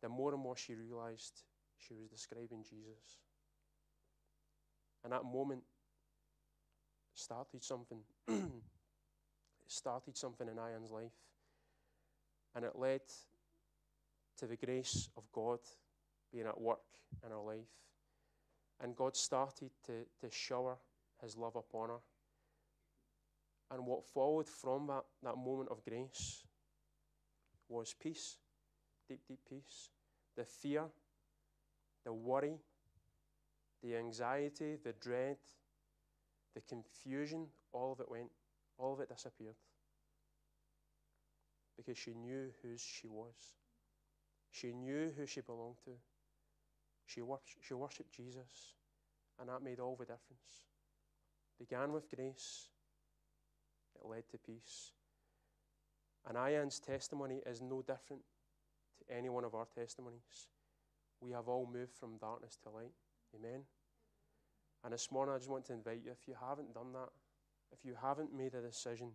the 0.01 0.09
more 0.09 0.33
and 0.33 0.41
more 0.41 0.55
she 0.55 0.75
realized 0.75 1.43
she 1.77 1.93
was 1.93 2.07
describing 2.07 2.63
Jesus. 2.63 3.19
And 5.03 5.13
that 5.13 5.23
moment 5.23 5.63
started 7.13 7.63
something. 7.63 7.99
it 8.27 8.41
started 9.67 10.15
something 10.15 10.47
in 10.47 10.55
Ayaan's 10.55 10.91
life. 10.91 11.11
And 12.55 12.65
it 12.65 12.75
led 12.75 13.01
to 14.37 14.47
the 14.47 14.57
grace 14.57 15.09
of 15.17 15.23
God 15.31 15.59
being 16.31 16.47
at 16.47 16.59
work 16.59 16.79
in 17.25 17.31
her 17.31 17.39
life. 17.39 17.67
And 18.81 18.95
God 18.95 19.15
started 19.15 19.69
to, 19.85 20.05
to 20.21 20.31
shower 20.31 20.77
his 21.21 21.37
love 21.37 21.55
upon 21.55 21.89
her. 21.89 21.99
And 23.69 23.85
what 23.85 24.03
followed 24.03 24.49
from 24.49 24.87
that, 24.87 25.03
that 25.23 25.37
moment 25.37 25.69
of 25.69 25.83
grace 25.85 26.43
was 27.69 27.95
peace, 27.97 28.37
deep, 29.07 29.21
deep 29.27 29.39
peace. 29.47 29.89
The 30.35 30.43
fear, 30.43 30.83
the 32.03 32.11
worry, 32.11 32.57
the 33.83 33.95
anxiety, 33.95 34.77
the 34.83 34.93
dread, 34.93 35.37
the 36.55 36.61
confusion, 36.61 37.47
all 37.71 37.93
of 37.93 37.99
it 37.99 38.09
went, 38.09 38.29
all 38.77 38.93
of 38.93 38.99
it 38.99 39.09
disappeared. 39.09 39.55
Because 41.77 41.97
she 41.97 42.13
knew 42.13 42.49
whose 42.61 42.81
she 42.81 43.07
was. 43.07 43.35
She 44.51 44.73
knew 44.73 45.11
who 45.15 45.25
she 45.25 45.41
belonged 45.41 45.77
to. 45.85 45.91
She, 47.13 47.21
she 47.61 47.73
worshipped 47.73 48.15
Jesus, 48.15 48.75
and 49.39 49.49
that 49.49 49.63
made 49.63 49.79
all 49.79 49.95
the 49.97 50.05
difference. 50.05 50.67
Began 51.59 51.91
with 51.91 52.09
grace, 52.09 52.69
it 53.95 54.07
led 54.07 54.29
to 54.29 54.37
peace. 54.37 54.93
And 56.27 56.37
Ayaan's 56.37 56.79
testimony 56.79 57.41
is 57.45 57.61
no 57.61 57.81
different 57.81 58.21
to 58.99 59.15
any 59.15 59.29
one 59.29 59.43
of 59.43 59.55
our 59.55 59.65
testimonies. 59.65 60.47
We 61.19 61.31
have 61.31 61.47
all 61.47 61.69
moved 61.71 61.95
from 61.99 62.17
darkness 62.17 62.57
to 62.63 62.69
light. 62.69 62.93
Amen. 63.35 63.61
And 64.83 64.93
this 64.93 65.11
morning, 65.11 65.35
I 65.35 65.37
just 65.37 65.49
want 65.49 65.65
to 65.65 65.73
invite 65.73 66.01
you 66.05 66.11
if 66.11 66.27
you 66.27 66.35
haven't 66.39 66.73
done 66.73 66.93
that, 66.93 67.09
if 67.71 67.83
you 67.83 67.95
haven't 68.01 68.33
made 68.33 68.53
a 68.55 68.61
decision 68.61 69.11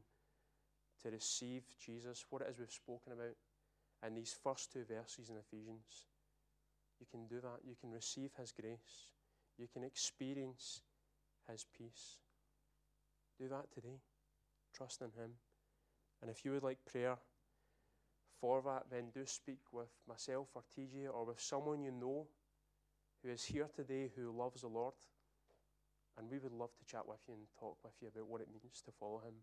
to 1.02 1.10
receive 1.10 1.62
Jesus, 1.84 2.24
what 2.30 2.42
it 2.42 2.48
is 2.50 2.58
we've 2.58 2.70
spoken 2.70 3.12
about 3.12 3.36
in 4.06 4.14
these 4.14 4.36
first 4.42 4.72
two 4.72 4.84
verses 4.84 5.30
in 5.30 5.36
Ephesians, 5.36 6.06
you 7.00 7.06
can 7.10 7.26
do 7.26 7.40
that. 7.40 7.60
You 7.64 7.74
can 7.80 7.90
receive 7.90 8.30
His 8.38 8.52
grace, 8.52 9.10
you 9.58 9.66
can 9.72 9.84
experience 9.84 10.82
His 11.50 11.66
peace. 11.76 12.18
Do 13.38 13.48
that 13.48 13.70
today. 13.72 14.00
Trust 14.74 15.02
in 15.02 15.08
Him. 15.08 15.32
And 16.22 16.30
if 16.30 16.44
you 16.44 16.52
would 16.52 16.62
like 16.62 16.78
prayer 16.90 17.16
for 18.40 18.62
that, 18.62 18.84
then 18.90 19.10
do 19.14 19.26
speak 19.26 19.60
with 19.72 19.90
myself 20.08 20.48
or 20.54 20.62
TJ 20.76 21.08
or 21.12 21.26
with 21.26 21.40
someone 21.40 21.82
you 21.82 21.90
know 21.90 22.26
who 23.22 23.30
is 23.30 23.44
here 23.44 23.68
today 23.74 24.10
who 24.16 24.30
loves 24.30 24.62
the 24.62 24.68
Lord 24.68 24.94
And 26.18 26.30
we 26.30 26.38
would 26.38 26.52
love 26.52 26.70
to 26.78 26.84
chat 26.84 27.06
with 27.06 27.20
you 27.28 27.34
and 27.34 27.42
talk 27.60 27.76
with 27.84 27.92
you 28.00 28.08
about 28.08 28.28
what 28.28 28.40
it 28.40 28.48
means 28.50 28.82
to 28.86 28.92
follow 28.98 29.18
Him. 29.18 29.34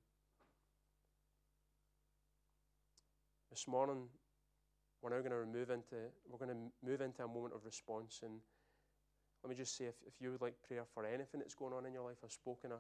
This 3.51 3.67
morning, 3.67 4.07
we're 5.03 5.09
now 5.09 5.19
going 5.19 5.35
to 5.35 5.45
move 5.45 5.69
into 5.69 5.99
we're 6.31 6.39
going 6.39 6.55
to 6.55 6.87
move 6.87 7.01
into 7.01 7.23
a 7.23 7.27
moment 7.27 7.53
of 7.53 7.65
response. 7.65 8.21
And 8.23 8.39
let 9.43 9.49
me 9.49 9.55
just 9.55 9.77
say, 9.77 9.85
if, 9.85 9.95
if 10.07 10.13
you 10.21 10.31
would 10.31 10.41
like 10.41 10.55
prayer 10.65 10.85
for 10.93 11.05
anything 11.05 11.41
that's 11.41 11.53
going 11.53 11.73
on 11.73 11.85
in 11.85 11.93
your 11.93 12.07
life, 12.07 12.23
I've 12.23 12.31
spoken 12.31 12.71
a, 12.71 12.79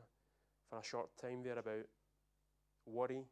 for 0.69 0.79
a 0.79 0.83
short 0.83 1.09
time 1.21 1.43
there 1.43 1.59
about 1.59 1.83
worry 2.85 3.25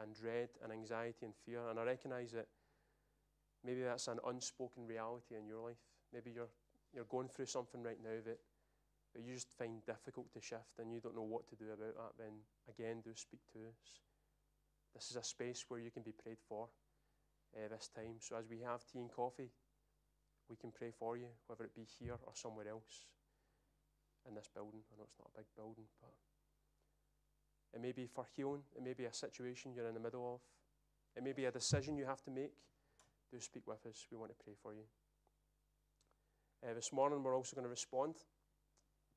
and 0.00 0.14
dread 0.14 0.50
and 0.62 0.72
anxiety 0.72 1.26
and 1.26 1.34
fear, 1.44 1.68
and 1.68 1.78
I 1.78 1.82
recognise 1.82 2.30
that 2.32 2.46
maybe 3.64 3.82
that's 3.82 4.06
an 4.06 4.20
unspoken 4.24 4.86
reality 4.86 5.34
in 5.34 5.48
your 5.48 5.66
life. 5.66 5.82
Maybe 6.14 6.30
you're 6.30 6.54
you're 6.94 7.10
going 7.10 7.28
through 7.28 7.46
something 7.46 7.82
right 7.82 7.98
now 8.02 8.18
that, 8.24 8.38
that 9.14 9.22
you 9.22 9.34
just 9.34 9.52
find 9.58 9.84
difficult 9.86 10.32
to 10.32 10.40
shift 10.40 10.78
and 10.78 10.92
you 10.92 11.00
don't 11.00 11.14
know 11.16 11.22
what 11.22 11.48
to 11.48 11.56
do 11.56 11.66
about 11.66 11.94
that. 11.94 12.12
Then 12.18 12.34
again, 12.68 13.00
do 13.02 13.10
speak 13.14 13.40
to 13.52 13.58
us. 13.58 14.00
This 14.94 15.10
is 15.10 15.16
a 15.16 15.22
space 15.22 15.64
where 15.68 15.78
you 15.78 15.90
can 15.90 16.02
be 16.02 16.12
prayed 16.12 16.38
for 16.48 16.68
uh, 17.56 17.68
this 17.68 17.90
time. 17.94 18.18
So 18.18 18.36
as 18.36 18.48
we 18.48 18.60
have 18.60 18.84
tea 18.86 19.00
and 19.00 19.10
coffee, 19.10 19.50
we 20.48 20.56
can 20.56 20.70
pray 20.72 20.90
for 20.90 21.16
you, 21.16 21.28
whether 21.46 21.64
it 21.64 21.74
be 21.74 21.86
here 21.98 22.18
or 22.26 22.32
somewhere 22.34 22.68
else 22.68 23.06
in 24.28 24.34
this 24.34 24.48
building. 24.52 24.82
I 24.92 24.98
know 24.98 25.04
it's 25.06 25.18
not 25.18 25.30
a 25.34 25.38
big 25.38 25.46
building, 25.56 25.86
but 26.00 26.12
it 27.72 27.80
may 27.80 27.92
be 27.92 28.06
for 28.06 28.26
healing. 28.36 28.62
It 28.76 28.82
may 28.82 28.94
be 28.94 29.04
a 29.04 29.14
situation 29.14 29.72
you're 29.74 29.88
in 29.88 29.94
the 29.94 30.00
middle 30.00 30.34
of. 30.34 30.40
It 31.16 31.22
may 31.22 31.32
be 31.32 31.44
a 31.44 31.52
decision 31.52 31.96
you 31.96 32.06
have 32.06 32.22
to 32.22 32.30
make. 32.30 32.54
Do 33.32 33.40
speak 33.40 33.66
with 33.66 33.86
us. 33.86 34.06
We 34.10 34.16
want 34.16 34.30
to 34.30 34.44
pray 34.44 34.54
for 34.60 34.74
you. 34.74 34.82
Uh, 36.62 36.74
this 36.74 36.92
morning, 36.92 37.22
we're 37.22 37.36
also 37.36 37.54
going 37.54 37.64
to 37.64 37.70
respond 37.70 38.16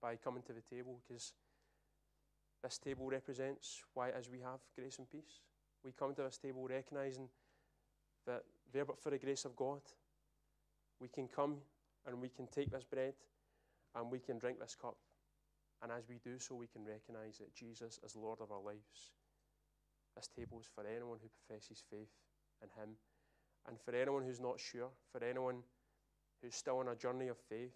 by 0.01 0.15
coming 0.15 0.43
to 0.43 0.53
the 0.53 0.61
table 0.61 0.99
because 1.07 1.33
this 2.61 2.77
table 2.77 3.07
represents 3.07 3.83
why 3.93 4.11
as 4.11 4.29
we 4.29 4.39
have 4.39 4.59
grace 4.77 4.97
and 4.99 5.09
peace. 5.09 5.41
We 5.83 5.91
come 5.91 6.15
to 6.15 6.23
this 6.23 6.37
table 6.37 6.65
recognizing 6.69 7.27
that 8.25 8.43
there 8.71 8.85
but 8.85 8.99
for 8.99 9.09
the 9.09 9.17
grace 9.17 9.45
of 9.45 9.55
God, 9.55 9.81
we 10.99 11.07
can 11.07 11.27
come 11.27 11.57
and 12.05 12.19
we 12.19 12.29
can 12.29 12.47
take 12.47 12.71
this 12.71 12.83
bread 12.83 13.13
and 13.95 14.11
we 14.11 14.19
can 14.19 14.37
drink 14.37 14.59
this 14.59 14.75
cup. 14.79 14.97
And 15.81 15.91
as 15.91 16.07
we 16.07 16.17
do 16.23 16.39
so, 16.39 16.55
we 16.55 16.67
can 16.67 16.85
recognize 16.85 17.37
that 17.39 17.53
Jesus 17.53 17.99
is 18.05 18.15
Lord 18.15 18.39
of 18.41 18.51
our 18.51 18.61
lives. 18.61 19.11
This 20.15 20.29
table 20.35 20.59
is 20.59 20.69
for 20.73 20.85
anyone 20.87 21.17
who 21.21 21.29
professes 21.29 21.83
faith 21.89 22.11
in 22.61 22.69
Him. 22.81 22.95
And 23.67 23.79
for 23.79 23.95
anyone 23.95 24.23
who's 24.23 24.39
not 24.39 24.59
sure, 24.59 24.89
for 25.11 25.23
anyone 25.23 25.63
who's 26.41 26.55
still 26.55 26.79
on 26.79 26.89
a 26.89 26.95
journey 26.95 27.27
of 27.27 27.37
faith, 27.37 27.75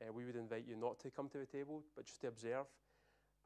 uh, 0.00 0.12
we 0.12 0.24
would 0.24 0.36
invite 0.36 0.64
you 0.66 0.76
not 0.76 0.98
to 1.00 1.10
come 1.10 1.28
to 1.30 1.38
the 1.38 1.46
table, 1.46 1.82
but 1.96 2.06
just 2.06 2.20
to 2.20 2.28
observe 2.28 2.66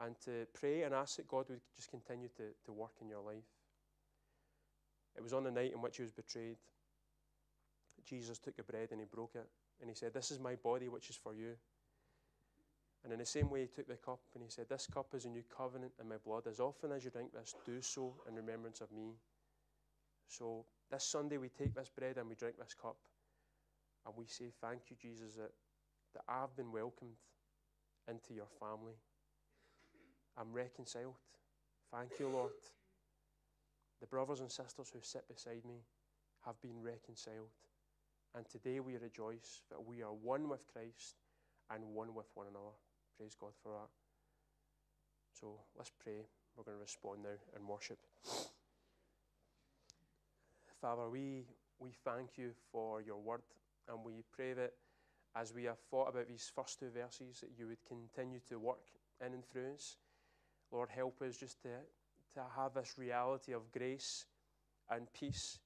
and 0.01 0.17
to 0.25 0.47
pray 0.53 0.83
and 0.83 0.95
ask 0.95 1.17
that 1.17 1.29
God 1.29 1.49
would 1.49 1.61
just 1.77 1.91
continue 1.91 2.29
to, 2.37 2.45
to 2.65 2.73
work 2.73 2.93
in 3.01 3.09
your 3.09 3.23
life. 3.23 3.45
It 5.17 5.23
was 5.23 5.33
on 5.33 5.45
the 5.45 5.51
night 5.51 5.73
in 5.75 5.83
which 5.83 5.97
he 5.97 6.03
was 6.03 6.13
betrayed. 6.13 6.57
Jesus 8.05 8.39
took 8.39 8.57
the 8.57 8.63
bread 8.63 8.89
and 8.91 9.01
he 9.01 9.07
broke 9.07 9.35
it. 9.35 9.49
And 9.81 9.91
he 9.91 9.95
said, 9.95 10.15
This 10.15 10.31
is 10.31 10.39
my 10.39 10.55
body, 10.55 10.89
which 10.89 11.11
is 11.11 11.17
for 11.17 11.35
you. 11.35 11.55
And 13.05 13.13
in 13.13 13.19
the 13.19 13.27
same 13.27 13.51
way, 13.51 13.63
he 13.63 13.67
took 13.67 13.89
the 13.89 13.97
cup 13.97 14.21
and 14.35 14.43
he 14.43 14.49
said, 14.49 14.67
This 14.69 14.87
cup 14.87 15.09
is 15.15 15.25
a 15.25 15.29
new 15.29 15.43
covenant 15.55 15.93
in 16.01 16.09
my 16.09 16.17
blood. 16.25 16.47
As 16.47 16.61
often 16.61 16.93
as 16.93 17.05
you 17.05 17.11
drink 17.11 17.33
this, 17.33 17.55
do 17.67 17.81
so 17.83 18.15
in 18.29 18.35
remembrance 18.37 18.81
of 18.81 18.93
me. 18.93 19.15
So 20.29 20.65
this 20.91 21.05
Sunday, 21.05 21.37
we 21.37 21.49
take 21.49 21.75
this 21.75 21.91
bread 21.91 22.17
and 22.17 22.29
we 22.29 22.37
drink 22.37 22.57
this 22.59 22.75
cup. 22.81 22.97
And 24.07 24.15
we 24.17 24.27
say, 24.27 24.53
Thank 24.61 24.83
you, 24.91 24.97
Jesus, 25.01 25.35
that, 25.35 25.51
that 26.15 26.23
I've 26.29 26.55
been 26.57 26.73
welcomed 26.73 27.17
into 28.09 28.35
your 28.35 28.49
family. 28.61 28.95
I'm 30.39 30.53
reconciled. 30.53 31.15
Thank 31.93 32.19
you, 32.19 32.29
Lord. 32.29 32.53
The 34.03 34.09
brothers 34.09 34.41
and 34.41 34.51
sisters 34.51 34.91
who 34.93 34.99
sit 35.01 35.29
beside 35.29 35.65
me 35.65 35.87
have 36.45 36.61
been 36.61 36.83
reconciled. 36.83 37.55
And 38.35 38.45
today 38.49 38.81
we 38.81 38.97
rejoice 38.97 39.63
that 39.71 39.87
we 39.87 40.03
are 40.03 40.13
one 40.13 40.49
with 40.49 40.67
Christ 40.67 41.15
and 41.71 41.85
one 41.95 42.13
with 42.13 42.27
one 42.35 42.49
another. 42.49 42.75
Praise 43.17 43.37
God 43.41 43.53
for 43.63 43.69
that. 43.69 43.89
So 45.39 45.61
let's 45.79 45.93
pray. 46.03 46.27
We're 46.57 46.65
going 46.65 46.79
to 46.79 46.83
respond 46.83 47.21
now 47.23 47.39
in 47.57 47.65
worship. 47.65 47.99
Father, 50.81 51.09
we, 51.09 51.45
we 51.79 51.91
thank 52.05 52.37
you 52.37 52.51
for 52.73 53.01
your 53.01 53.21
word 53.21 53.43
and 53.89 54.05
we 54.05 54.25
pray 54.33 54.53
that 54.53 54.73
as 55.37 55.55
we 55.55 55.63
have 55.65 55.79
thought 55.93 56.09
about 56.09 56.27
these 56.27 56.51
first 56.53 56.81
two 56.81 56.91
verses, 56.91 57.39
that 57.41 57.51
you 57.57 57.69
would 57.69 57.85
continue 57.87 58.41
to 58.49 58.59
work 58.59 58.83
in 59.25 59.33
and 59.33 59.47
through 59.47 59.75
us. 59.77 59.97
Lord, 60.73 60.89
help 60.91 61.23
us 61.23 61.37
just 61.37 61.63
to 61.63 61.69
to 62.35 62.43
have 62.57 62.75
this 62.75 62.95
reality 62.97 63.53
of 63.53 63.71
grace 63.73 64.27
and 64.91 65.07
peace 65.13 65.59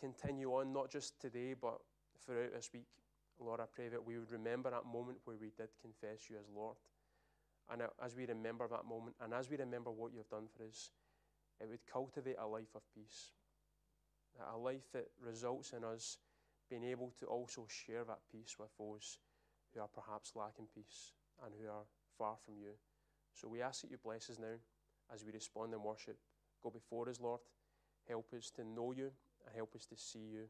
continue 0.00 0.50
on, 0.50 0.72
not 0.72 0.90
just 0.90 1.20
today, 1.20 1.54
but 1.60 1.78
throughout 2.24 2.52
this 2.54 2.70
week. 2.72 2.86
Lord, 3.38 3.60
I 3.60 3.64
pray 3.72 3.88
that 3.88 4.04
we 4.04 4.18
would 4.18 4.30
remember 4.30 4.70
that 4.70 4.84
moment 4.84 5.18
where 5.24 5.36
we 5.40 5.50
did 5.56 5.68
confess 5.80 6.28
you 6.28 6.36
as 6.36 6.46
Lord. 6.54 6.76
And 7.72 7.82
as 8.04 8.16
we 8.16 8.26
remember 8.26 8.66
that 8.68 8.84
moment, 8.84 9.16
and 9.20 9.32
as 9.32 9.48
we 9.48 9.56
remember 9.56 9.90
what 9.90 10.12
you 10.12 10.18
have 10.18 10.28
done 10.28 10.48
for 10.56 10.64
us, 10.64 10.90
it 11.60 11.68
would 11.68 11.86
cultivate 11.90 12.36
a 12.38 12.46
life 12.46 12.74
of 12.74 12.82
peace. 12.94 13.32
A 14.52 14.56
life 14.56 14.90
that 14.92 15.06
results 15.24 15.72
in 15.72 15.84
us 15.84 16.18
being 16.68 16.84
able 16.84 17.12
to 17.20 17.26
also 17.26 17.66
share 17.68 18.04
that 18.04 18.20
peace 18.30 18.56
with 18.58 18.70
those 18.78 19.18
who 19.72 19.80
are 19.80 19.88
perhaps 19.88 20.32
lacking 20.34 20.66
peace 20.74 21.12
and 21.44 21.52
who 21.54 21.68
are 21.68 21.84
far 22.18 22.36
from 22.44 22.54
you. 22.58 22.72
So 23.34 23.48
we 23.48 23.62
ask 23.62 23.82
that 23.82 23.90
you 23.90 23.98
bless 24.02 24.30
us 24.30 24.38
now 24.38 24.58
as 25.12 25.24
we 25.24 25.32
respond 25.32 25.72
in 25.72 25.82
worship. 25.82 26.16
Go 26.62 26.70
before 26.70 27.08
us, 27.08 27.20
Lord. 27.20 27.40
Help 28.08 28.32
us 28.36 28.50
to 28.56 28.64
know 28.64 28.92
you 28.92 29.10
and 29.46 29.54
help 29.54 29.74
us 29.74 29.86
to 29.86 29.96
see 29.96 30.26
you. 30.32 30.44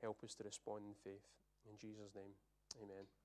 Help 0.00 0.22
us 0.24 0.34
to 0.34 0.44
respond 0.44 0.84
in 0.86 0.94
faith. 0.94 1.24
In 1.70 1.78
Jesus' 1.78 2.14
name, 2.14 2.34
amen. 2.82 3.21